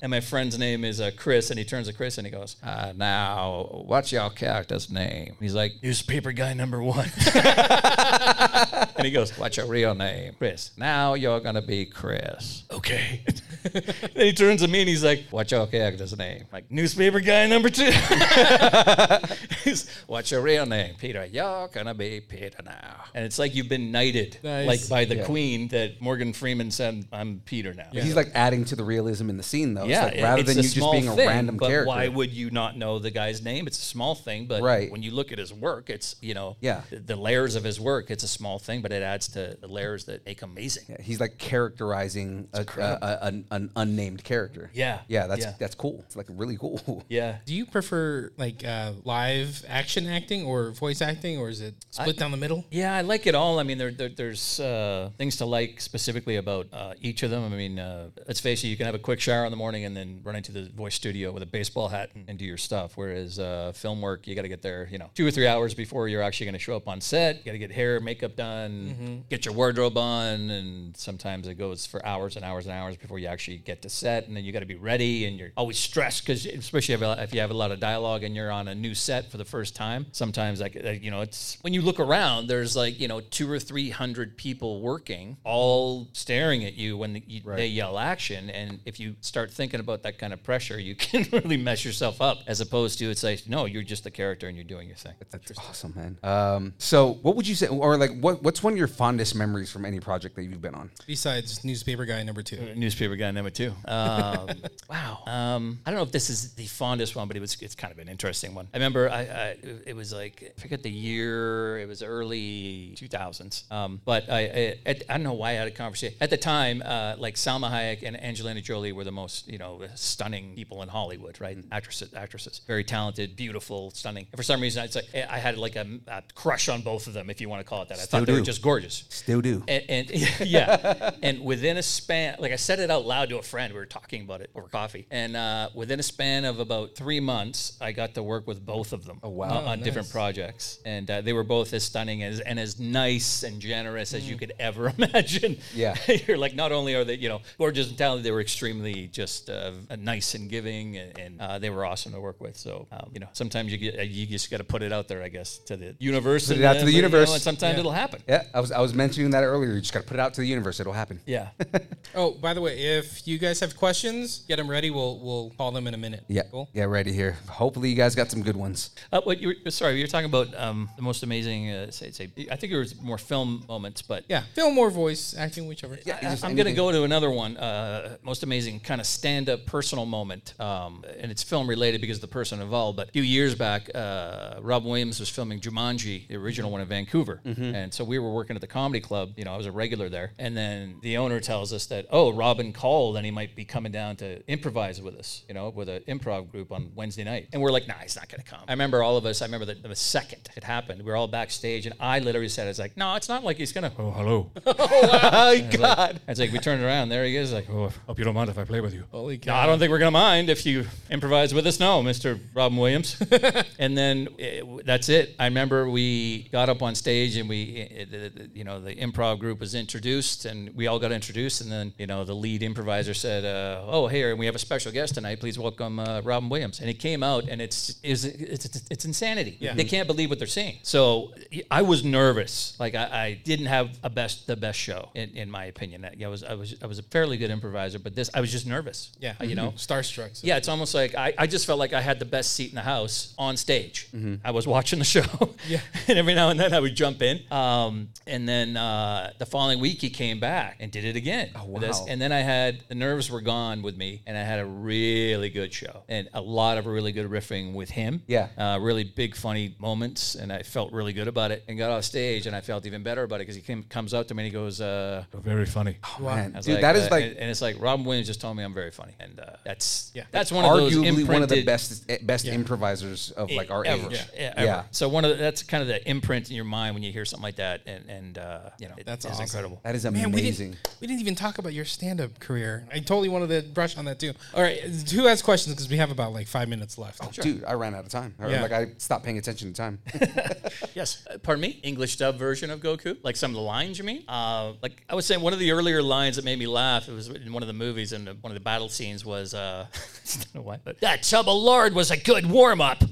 And 0.00 0.10
my 0.10 0.20
friend's 0.20 0.56
name 0.58 0.84
is 0.84 1.00
uh, 1.00 1.10
Chris, 1.16 1.50
and 1.50 1.58
he 1.58 1.64
turns 1.64 1.88
to 1.88 1.92
Chris 1.92 2.18
and 2.18 2.26
he 2.26 2.30
goes, 2.30 2.56
uh, 2.62 2.92
"Now, 2.96 3.82
what's 3.84 4.12
your 4.12 4.30
character's 4.30 4.88
name?" 4.90 5.34
He's 5.40 5.54
like, 5.54 5.82
"Newspaper 5.82 6.30
guy 6.32 6.54
number 6.54 6.80
one." 6.82 7.10
and 8.98 9.06
he 9.06 9.10
goes, 9.12 9.30
"What's 9.38 9.56
your 9.56 9.66
real 9.66 9.94
name?" 9.94 10.34
Chris. 10.36 10.72
Now 10.76 11.14
you're 11.14 11.40
gonna 11.40 11.62
be 11.62 11.86
Chris. 11.86 12.64
Okay. 12.70 13.22
then 13.72 13.82
he 14.14 14.32
turns 14.32 14.60
to 14.62 14.68
me 14.68 14.80
and 14.80 14.88
he's 14.88 15.02
like, 15.04 15.24
"What's 15.30 15.50
your 15.52 15.66
character's 15.66 16.16
name?" 16.16 16.40
I'm 16.42 16.46
like, 16.52 16.70
"Newspaper 16.70 17.20
guy 17.20 17.46
number 17.46 17.70
two. 17.70 17.90
He's, 19.64 19.88
What's 20.06 20.30
your 20.30 20.40
real 20.40 20.66
name, 20.66 20.94
Peter? 20.98 21.24
You're 21.26 21.68
gonna 21.68 21.94
be 21.94 22.20
Peter 22.20 22.62
now. 22.64 23.04
And 23.14 23.24
it's 23.24 23.38
like 23.38 23.54
you've 23.54 23.68
been 23.68 23.90
knighted, 23.92 24.38
Nice. 24.42 24.66
like 24.66 24.88
by 24.88 25.04
the 25.04 25.16
Yeah. 25.16 25.24
Queen, 25.24 25.68
that 25.68 26.00
Morgan 26.00 26.32
Freeman 26.32 26.70
said, 26.70 27.04
"I'm 27.12 27.40
Peter 27.44 27.74
now." 27.74 27.88
He's 27.92 28.16
like 28.16 28.30
adding 28.34 28.64
to 28.66 28.76
the 28.76 28.84
realism 28.84 29.28
in 29.30 29.36
the 29.36 29.42
scene 29.42 29.74
though. 29.74 29.82
It's 29.82 29.90
Yeah, 29.90 30.04
like, 30.06 30.16
rather 30.22 30.40
it's 30.40 30.48
than 30.48 30.58
a 30.58 30.62
you 30.62 30.62
just 30.64 30.76
small 30.76 30.92
being 30.92 31.08
a 31.08 31.14
thing, 31.16 31.28
random 31.28 31.56
but 31.56 31.68
character. 31.68 31.88
Why 31.88 32.08
would 32.08 32.30
you 32.30 32.50
not 32.50 32.76
know 32.76 32.98
the 32.98 33.10
guy's 33.10 33.42
name? 33.42 33.66
It's 33.66 33.78
a 33.78 33.82
small 33.82 34.14
thing, 34.14 34.46
but 34.46 34.62
Right. 34.62 34.90
when 34.90 35.02
you 35.02 35.10
look 35.10 35.32
at 35.32 35.38
his 35.38 35.52
work, 35.52 35.90
it's 35.90 36.16
you 36.20 36.34
know, 36.34 36.56
Yeah. 36.60 36.82
the, 36.90 36.98
the 37.00 37.16
layers 37.16 37.54
of 37.54 37.64
his 37.64 37.78
work. 37.80 38.10
It's 38.10 38.24
a 38.24 38.28
small 38.28 38.58
thing, 38.58 38.80
but 38.82 38.87
it 38.92 39.02
adds 39.02 39.28
to 39.28 39.56
the 39.60 39.68
layers 39.68 40.04
that 40.06 40.24
make 40.26 40.40
him 40.40 40.50
amazing. 40.50 40.84
Yeah, 40.88 41.00
he's 41.00 41.20
like 41.20 41.38
characterizing 41.38 42.48
a, 42.52 42.64
a, 42.78 42.82
a, 42.82 43.18
an, 43.22 43.44
an 43.50 43.70
unnamed 43.76 44.24
character. 44.24 44.70
Yeah, 44.72 45.00
yeah, 45.08 45.26
that's 45.26 45.42
yeah. 45.42 45.54
that's 45.58 45.74
cool. 45.74 46.02
It's 46.06 46.16
like 46.16 46.26
really 46.28 46.56
cool. 46.56 46.78
Yeah. 47.08 47.38
Do 47.46 47.54
you 47.54 47.64
prefer 47.64 48.32
like 48.36 48.64
uh, 48.64 48.92
live 49.04 49.64
action 49.68 50.06
acting 50.06 50.44
or 50.44 50.72
voice 50.72 51.00
acting, 51.00 51.38
or 51.38 51.48
is 51.48 51.60
it 51.60 51.74
split 51.90 52.16
I- 52.16 52.18
down 52.18 52.30
the 52.32 52.36
middle? 52.36 52.64
Yeah, 52.70 52.94
I 52.94 53.00
like 53.02 53.26
it 53.26 53.34
all. 53.34 53.58
I 53.58 53.62
mean, 53.62 53.78
there, 53.78 53.90
there, 53.90 54.08
there's 54.08 54.60
uh, 54.60 55.10
things 55.16 55.36
to 55.36 55.46
like 55.46 55.80
specifically 55.80 56.36
about 56.36 56.66
uh, 56.72 56.94
each 57.00 57.22
of 57.22 57.30
them. 57.30 57.44
I 57.44 57.56
mean, 57.56 57.78
uh, 57.78 58.10
let's 58.26 58.40
face 58.40 58.62
it, 58.64 58.68
you 58.68 58.76
can 58.76 58.86
have 58.86 58.94
a 58.94 58.98
quick 58.98 59.20
shower 59.20 59.44
in 59.44 59.50
the 59.50 59.56
morning 59.56 59.84
and 59.84 59.96
then 59.96 60.20
run 60.22 60.36
into 60.36 60.52
the 60.52 60.68
voice 60.70 60.94
studio 60.94 61.32
with 61.32 61.42
a 61.42 61.46
baseball 61.46 61.88
hat 61.88 62.10
and, 62.14 62.28
and 62.28 62.38
do 62.38 62.44
your 62.44 62.56
stuff. 62.58 62.92
Whereas 62.96 63.38
uh, 63.38 63.72
film 63.74 64.00
work, 64.00 64.26
you 64.26 64.34
got 64.34 64.42
to 64.42 64.48
get 64.48 64.62
there, 64.62 64.88
you 64.90 64.98
know, 64.98 65.10
two 65.14 65.26
or 65.26 65.30
three 65.30 65.46
hours 65.46 65.74
before 65.74 66.08
you're 66.08 66.22
actually 66.22 66.46
going 66.46 66.54
to 66.54 66.58
show 66.58 66.76
up 66.76 66.88
on 66.88 67.00
set. 67.00 67.38
You 67.38 67.44
got 67.44 67.52
to 67.52 67.58
get 67.58 67.72
hair, 67.72 68.00
makeup 68.00 68.36
done, 68.36 68.77
in, 68.86 69.24
get 69.28 69.44
your 69.44 69.54
wardrobe 69.54 69.96
on, 69.96 70.50
and 70.50 70.96
sometimes 70.96 71.46
it 71.48 71.54
goes 71.54 71.86
for 71.86 72.04
hours 72.04 72.36
and 72.36 72.44
hours 72.44 72.66
and 72.66 72.74
hours 72.74 72.96
before 72.96 73.18
you 73.18 73.26
actually 73.26 73.58
get 73.58 73.82
to 73.82 73.88
set, 73.88 74.26
and 74.26 74.36
then 74.36 74.44
you 74.44 74.52
got 74.52 74.60
to 74.60 74.66
be 74.66 74.76
ready, 74.76 75.26
and 75.26 75.38
you're 75.38 75.50
always 75.56 75.78
stressed 75.78 76.22
because, 76.22 76.46
especially 76.46 76.94
if, 76.94 77.02
if 77.02 77.34
you 77.34 77.40
have 77.40 77.50
a 77.50 77.54
lot 77.54 77.70
of 77.70 77.80
dialogue 77.80 78.22
and 78.22 78.34
you're 78.34 78.50
on 78.50 78.68
a 78.68 78.74
new 78.74 78.94
set 78.94 79.30
for 79.30 79.36
the 79.36 79.44
first 79.44 79.74
time, 79.74 80.06
sometimes 80.12 80.60
like 80.60 80.74
you 81.02 81.10
know, 81.10 81.20
it's 81.20 81.58
when 81.62 81.72
you 81.72 81.82
look 81.82 82.00
around, 82.00 82.46
there's 82.46 82.76
like 82.76 82.98
you 82.98 83.08
know 83.08 83.20
two 83.20 83.50
or 83.50 83.58
three 83.58 83.90
hundred 83.90 84.36
people 84.36 84.80
working, 84.80 85.36
all 85.44 86.08
staring 86.12 86.64
at 86.64 86.74
you 86.74 86.96
when 86.96 87.12
the, 87.14 87.22
you, 87.26 87.42
they 87.42 87.66
yell 87.66 87.98
action, 87.98 88.50
and 88.50 88.80
if 88.84 89.00
you 89.00 89.16
start 89.20 89.50
thinking 89.50 89.80
about 89.80 90.02
that 90.02 90.18
kind 90.18 90.32
of 90.32 90.42
pressure, 90.42 90.78
you 90.78 90.94
can 91.08 91.26
really 91.32 91.56
mess 91.56 91.84
yourself 91.84 92.20
up. 92.20 92.38
As 92.46 92.60
opposed 92.60 92.98
to 92.98 93.10
it's 93.10 93.22
like 93.22 93.48
no, 93.48 93.64
you're 93.64 93.82
just 93.82 94.04
the 94.04 94.10
character 94.10 94.48
and 94.48 94.56
you're 94.56 94.64
doing 94.64 94.88
your 94.88 94.96
thing. 94.96 95.14
That's 95.30 95.58
awesome, 95.58 95.92
man. 95.96 96.18
Um, 96.22 96.74
so, 96.78 97.14
what 97.22 97.36
would 97.36 97.46
you 97.46 97.54
say, 97.54 97.68
or 97.68 97.96
like, 97.96 98.18
what 98.18 98.42
what's 98.42 98.62
one 98.62 98.67
of 98.72 98.78
your 98.78 98.88
fondest 98.88 99.34
memories 99.34 99.70
from 99.70 99.84
any 99.84 100.00
project 100.00 100.36
that 100.36 100.44
you've 100.44 100.62
been 100.62 100.74
on? 100.74 100.90
Besides 101.06 101.64
newspaper 101.64 102.04
guy 102.04 102.22
number 102.22 102.42
two. 102.42 102.74
Newspaper 102.74 103.16
guy 103.16 103.30
number 103.30 103.50
two. 103.50 103.72
Um, 103.84 104.48
wow. 104.90 105.22
Um, 105.26 105.78
I 105.84 105.90
don't 105.90 105.98
know 105.98 106.04
if 106.04 106.12
this 106.12 106.30
is 106.30 106.54
the 106.54 106.66
fondest 106.66 107.16
one, 107.16 107.28
but 107.28 107.36
it 107.36 107.40
was 107.40 107.60
it's 107.60 107.74
kind 107.74 107.92
of 107.92 107.98
an 107.98 108.08
interesting 108.08 108.54
one. 108.54 108.68
I 108.72 108.76
remember 108.76 109.10
I, 109.10 109.20
I 109.20 109.56
it 109.86 109.96
was 109.96 110.12
like 110.12 110.52
I 110.56 110.60
forget 110.60 110.82
the 110.82 110.90
year. 110.90 111.78
It 111.78 111.88
was 111.88 112.02
early 112.02 112.94
2000s. 112.96 113.70
Um, 113.70 114.00
but 114.04 114.30
I, 114.30 114.76
I 114.86 114.90
I 114.90 114.94
don't 114.94 115.22
know 115.22 115.32
why 115.32 115.50
I 115.50 115.54
had 115.54 115.68
a 115.68 115.72
conversation 115.72 116.16
at 116.20 116.30
the 116.30 116.36
time. 116.36 116.82
Uh, 116.84 117.14
like 117.18 117.34
Salma 117.34 117.70
Hayek 117.70 118.02
and 118.02 118.22
Angelina 118.22 118.60
Jolie 118.60 118.92
were 118.92 119.04
the 119.04 119.12
most 119.12 119.48
you 119.48 119.58
know 119.58 119.82
stunning 119.94 120.54
people 120.54 120.82
in 120.82 120.88
Hollywood, 120.88 121.40
right? 121.40 121.58
Actresses, 121.72 122.14
actresses, 122.14 122.60
very 122.66 122.84
talented, 122.84 123.36
beautiful, 123.36 123.90
stunning. 123.90 124.26
And 124.30 124.36
for 124.38 124.42
some 124.42 124.60
reason, 124.60 124.84
it's 124.84 124.96
like 124.96 125.08
I 125.14 125.38
had 125.38 125.58
like 125.58 125.76
a, 125.76 125.86
a 126.06 126.22
crush 126.34 126.68
on 126.68 126.82
both 126.82 127.06
of 127.06 127.14
them, 127.14 127.30
if 127.30 127.40
you 127.40 127.48
want 127.48 127.60
to 127.60 127.68
call 127.68 127.82
it 127.82 127.88
that. 127.88 127.98
I 127.98 128.02
Still 128.02 128.20
thought 128.20 128.26
they 128.26 128.32
were 128.32 128.38
do. 128.40 128.44
Just 128.58 128.64
gorgeous. 128.64 129.04
Still 129.08 129.40
do. 129.40 129.62
And, 129.68 129.84
and 129.88 130.10
yeah, 130.40 131.10
and 131.22 131.40
within 131.44 131.76
a 131.76 131.82
span, 131.82 132.36
like 132.38 132.52
I 132.52 132.56
said 132.56 132.80
it 132.80 132.90
out 132.90 133.06
loud 133.06 133.28
to 133.30 133.38
a 133.38 133.42
friend, 133.42 133.72
we 133.72 133.78
were 133.78 133.86
talking 133.86 134.22
about 134.22 134.40
it 134.40 134.50
over 134.54 134.68
coffee, 134.68 135.06
and 135.10 135.36
uh, 135.36 135.68
within 135.74 136.00
a 136.00 136.02
span 136.02 136.44
of 136.44 136.58
about 136.60 136.94
three 136.94 137.20
months, 137.20 137.76
I 137.80 137.92
got 137.92 138.14
to 138.14 138.22
work 138.22 138.46
with 138.46 138.64
both 138.64 138.92
of 138.92 139.04
them. 139.04 139.20
Oh 139.22 139.28
wow. 139.30 139.48
on, 139.50 139.64
Oh, 139.64 139.66
on 139.68 139.80
different 139.80 140.10
projects, 140.10 140.78
and 140.84 141.10
uh, 141.10 141.20
they 141.20 141.32
were 141.32 141.44
both 141.44 141.72
as 141.72 141.84
stunning 141.84 142.22
as 142.22 142.40
and 142.40 142.58
as 142.58 142.78
nice 142.80 143.42
and 143.42 143.60
generous 143.60 144.14
as 144.14 144.28
you 144.28 144.36
could 144.36 144.52
ever 144.58 144.92
imagine. 144.98 145.58
Yeah. 145.74 145.94
you're 146.26 146.38
like 146.38 146.54
not 146.54 146.72
only 146.72 146.94
are 146.94 147.04
they 147.04 147.14
you 147.16 147.28
know 147.28 147.40
gorgeous 147.58 147.88
and 147.88 147.98
talented, 147.98 148.24
they 148.24 148.30
were 148.30 148.40
extremely 148.40 149.08
just 149.08 149.50
uh, 149.50 149.72
nice 149.98 150.34
and 150.34 150.48
giving, 150.48 150.96
and, 150.96 151.18
and 151.18 151.40
uh, 151.40 151.58
they 151.58 151.70
were 151.70 151.84
awesome 151.84 152.12
to 152.12 152.20
work 152.20 152.40
with. 152.40 152.56
So 152.56 152.86
um, 152.92 153.10
you 153.12 153.20
know, 153.20 153.28
sometimes 153.32 153.72
you 153.72 153.78
get 153.78 154.08
you 154.08 154.26
just 154.26 154.50
got 154.50 154.58
to 154.58 154.64
put 154.64 154.82
it 154.82 154.92
out 154.92 155.08
there, 155.08 155.22
I 155.22 155.28
guess, 155.28 155.58
to 155.66 155.76
the 155.76 155.94
universe. 155.98 156.48
Put 156.48 156.56
it 156.56 156.60
and, 156.60 156.64
out 156.66 156.78
to 156.78 156.84
the 156.84 156.92
you 156.92 157.02
know, 157.02 157.08
universe. 157.08 157.32
and 157.32 157.42
sometimes 157.42 157.74
Yeah. 157.74 157.80
it'll 157.80 157.92
happen. 157.92 158.22
Yeah, 158.28 158.37
I 158.54 158.60
was 158.60 158.72
I 158.72 158.80
was 158.80 158.94
mentioning 158.94 159.30
that 159.30 159.44
earlier. 159.44 159.72
You 159.74 159.80
just 159.80 159.92
got 159.92 160.00
to 160.00 160.06
put 160.06 160.14
it 160.14 160.20
out 160.20 160.34
to 160.34 160.40
the 160.40 160.46
universe. 160.46 160.80
It'll 160.80 160.92
happen. 160.92 161.20
Yeah. 161.26 161.48
Oh, 162.14 162.32
by 162.32 162.54
the 162.54 162.60
way, 162.62 162.78
if 162.96 163.28
you 163.28 163.38
guys 163.38 163.60
have 163.60 163.76
questions, 163.76 164.38
get 164.48 164.56
them 164.56 164.68
ready. 164.68 164.90
We'll 164.90 165.18
we'll 165.20 165.50
call 165.58 165.70
them 165.72 165.86
in 165.86 165.92
a 165.94 165.98
minute. 165.98 166.24
Yeah. 166.26 166.42
Cool. 166.50 166.68
Get 166.74 166.88
ready 166.88 167.12
here. 167.12 167.36
Hopefully, 167.48 167.90
you 167.90 167.94
guys 167.96 168.14
got 168.14 168.30
some 168.30 168.42
good 168.42 168.56
ones. 168.56 168.90
Uh, 169.12 169.20
what 169.20 169.38
you 169.40 169.48
were, 169.64 169.70
sorry, 169.70 169.96
you 169.96 170.04
were 170.04 170.08
talking 170.08 170.24
about 170.30 170.48
um, 170.58 170.88
the 170.96 171.02
most 171.02 171.22
amazing. 171.22 171.70
Uh, 171.70 171.90
say, 171.90 172.10
say, 172.10 172.30
I 172.50 172.56
think 172.56 172.72
it 172.72 172.78
was 172.78 172.98
more 173.00 173.18
film 173.18 173.62
moments, 173.68 174.00
but 174.00 174.24
Yeah, 174.28 174.42
film 174.54 174.78
or 174.78 174.90
voice, 174.90 175.36
acting, 175.36 175.68
whichever. 175.68 175.98
Yeah, 176.06 176.18
I, 176.22 176.46
am 176.48 176.56
going 176.56 176.66
to 176.66 176.72
go 176.72 176.90
to 176.90 177.02
another 177.04 177.30
one. 177.30 177.56
Uh, 177.58 178.16
most 178.22 178.42
amazing 178.42 178.80
kind 178.80 179.00
of 179.02 179.06
stand-up 179.06 179.66
personal 179.66 180.06
moment, 180.06 180.54
um, 180.58 181.04
and 181.20 181.30
it's 181.30 181.42
film 181.42 181.68
related 181.68 182.00
because 182.00 182.16
of 182.16 182.22
the 182.22 182.28
person 182.28 182.60
involved. 182.62 182.96
But 182.96 183.10
a 183.10 183.12
few 183.12 183.22
years 183.22 183.54
back, 183.54 183.90
uh, 183.94 184.54
Rob 184.62 184.84
Williams 184.84 185.20
was 185.20 185.28
filming 185.28 185.60
Jumanji, 185.60 186.26
the 186.26 186.36
original 186.36 186.70
one 186.70 186.80
in 186.80 186.88
Vancouver, 186.88 187.40
Mhm. 187.44 187.74
and 187.74 187.92
so 187.94 188.02
we 188.02 188.18
were 188.18 188.27
working 188.32 188.56
at 188.56 188.60
the 188.60 188.66
comedy 188.66 189.00
club. 189.00 189.32
You 189.36 189.44
know, 189.44 189.54
I 189.54 189.56
was 189.56 189.66
a 189.66 189.72
regular 189.72 190.08
there, 190.08 190.32
and 190.38 190.56
then 190.56 190.96
the 191.02 191.16
owner 191.18 191.40
tells 191.40 191.72
us 191.72 191.86
that 191.86 192.06
oh, 192.10 192.32
Robin 192.32 192.72
called 192.72 193.16
and 193.16 193.24
he 193.24 193.30
might 193.30 193.54
be 193.54 193.64
coming 193.64 193.92
down 193.92 194.16
to 194.16 194.42
improvise 194.50 195.00
with 195.00 195.16
us. 195.16 195.44
You 195.48 195.54
know, 195.54 195.70
with 195.70 195.88
an 195.88 196.02
improv 196.08 196.50
group 196.50 196.72
on 196.72 196.90
Wednesday 196.94 197.24
night, 197.24 197.48
and 197.52 197.62
we're 197.62 197.70
like, 197.70 197.88
nah, 197.88 197.94
he's 197.94 198.16
not 198.16 198.28
going 198.28 198.42
to 198.42 198.48
come. 198.48 198.60
I 198.68 198.72
remember 198.72 199.02
all 199.02 199.16
of 199.16 199.26
us. 199.26 199.42
I 199.42 199.46
remember 199.46 199.66
the, 199.66 199.74
the 199.74 199.96
second 199.96 200.48
it 200.56 200.64
happened, 200.64 201.02
we 201.02 201.10
were 201.10 201.16
all 201.16 201.28
backstage, 201.28 201.86
and 201.86 201.94
I 202.00 202.18
literally 202.18 202.48
said, 202.48 202.68
"It's 202.68 202.78
like, 202.78 202.96
no, 202.96 203.14
it's 203.14 203.28
not 203.28 203.44
like 203.44 203.56
he's 203.56 203.72
going 203.72 203.90
to." 203.90 203.96
Oh, 203.98 204.10
hello. 204.10 204.50
oh 204.66 205.20
my 205.32 205.60
God! 205.76 206.20
It's 206.28 206.40
like 206.40 206.52
we 206.52 206.58
turned 206.58 206.82
around. 206.82 207.08
There 207.08 207.24
he 207.24 207.36
is. 207.36 207.52
Like, 207.52 207.68
oh, 207.70 207.92
hope 208.06 208.18
you 208.18 208.24
don't 208.24 208.34
mind 208.34 208.50
if 208.50 208.58
I 208.58 208.64
play 208.64 208.80
with 208.80 208.94
you. 208.94 209.04
Holy 209.10 209.40
No, 209.46 209.54
I 209.54 209.66
don't 209.66 209.78
think 209.78 209.90
we're 209.90 209.98
gonna 209.98 210.10
mind 210.10 210.50
if 210.50 210.66
you 210.66 210.86
improvise 211.10 211.54
with 211.54 211.66
us. 211.66 211.80
No, 211.80 212.02
Mr. 212.02 212.38
Robin 212.54 212.76
Williams. 212.76 213.20
and 213.78 213.96
then 213.96 214.28
eh, 214.38 214.62
that's 214.84 215.08
it. 215.08 215.34
I 215.38 215.46
remember 215.46 215.88
we 215.88 216.48
got 216.50 216.68
up 216.68 216.82
on 216.82 216.94
stage 216.94 217.36
and 217.36 217.48
we, 217.48 217.88
eh, 217.90 218.04
the- 218.18 218.48
you 218.54 218.64
know, 218.64 218.80
the 218.80 218.94
improv 218.94 219.38
group 219.38 219.60
was 219.60 219.74
introduced 219.74 220.44
and 220.44 220.74
we 220.74 220.86
all 220.86 220.98
got 220.98 221.12
introduced. 221.12 221.60
And 221.60 221.70
then, 221.70 221.92
you 221.98 222.06
know, 222.06 222.24
the 222.24 222.34
lead 222.34 222.62
improviser 222.62 223.14
said, 223.14 223.44
uh, 223.44 223.82
"Oh, 223.86 224.06
here 224.08 224.34
we 224.36 224.46
have 224.46 224.54
a 224.54 224.58
special 224.58 224.92
guest 224.92 225.14
tonight. 225.14 225.40
Please 225.40 225.58
welcome 225.58 225.98
uh, 225.98 226.20
Robin 226.22 226.48
Williams." 226.48 226.80
And 226.80 226.88
it 226.90 226.98
came 226.98 227.22
out 227.22 227.44
and 227.48 227.60
it's 227.60 227.98
it's 228.02 228.24
it's, 228.24 228.64
it's, 228.90 229.04
insanity. 229.04 229.56
Yeah. 229.60 229.74
They 229.74 229.84
can't 229.84 230.06
believe 230.06 230.28
what 230.30 230.38
they're 230.38 230.48
seeing. 230.60 230.78
So 230.82 231.32
I 231.70 231.82
was 231.82 232.04
nervous. 232.04 232.76
Like 232.78 232.94
I, 232.94 233.04
I 233.26 233.40
didn't 233.44 233.66
have 233.66 233.90
a 234.02 234.10
best 234.10 234.46
the 234.46 234.56
best 234.56 234.78
show 234.78 235.08
in, 235.14 235.30
in 235.36 235.50
my 235.50 235.64
opinion. 235.66 236.04
I 236.04 236.26
was 236.28 236.42
I 236.44 236.54
was 236.54 236.74
I 236.82 236.86
was 236.86 236.98
a 236.98 237.02
fairly 237.04 237.36
good 237.36 237.50
improviser, 237.50 237.98
but 237.98 238.14
this 238.14 238.30
I 238.34 238.40
was 238.40 238.50
just 238.52 238.66
nervous. 238.66 239.10
Yeah, 239.20 239.34
Uh, 239.40 239.44
you 239.44 239.54
know, 239.54 239.72
starstruck. 239.76 240.36
so- 240.36 240.46
yeah, 240.46 240.56
it's 240.56 240.68
almost 240.68 240.94
like 240.94 241.14
I, 241.14 241.32
I 241.38 241.46
just 241.46 241.66
felt 241.66 241.78
like 241.78 241.92
I 241.92 242.00
had 242.00 242.18
the 242.18 242.24
best 242.24 242.52
seat 242.52 242.70
in 242.70 242.74
the 242.74 242.82
house 242.82 243.34
on 243.38 243.56
stage. 243.56 244.08
Mhm. 244.14 244.40
I 244.44 244.50
was 244.50 244.66
watching 244.66 244.98
the 244.98 245.04
show. 245.04 245.24
Yeah. 245.68 245.80
and 246.08 246.18
every 246.18 246.34
now 246.34 246.50
and 246.50 246.58
then 246.58 246.72
I 246.72 246.80
would 246.80 246.94
jump 246.94 247.22
in. 247.22 247.40
Um, 247.52 248.07
and 248.26 248.48
then 248.48 248.76
uh, 248.76 249.32
the 249.38 249.46
following 249.46 249.80
week 249.80 250.00
he 250.00 250.10
came 250.10 250.40
back 250.40 250.76
and 250.80 250.90
did 250.92 251.04
it 251.04 251.16
again. 251.16 251.50
Oh, 251.56 251.64
wow. 251.66 252.06
And 252.08 252.20
then 252.20 252.32
I 252.32 252.40
had 252.40 252.82
the 252.88 252.94
nerves 252.94 253.30
were 253.30 253.40
gone 253.40 253.82
with 253.82 253.96
me, 253.96 254.22
and 254.26 254.36
I 254.36 254.42
had 254.42 254.60
a 254.60 254.66
really 254.66 255.50
good 255.50 255.72
show 255.72 256.02
and 256.08 256.28
a 256.34 256.40
lot 256.40 256.78
of 256.78 256.86
really 256.86 257.12
good 257.12 257.28
riffing 257.30 257.74
with 257.74 257.90
him. 257.90 258.22
Yeah. 258.26 258.48
Uh, 258.56 258.78
really 258.80 259.04
big 259.04 259.36
funny 259.36 259.74
moments, 259.78 260.34
and 260.34 260.52
I 260.52 260.62
felt 260.62 260.92
really 260.92 261.12
good 261.12 261.28
about 261.28 261.50
it. 261.50 261.64
And 261.68 261.78
got 261.78 261.90
off 261.90 262.04
stage, 262.04 262.46
and 262.46 262.54
I 262.54 262.60
felt 262.60 262.86
even 262.86 263.02
better 263.02 263.22
about 263.22 263.36
it 263.36 263.38
because 263.40 263.56
he 263.56 263.62
came, 263.62 263.82
comes 263.84 264.14
up 264.14 264.28
to 264.28 264.34
me 264.34 264.44
and 264.44 264.46
he 264.46 264.52
goes, 264.52 264.80
uh, 264.80 265.24
"Very 265.34 265.66
funny." 265.66 265.96
Oh, 266.18 266.24
man. 266.24 266.52
I 266.54 266.58
was 266.58 266.66
Dude, 266.66 266.82
that 266.82 266.96
is 266.96 267.06
uh, 267.06 267.08
like- 267.10 267.24
and, 267.24 267.36
and 267.36 267.50
it's 267.50 267.62
like 267.62 267.76
Robin 267.80 268.04
Williams 268.04 268.26
just 268.26 268.40
told 268.40 268.56
me 268.56 268.62
I'm 268.64 268.74
very 268.74 268.90
funny, 268.90 269.12
and 269.20 269.38
uh, 269.40 269.56
that's 269.64 270.10
Yeah. 270.14 270.24
that's 270.30 270.50
one 270.52 270.64
of 270.64 270.76
those 270.76 270.94
arguably 270.94 271.26
one 271.26 271.42
of 271.42 271.48
the 271.48 271.64
best 271.64 272.04
eh, 272.08 272.18
best 272.22 272.44
Yeah. 272.44 272.54
improvisers 272.54 273.30
of 273.32 273.50
like 273.50 273.70
our 273.70 273.84
ever. 273.84 274.08
age. 274.10 274.20
Yeah, 274.34 274.54
ever. 274.56 274.84
So 274.90 275.08
one 275.08 275.24
of 275.24 275.30
the, 275.32 275.36
that's 275.36 275.62
kind 275.62 275.82
of 275.82 275.88
the 275.88 276.08
imprint 276.08 276.50
in 276.50 276.56
your 276.56 276.64
mind 276.64 276.94
when 276.94 277.02
you 277.02 277.12
hear 277.12 277.24
something 277.24 277.42
like 277.42 277.56
that, 277.56 277.82
and 277.86 277.97
and 278.08 278.38
uh, 278.38 278.70
you 278.78 278.88
know, 278.88 278.94
That's 279.04 279.24
it's 279.24 279.34
awesome. 279.34 279.44
incredible. 279.44 279.80
That 279.84 279.94
is 279.94 280.04
Man, 280.04 280.14
we 280.14 280.40
amazing. 280.40 280.70
didn't, 280.72 280.96
we 281.00 281.06
didn't 281.06 281.20
even 281.20 281.34
talk 281.34 281.58
about 281.58 281.72
your 281.72 281.84
stand-up 281.84 282.38
career. 282.40 282.86
I 282.92 282.98
totally 282.98 283.28
wanted 283.28 283.48
to 283.48 283.68
brush 283.68 283.96
on 283.96 284.04
that 284.06 284.18
too. 284.18 284.32
All 284.54 284.62
right, 284.62 284.78
who 284.80 285.26
has 285.26 285.42
questions? 285.42 285.74
Because 285.74 285.88
we 285.88 285.96
have 285.96 286.10
about 286.10 286.32
like 286.32 286.46
five 286.46 286.68
minutes 286.68 286.98
left. 286.98 287.20
Oh, 287.22 287.30
Dude, 287.30 287.64
I 287.64 287.72
ran 287.74 287.94
out 287.94 288.04
of 288.04 288.10
time. 288.10 288.34
Yeah. 288.40 288.62
Like 288.62 288.72
I 288.72 288.86
stopped 288.98 289.24
paying 289.24 289.38
attention 289.38 289.72
to 289.72 289.76
time. 289.76 289.98
Yes, 290.94 291.24
uh, 291.32 291.38
pardon 291.38 291.62
me. 291.62 291.78
English 291.84 292.16
dub 292.16 292.36
version 292.38 292.70
of 292.70 292.80
Goku, 292.80 293.16
like 293.22 293.36
some 293.36 293.52
of 293.52 293.54
the 293.54 293.60
lines. 293.60 293.98
You 293.98 294.04
mean? 294.04 294.24
Uh, 294.26 294.72
like 294.82 295.04
I 295.08 295.14
was 295.14 295.26
saying, 295.26 295.40
one 295.40 295.52
of 295.52 295.60
the 295.60 295.70
earlier 295.70 296.02
lines 296.02 296.36
that 296.36 296.44
made 296.44 296.58
me 296.58 296.66
laugh. 296.66 297.08
It 297.08 297.12
was 297.12 297.28
in 297.28 297.52
one 297.52 297.62
of 297.62 297.68
the 297.68 297.72
movies, 297.72 298.12
and 298.12 298.26
one 298.42 298.50
of 298.50 298.54
the 298.54 298.60
battle 298.60 298.88
scenes 298.88 299.24
was, 299.24 299.54
uh, 299.54 299.86
I 299.94 300.36
don't 300.36 300.54
know 300.56 300.62
why, 300.62 300.78
but 300.82 301.00
that 301.00 301.22
tub 301.22 301.48
of 301.48 301.54
lard 301.56 301.94
was 301.94 302.10
a 302.10 302.16
good 302.16 302.46
warm 302.50 302.80
up. 302.80 303.02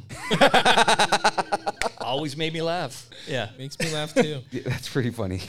Always 2.07 2.37
made 2.37 2.53
me 2.53 2.63
laugh. 2.63 3.09
Yeah, 3.27 3.49
makes 3.59 3.77
me 3.81 3.93
laugh 3.93 4.15
too. 4.15 4.41
Yeah, 4.53 4.63
That's 4.65 4.89
pretty 4.89 5.11
funny. 5.11 5.41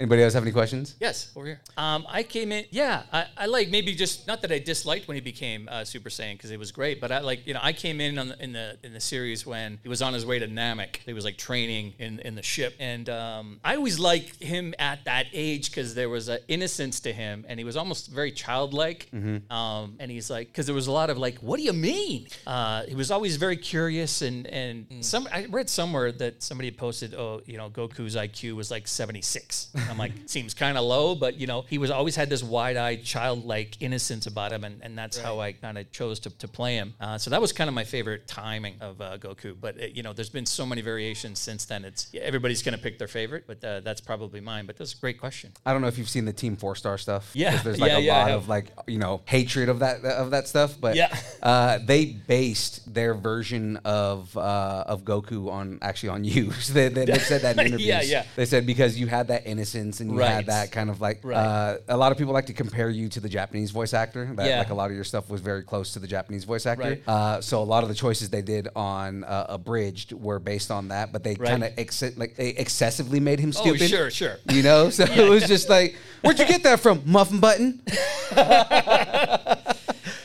Anybody 0.00 0.22
else 0.22 0.32
have 0.32 0.42
any 0.42 0.52
questions? 0.52 0.94
Yes, 0.98 1.30
over 1.36 1.44
here. 1.44 1.60
Um, 1.76 2.06
I 2.08 2.22
came 2.22 2.52
in. 2.52 2.64
Yeah, 2.70 3.02
I, 3.12 3.26
I 3.36 3.46
like 3.46 3.68
maybe 3.68 3.94
just 3.94 4.26
not 4.26 4.40
that 4.40 4.50
I 4.50 4.58
disliked 4.58 5.08
when 5.08 5.14
he 5.16 5.20
became 5.20 5.68
uh, 5.70 5.84
Super 5.84 6.08
Saiyan 6.08 6.32
because 6.38 6.50
it 6.50 6.58
was 6.58 6.72
great, 6.72 7.02
but 7.02 7.12
I 7.12 7.20
like 7.20 7.46
you 7.46 7.52
know 7.52 7.60
I 7.62 7.74
came 7.74 8.00
in 8.00 8.18
on 8.18 8.28
the, 8.28 8.42
in 8.42 8.52
the 8.52 8.78
in 8.82 8.94
the 8.94 9.00
series 9.00 9.44
when 9.44 9.78
he 9.82 9.90
was 9.90 10.00
on 10.00 10.14
his 10.14 10.24
way 10.24 10.38
to 10.38 10.48
Namek. 10.48 10.96
He 11.04 11.12
was 11.12 11.26
like 11.26 11.36
training 11.36 11.92
in, 11.98 12.18
in 12.20 12.34
the 12.34 12.42
ship, 12.42 12.74
and 12.80 13.10
um, 13.10 13.60
I 13.62 13.76
always 13.76 13.98
liked 13.98 14.42
him 14.42 14.74
at 14.78 15.04
that 15.04 15.26
age 15.34 15.70
because 15.70 15.94
there 15.94 16.08
was 16.08 16.28
an 16.28 16.38
innocence 16.48 17.00
to 17.00 17.12
him, 17.12 17.44
and 17.46 17.60
he 17.60 17.64
was 17.64 17.76
almost 17.76 18.10
very 18.10 18.32
childlike. 18.32 19.08
Mhm. 19.12 19.50
Um, 19.52 19.96
and 20.00 20.10
he's 20.10 20.30
like, 20.30 20.46
because 20.48 20.64
there 20.64 20.74
was 20.74 20.86
a 20.86 20.92
lot 20.92 21.10
of 21.10 21.18
like, 21.18 21.38
what 21.40 21.58
do 21.58 21.62
you 21.62 21.74
mean? 21.74 22.26
Uh, 22.46 22.84
he 22.84 22.94
was 22.94 23.10
always 23.10 23.36
very 23.36 23.58
curious, 23.58 24.22
and 24.22 24.46
and 24.46 24.86
some 25.10 25.28
I 25.32 25.46
read 25.50 25.68
somewhere 25.68 26.12
that 26.12 26.42
somebody 26.42 26.68
had 26.68 26.76
posted, 26.78 27.14
oh, 27.14 27.40
you 27.44 27.56
know, 27.58 27.68
Goku's 27.68 28.16
IQ 28.16 28.54
was 28.54 28.70
like 28.70 28.86
76. 28.86 29.70
I'm 29.88 29.98
like, 29.98 30.12
seems 30.26 30.54
kind 30.54 30.78
of 30.78 30.84
low, 30.84 31.14
but 31.14 31.34
you 31.38 31.46
know, 31.46 31.64
he 31.68 31.78
was 31.78 31.90
always 31.90 32.16
had 32.16 32.30
this 32.30 32.42
wide-eyed, 32.42 33.02
childlike 33.04 33.76
innocence 33.80 34.26
about 34.26 34.52
him, 34.52 34.64
and, 34.64 34.80
and 34.82 34.96
that's 34.96 35.18
how 35.18 35.40
I 35.40 35.52
kind 35.52 35.76
of 35.78 35.90
chose 35.90 36.20
to, 36.20 36.30
to 36.38 36.48
play 36.48 36.76
him. 36.76 36.94
Uh, 37.00 37.18
so 37.18 37.30
that 37.30 37.40
was 37.40 37.52
kind 37.52 37.68
of 37.68 37.74
my 37.74 37.84
favorite 37.84 38.26
timing 38.26 38.74
of 38.80 39.00
uh, 39.00 39.18
Goku. 39.18 39.54
But 39.60 39.80
uh, 39.82 39.86
you 39.92 40.02
know, 40.02 40.12
there's 40.12 40.30
been 40.30 40.46
so 40.46 40.64
many 40.64 40.80
variations 40.82 41.38
since 41.38 41.64
then. 41.64 41.84
It's 41.84 42.10
everybody's 42.14 42.62
gonna 42.62 42.78
pick 42.78 42.98
their 42.98 43.08
favorite, 43.08 43.44
but 43.46 43.62
uh, 43.64 43.80
that's 43.80 44.00
probably 44.00 44.40
mine. 44.40 44.66
But 44.66 44.76
that's 44.78 44.94
a 44.94 44.98
great 44.98 45.18
question. 45.20 45.52
I 45.66 45.72
don't 45.72 45.82
know 45.82 45.88
if 45.88 45.98
you've 45.98 46.08
seen 46.08 46.24
the 46.24 46.32
Team 46.32 46.56
Four 46.56 46.76
Star 46.76 46.96
stuff. 46.98 47.30
Yeah, 47.34 47.56
there's 47.62 47.80
like 47.80 47.90
yeah, 47.90 47.98
a 47.98 48.00
yeah, 48.00 48.22
lot 48.22 48.30
of 48.30 48.48
like 48.48 48.66
you 48.86 48.98
know 48.98 49.22
hatred 49.24 49.68
of 49.68 49.80
that 49.80 50.04
of 50.04 50.30
that 50.30 50.46
stuff. 50.46 50.76
But 50.80 50.94
Yeah. 50.96 51.14
uh, 51.42 51.78
they 51.84 52.04
based 52.06 52.92
their 52.94 53.14
version 53.14 53.76
of 53.84 54.36
uh, 54.36 54.84
of 55.00 55.04
Goku 55.04 55.50
on 55.50 55.78
actually 55.82 56.10
on 56.10 56.24
you. 56.24 56.52
They, 56.70 56.88
they, 56.88 57.18
said 57.18 57.42
that 57.42 57.58
in 57.58 57.66
interviews. 57.66 57.86
Yeah, 57.88 58.02
yeah. 58.02 58.24
They 58.36 58.44
said 58.46 58.64
because 58.66 58.98
you 58.98 59.06
had 59.08 59.28
that 59.28 59.46
innocence 59.46 60.00
and 60.00 60.10
you 60.12 60.18
Right. 60.20 60.28
had 60.30 60.46
that 60.46 60.70
kind 60.72 60.88
of 60.90 61.00
like. 61.00 61.20
Right. 61.22 61.36
Uh, 61.36 61.78
a 61.88 61.96
lot 61.96 62.12
of 62.12 62.18
people 62.18 62.32
like 62.32 62.46
to 62.46 62.52
compare 62.52 62.88
you 62.90 63.08
to 63.08 63.20
the 63.20 63.28
Japanese 63.28 63.70
voice 63.70 63.92
actor. 63.94 64.30
That 64.36 64.46
Yeah. 64.46 64.58
like 64.58 64.70
a 64.70 64.74
lot 64.74 64.90
of 64.90 64.94
your 64.96 65.04
stuff 65.04 65.28
was 65.30 65.40
very 65.40 65.62
close 65.62 65.92
to 65.94 65.98
the 65.98 66.06
Japanese 66.06 66.44
voice 66.44 66.66
actor. 66.66 66.82
Right. 66.82 67.02
Uh, 67.08 67.40
so 67.40 67.60
a 67.62 67.64
lot 67.64 67.82
of 67.82 67.88
the 67.88 67.94
choices 67.94 68.30
they 68.30 68.42
did 68.42 68.68
on 68.76 69.24
uh, 69.24 69.46
Abridged 69.48 70.12
were 70.12 70.38
based 70.38 70.70
on 70.70 70.88
that, 70.88 71.12
but 71.12 71.24
they 71.24 71.34
kind 71.34 71.64
of 71.64 71.72
ex- 71.78 72.16
like 72.16 72.36
they 72.36 72.50
excessively 72.50 73.20
made 73.20 73.40
him 73.40 73.52
stupid. 73.52 73.82
Oh, 73.82 73.86
stupid. 73.86 73.90
sure, 73.90 74.10
sure. 74.10 74.36
You 74.54 74.62
know, 74.62 74.90
so 74.98 75.04
it 75.04 75.28
was 75.28 75.46
just 75.48 75.68
like, 75.68 75.96
where'd 76.22 76.38
you 76.38 76.46
get 76.46 76.62
that 76.64 76.80
from, 76.80 77.02
Muffin 77.06 77.40
Button? 77.40 77.80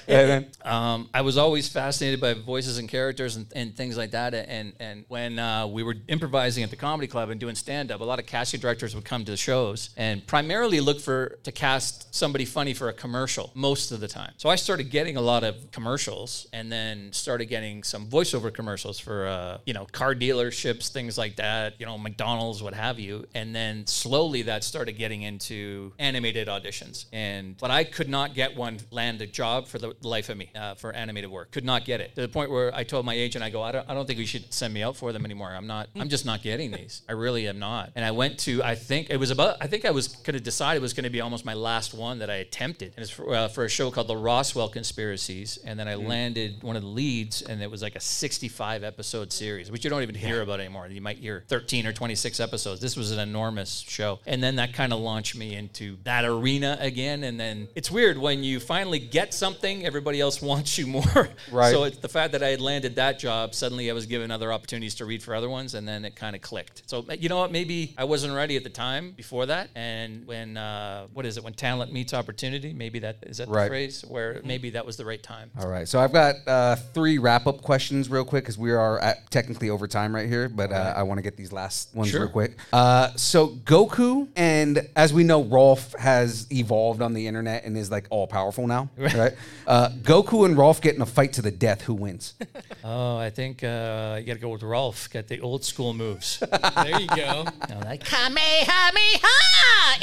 And 0.15 0.29
then- 0.29 0.45
Um, 0.61 1.09
I 1.13 1.21
was 1.21 1.37
always 1.37 1.67
fascinated 1.69 2.19
by 2.19 2.33
voices 2.33 2.79
and 2.79 2.89
characters 2.89 3.35
and, 3.35 3.45
and 3.55 3.75
things 3.75 3.97
like 3.97 4.11
that. 4.11 4.33
And 4.33 4.73
and 4.79 5.05
when 5.09 5.37
uh, 5.37 5.67
we 5.67 5.83
were 5.83 5.95
improvising 6.07 6.63
at 6.63 6.71
the 6.71 6.75
comedy 6.75 7.07
club 7.07 7.29
and 7.29 7.39
doing 7.39 7.53
stand 7.55 7.91
up, 7.91 8.01
a 8.01 8.03
lot 8.03 8.17
of 8.19 8.25
casting 8.25 8.59
directors 8.59 8.95
would 8.95 9.05
come 9.05 9.23
to 9.25 9.31
the 9.31 9.37
shows 9.37 9.91
and 9.95 10.25
primarily 10.25 10.79
look 10.79 10.99
for 10.99 11.37
to 11.43 11.51
cast 11.51 12.13
somebody 12.15 12.45
funny 12.45 12.73
for 12.73 12.89
a 12.89 12.93
commercial 12.93 13.51
most 13.53 13.91
of 13.91 13.99
the 13.99 14.07
time. 14.07 14.33
So 14.37 14.49
I 14.49 14.55
started 14.55 14.89
getting 14.89 15.17
a 15.17 15.21
lot 15.21 15.43
of 15.43 15.55
commercials 15.71 16.47
and 16.51 16.71
then 16.71 17.11
started 17.13 17.45
getting 17.45 17.83
some 17.83 18.07
voiceover 18.07 18.51
commercials 18.51 18.97
for 18.99 19.27
uh, 19.27 19.59
you 19.67 19.73
know 19.73 19.85
car 19.91 20.15
dealerships, 20.15 20.89
things 20.89 21.15
like 21.17 21.35
that. 21.35 21.75
You 21.79 21.85
know 21.85 21.97
McDonald's, 21.97 22.63
what 22.63 22.73
have 22.73 22.99
you. 22.99 23.25
And 23.35 23.55
then 23.55 23.85
slowly 23.85 24.41
that 24.43 24.63
started 24.63 24.93
getting 24.93 25.21
into 25.21 25.93
animated 25.99 26.47
auditions. 26.47 27.05
And 27.13 27.55
but 27.57 27.69
I 27.69 27.83
could 27.83 28.09
not 28.09 28.33
get 28.33 28.55
one 28.57 28.79
land 28.89 29.21
a 29.21 29.27
job 29.27 29.67
for 29.67 29.77
the 29.77 29.94
life 30.01 30.29
of 30.29 30.37
me 30.37 30.51
uh, 30.55 30.75
for 30.75 30.93
animated 30.93 31.29
work. 31.29 31.51
Could 31.51 31.65
not 31.65 31.85
get 31.85 32.01
it 32.01 32.15
to 32.15 32.21
the 32.21 32.27
point 32.27 32.51
where 32.51 32.73
I 32.73 32.83
told 32.83 33.05
my 33.05 33.13
agent, 33.13 33.43
I 33.43 33.49
go, 33.49 33.61
I 33.61 33.71
don't, 33.71 33.89
I 33.89 33.93
don't 33.93 34.05
think 34.05 34.19
we 34.19 34.25
should 34.25 34.53
send 34.53 34.73
me 34.73 34.83
out 34.83 34.95
for 34.95 35.11
them 35.11 35.25
anymore. 35.25 35.51
I'm 35.53 35.67
not. 35.67 35.89
I'm 35.95 36.09
just 36.09 36.25
not 36.25 36.41
getting 36.41 36.71
these. 36.71 37.01
I 37.07 37.13
really 37.13 37.47
am 37.47 37.59
not. 37.59 37.91
And 37.95 38.03
I 38.03 38.11
went 38.11 38.39
to. 38.39 38.63
I 38.63 38.75
think 38.75 39.09
it 39.09 39.17
was 39.17 39.31
about. 39.31 39.57
I 39.61 39.67
think 39.67 39.85
I 39.85 39.91
was 39.91 40.07
going 40.07 40.33
to 40.33 40.39
decide 40.39 40.77
it 40.77 40.81
was 40.81 40.93
going 40.93 41.03
to 41.05 41.09
be 41.09 41.21
almost 41.21 41.45
my 41.45 41.53
last 41.53 41.93
one 41.93 42.19
that 42.19 42.29
I 42.29 42.35
attempted. 42.35 42.93
And 42.95 43.03
it's 43.03 43.11
for, 43.11 43.33
uh, 43.33 43.47
for 43.47 43.65
a 43.65 43.69
show 43.69 43.91
called 43.91 44.07
The 44.07 44.17
Roswell 44.17 44.69
Conspiracies. 44.69 45.57
And 45.65 45.79
then 45.79 45.87
I 45.87 45.95
landed 45.95 46.63
one 46.63 46.75
of 46.75 46.81
the 46.81 46.87
leads, 46.87 47.41
and 47.41 47.61
it 47.61 47.69
was 47.69 47.81
like 47.81 47.95
a 47.95 47.99
65 47.99 48.83
episode 48.83 49.31
series, 49.31 49.71
which 49.71 49.83
you 49.83 49.89
don't 49.89 50.01
even 50.01 50.15
hear 50.15 50.41
about 50.41 50.59
anymore. 50.59 50.87
You 50.87 51.01
might 51.01 51.17
hear 51.17 51.43
13 51.47 51.85
or 51.85 51.93
26 51.93 52.39
episodes. 52.39 52.81
This 52.81 52.95
was 52.95 53.11
an 53.11 53.19
enormous 53.19 53.79
show. 53.87 54.19
And 54.25 54.43
then 54.43 54.57
that 54.57 54.73
kind 54.73 54.93
of 54.93 54.99
launched 54.99 55.35
me 55.35 55.55
into 55.55 55.97
that 56.03 56.25
arena 56.25 56.77
again. 56.79 57.23
And 57.23 57.39
then 57.39 57.67
it's 57.75 57.91
weird 57.91 58.17
when 58.17 58.43
you 58.43 58.59
finally 58.59 58.99
get 58.99 59.33
something, 59.33 59.84
everybody 59.85 60.19
else 60.19 60.41
wants 60.41 60.77
you 60.77 60.87
more. 60.87 61.03
Right. 61.51 61.71
So 61.71 61.83
it's 61.83 61.97
the 61.97 62.09
fact 62.09 62.31
that 62.33 62.41
I 62.43 62.49
had 62.49 62.59
landed 62.61 62.95
that 62.95 63.19
job, 63.19 63.53
suddenly 63.53 63.89
I 63.89 63.93
was 63.93 64.05
given 64.07 64.31
other 64.31 64.51
opportunities 64.51 64.95
to 64.95 65.05
read 65.05 65.21
for 65.23 65.35
other 65.35 65.49
ones, 65.49 65.73
and 65.75 65.87
then 65.87 66.03
it 66.05 66.15
kind 66.15 66.35
of 66.35 66.41
clicked. 66.41 66.83
So 66.87 67.05
you 67.19 67.29
know 67.29 67.37
what? 67.37 67.51
Maybe 67.51 67.93
I 67.97 68.03
wasn't 68.03 68.33
ready 68.33 68.57
at 68.57 68.63
the 68.63 68.69
time 68.69 69.11
before 69.11 69.45
that. 69.45 69.69
And 69.75 70.25
when, 70.27 70.57
uh, 70.57 71.07
what 71.13 71.25
is 71.25 71.37
it? 71.37 71.43
When 71.43 71.53
talent 71.53 71.93
meets 71.93 72.13
opportunity, 72.13 72.73
maybe 72.73 72.99
that 72.99 73.17
is 73.23 73.37
that 73.37 73.47
Right. 73.47 73.63
the 73.65 73.69
phrase 73.69 74.03
where 74.07 74.41
maybe 74.43 74.71
that 74.71 74.85
was 74.85 74.97
the 74.97 75.05
right 75.05 75.21
time. 75.21 75.51
All 75.59 75.67
right, 75.69 75.87
so 75.87 75.99
I've 75.99 76.11
got 76.13 76.35
uh, 76.47 76.75
three 76.93 77.17
wrap 77.19 77.47
up 77.47 77.61
questions 77.61 78.09
real 78.09 78.25
quick 78.25 78.43
because 78.43 78.57
we 78.57 78.71
are 78.71 78.99
at 78.99 79.29
technically 79.31 79.69
over 79.69 79.87
time 79.87 80.13
right 80.15 80.27
here, 80.27 80.49
but 80.49 80.71
uh, 80.71 80.93
I 80.95 81.03
want 81.03 81.19
to 81.19 81.21
get 81.21 81.37
these 81.37 81.51
last 81.51 81.93
ones 81.95 82.09
Sure. 82.11 82.21
real 82.21 82.29
quick. 82.29 82.57
Uh, 82.73 83.11
so 83.15 83.49
Goku, 83.65 84.27
and 84.35 84.87
as 84.95 85.13
we 85.13 85.23
know, 85.23 85.43
Rolf 85.43 85.93
has 85.99 86.47
evolved 86.51 87.01
on 87.01 87.13
the 87.13 87.27
internet 87.27 87.63
and 87.65 87.77
is 87.77 87.91
like 87.91 88.07
all 88.09 88.27
powerful 88.27 88.67
now, 88.67 88.89
right? 88.97 89.33
Uh, 89.75 89.89
Goku 89.89 90.45
and 90.45 90.57
Rolf 90.57 90.79
get 90.79 90.95
in 90.95 91.01
a 91.01 91.05
fight 91.05 91.33
to 91.33 91.41
the 91.41 91.51
death. 91.51 91.81
Who 91.81 91.93
wins? 91.95 92.33
Oh, 92.87 93.17
I 93.17 93.31
think 93.31 93.63
uh, 93.63 94.17
you 94.19 94.27
got 94.27 94.33
to 94.35 94.39
go 94.39 94.49
with 94.49 94.61
Rolf. 94.61 95.09
Got 95.09 95.27
the 95.27 95.39
old 95.41 95.65
school 95.65 95.91
moves. 95.91 96.37
There 96.75 97.01
you 97.01 97.07
go. 97.07 97.45
No, 97.67 97.79
that 97.79 98.05
Kamehameha, 98.05 99.33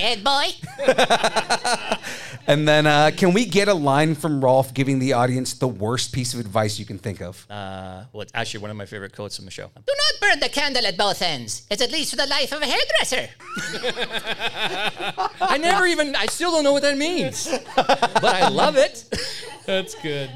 Ed 0.01 0.25
boy. 0.25 0.49
and 2.49 2.67
then 2.67 2.89
uh, 2.89 3.13
can 3.17 3.33
we 3.33 3.45
get 3.45 3.69
a 3.69 3.75
line 3.75 4.17
from 4.17 4.45
Rolf 4.45 4.75
giving 4.75 4.99
the 4.99 5.13
audience 5.13 5.55
the 5.55 5.69
worst 5.69 6.13
piece 6.13 6.35
of 6.35 6.41
advice 6.41 6.81
you 6.81 6.85
can 6.85 6.99
think 6.99 7.23
of? 7.23 7.47
Uh, 7.49 8.03
well, 8.13 8.23
it's 8.23 8.33
actually 8.35 8.63
one 8.63 8.73
of 8.73 8.77
my 8.77 8.87
favorite 8.87 9.15
quotes 9.15 9.37
from 9.37 9.45
the 9.45 9.53
show. 9.53 9.71
Do 9.77 9.83
not 9.87 10.21
burn 10.21 10.41
the 10.41 10.49
candle 10.49 10.85
at 10.85 10.97
both 10.99 11.23
ends. 11.23 11.63
It's 11.71 11.83
at 11.83 11.93
least 11.93 12.11
for 12.11 12.17
the 12.17 12.27
life 12.27 12.53
of 12.53 12.63
a 12.63 12.67
hairdresser. 12.67 13.29
I 15.41 15.57
never 15.59 15.87
even, 15.87 16.17
I 16.17 16.27
still 16.27 16.51
don't 16.51 16.65
know 16.65 16.73
what 16.73 16.83
that 16.83 16.99
means, 16.99 17.47
but 17.77 18.25
I 18.25 18.49
love 18.49 18.77
it. 18.77 19.05
That's 19.67 19.95
good. 19.97 20.31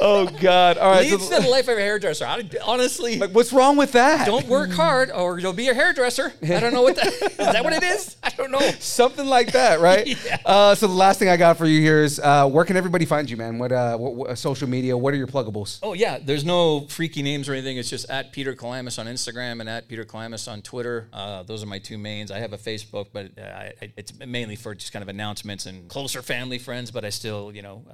oh 0.00 0.26
God! 0.40 0.78
All 0.78 0.90
right, 0.90 1.10
Leads 1.10 1.28
to 1.28 1.40
the 1.40 1.48
life 1.48 1.68
of 1.68 1.76
a 1.78 1.80
hairdresser. 1.80 2.24
I, 2.26 2.42
honestly, 2.64 3.18
like 3.18 3.30
what's 3.32 3.52
wrong 3.52 3.76
with 3.76 3.92
that? 3.92 4.26
don't 4.26 4.46
work 4.48 4.70
hard 4.70 5.10
or 5.10 5.38
you'll 5.38 5.52
be 5.52 5.68
a 5.68 5.74
hairdresser. 5.74 6.32
I 6.42 6.60
don't 6.60 6.72
know 6.72 6.82
what 6.82 6.96
that 6.96 7.06
is. 7.06 7.36
That 7.36 7.64
what 7.64 7.72
it 7.72 7.82
is? 7.82 8.16
I 8.22 8.30
don't 8.30 8.50
know. 8.50 8.60
Something 8.80 9.26
like 9.26 9.52
that, 9.52 9.80
right? 9.80 10.16
uh, 10.46 10.74
so 10.74 10.86
the 10.86 10.92
last 10.92 11.18
thing 11.18 11.28
I 11.28 11.36
got 11.36 11.56
for 11.56 11.66
you 11.66 11.80
here 11.80 12.02
is 12.02 12.20
uh, 12.20 12.48
where 12.48 12.64
can 12.64 12.76
everybody 12.76 13.04
find 13.04 13.28
you, 13.30 13.36
man? 13.36 13.58
What, 13.58 13.72
uh, 13.72 13.96
what, 13.96 14.14
what 14.14 14.38
social 14.38 14.68
media? 14.68 14.96
What 14.96 15.14
are 15.14 15.16
your 15.16 15.26
pluggables? 15.26 15.78
Oh 15.82 15.92
yeah, 15.94 16.18
there's 16.22 16.44
no 16.44 16.86
freaky 16.88 17.22
names 17.22 17.48
or 17.48 17.52
anything. 17.54 17.76
It's 17.78 17.90
just 17.90 18.08
at 18.10 18.32
Peter 18.32 18.54
Kelamis 18.54 18.98
on 18.98 19.06
Instagram 19.06 19.60
and 19.60 19.68
at 19.68 19.88
Peter 19.88 20.04
Kelamis 20.04 20.50
on 20.50 20.62
Twitter. 20.62 21.08
Uh, 21.12 21.42
those 21.42 21.62
are 21.62 21.66
my 21.66 21.78
two 21.78 21.98
mains. 21.98 22.30
I 22.30 22.38
have 22.38 22.52
a 22.52 22.58
Facebook, 22.58 23.06
but 23.12 23.30
uh, 23.38 23.42
I, 23.42 23.72
I- 23.82 23.92
it's 23.96 24.12
mainly 24.18 24.56
for 24.56 24.74
just 24.74 24.92
kind 24.92 25.02
of 25.02 25.08
announcements 25.08 25.66
and 25.66 25.88
closer 25.88 26.22
family 26.22 26.58
friends. 26.58 26.90
But 26.90 27.04
I 27.04 27.10
still, 27.10 27.54
you 27.54 27.62
know, 27.62 27.84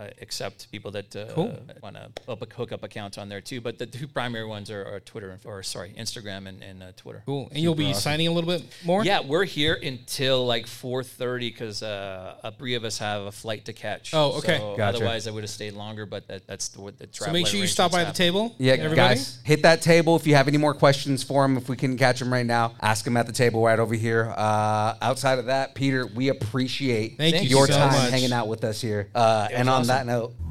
accept 0.56 0.72
people 0.72 0.90
that 0.92 1.14
uh, 1.16 1.26
Cool. 1.34 1.58
want 1.82 1.96
to 1.96 2.54
hook 2.56 2.72
up 2.72 2.82
accounts 2.82 3.18
on 3.18 3.28
there 3.28 3.40
too. 3.40 3.60
But 3.60 3.78
the 3.78 3.86
two 3.86 4.08
primary 4.08 4.46
ones 4.46 4.70
are, 4.70 4.84
are 4.84 5.00
Twitter 5.00 5.30
and- 5.30 5.40
or 5.44 5.62
sorry, 5.62 5.94
Instagram 5.98 6.46
and, 6.48 6.62
and 6.62 6.82
uh, 6.82 6.86
Twitter. 6.96 7.22
Cool. 7.26 7.48
And 7.50 7.58
you'll 7.58 7.74
be 7.74 7.92
signing 7.94 8.28
a 8.28 8.32
little 8.32 8.50
bit 8.50 8.62
more? 8.84 9.04
Yeah, 9.04 9.20
we're 9.20 9.44
here 9.44 9.78
until 9.82 10.46
like 10.46 10.66
4:30 10.66 11.38
because 11.40 11.82
uh, 11.82 12.36
uh, 12.42 12.50
three 12.52 12.74
of 12.74 12.84
us 12.84 12.98
have 12.98 13.22
a 13.22 13.32
flight 13.32 13.64
to 13.66 13.72
catch. 13.72 14.12
Oh, 14.14 14.38
okay. 14.38 14.58
So 14.58 14.76
Gotcha. 14.76 14.96
Otherwise, 14.96 15.26
I 15.26 15.30
would 15.30 15.42
have 15.42 15.50
stayed 15.50 15.74
longer. 15.74 16.06
But 16.06 16.26
that, 16.28 16.46
that's 16.46 16.68
the, 16.68 16.80
what 16.80 16.98
the 16.98 17.08
So 17.10 17.30
make 17.32 17.46
sure 17.46 17.60
you 17.60 17.66
stop 17.66 17.92
by 17.92 18.04
the 18.04 18.12
table. 18.12 18.54
Yeah, 18.58 18.74
everybody. 18.74 18.96
guys, 18.96 19.38
hit 19.44 19.62
that 19.62 19.82
table. 19.82 20.16
If 20.16 20.26
you 20.26 20.34
have 20.34 20.48
any 20.48 20.58
more 20.58 20.74
questions 20.74 21.22
for 21.22 21.44
him, 21.44 21.56
if 21.56 21.68
we 21.68 21.76
can 21.76 21.96
catch 21.96 22.20
him 22.20 22.32
right 22.32 22.46
now, 22.46 22.74
ask 22.80 23.06
him 23.06 23.16
at 23.16 23.26
the 23.26 23.32
table 23.32 23.62
right 23.64 23.78
over 23.78 23.94
here. 23.94 24.32
Uh, 24.36 24.94
outside 25.02 25.38
of 25.38 25.46
that, 25.46 25.74
Peter, 25.74 26.06
we 26.06 26.28
appreciate 26.28 27.16
Thank 27.16 27.42
you 27.42 27.48
your 27.48 27.66
so 27.66 27.74
time 27.74 27.92
much. 27.92 28.10
hanging 28.10 28.32
out 28.32 28.48
with 28.48 28.64
us 28.64 28.80
here. 28.80 29.08
Uh, 29.14 29.48
and 29.52 29.68
on 29.68 29.80
awesome. 29.80 29.88
that 29.88 30.06
note, 30.06 30.34
yeah, 30.38 30.45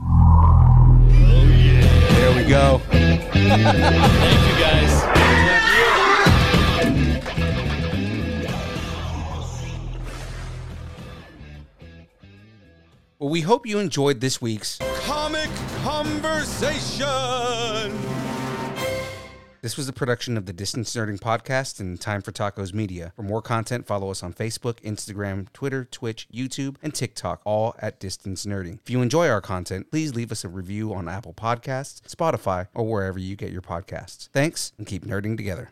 there 2.26 2.36
we 2.36 2.50
go. 2.50 2.80
Thank 2.90 3.34
you 3.34 4.56
guys. 4.60 5.06
Well, 13.20 13.30
we 13.30 13.42
hope 13.42 13.68
you 13.68 13.78
enjoyed 13.78 14.22
this 14.22 14.42
week's. 14.42 14.80
Comic 15.06 15.52
Conversation. 15.84 17.06
This 19.66 19.78
was 19.78 19.90
a 19.90 19.94
production 19.94 20.38
of 20.38 20.46
the 20.46 20.54
Distance 20.54 20.96
Nerding 20.96 21.20
Podcast 21.20 21.80
and 21.80 22.00
Time 22.00 22.22
for 22.22 22.32
Tacos 22.32 22.72
Media. 22.72 23.14
For 23.16 23.24
more 23.24 23.42
content, 23.42 23.88
follow 23.88 24.12
us 24.12 24.22
on 24.22 24.32
Facebook, 24.32 24.80
Instagram, 24.82 25.52
Twitter, 25.54 25.84
Twitch, 25.84 26.28
YouTube, 26.32 26.76
and 26.84 26.94
TikTok, 26.94 27.42
all 27.46 27.74
at 27.80 28.00
Distance 28.00 28.46
Nerding. 28.46 28.78
If 28.84 28.92
you 28.92 29.02
enjoy 29.02 29.28
our 29.28 29.42
content, 29.42 29.90
please 29.90 30.14
leave 30.14 30.32
us 30.32 30.44
a 30.44 30.50
review 30.50 30.94
on 30.94 31.10
Apple 31.10 31.34
Podcasts, 31.34 32.00
Spotify, 32.04 32.68
or 32.76 32.88
wherever 32.88 33.18
you 33.18 33.36
get 33.36 33.52
your 33.52 33.64
podcasts. 33.64 34.30
Thanks, 34.32 34.72
and 34.78 34.86
keep 34.86 35.04
nerding 35.04 35.36
together. 35.36 35.72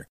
center. 0.00 0.19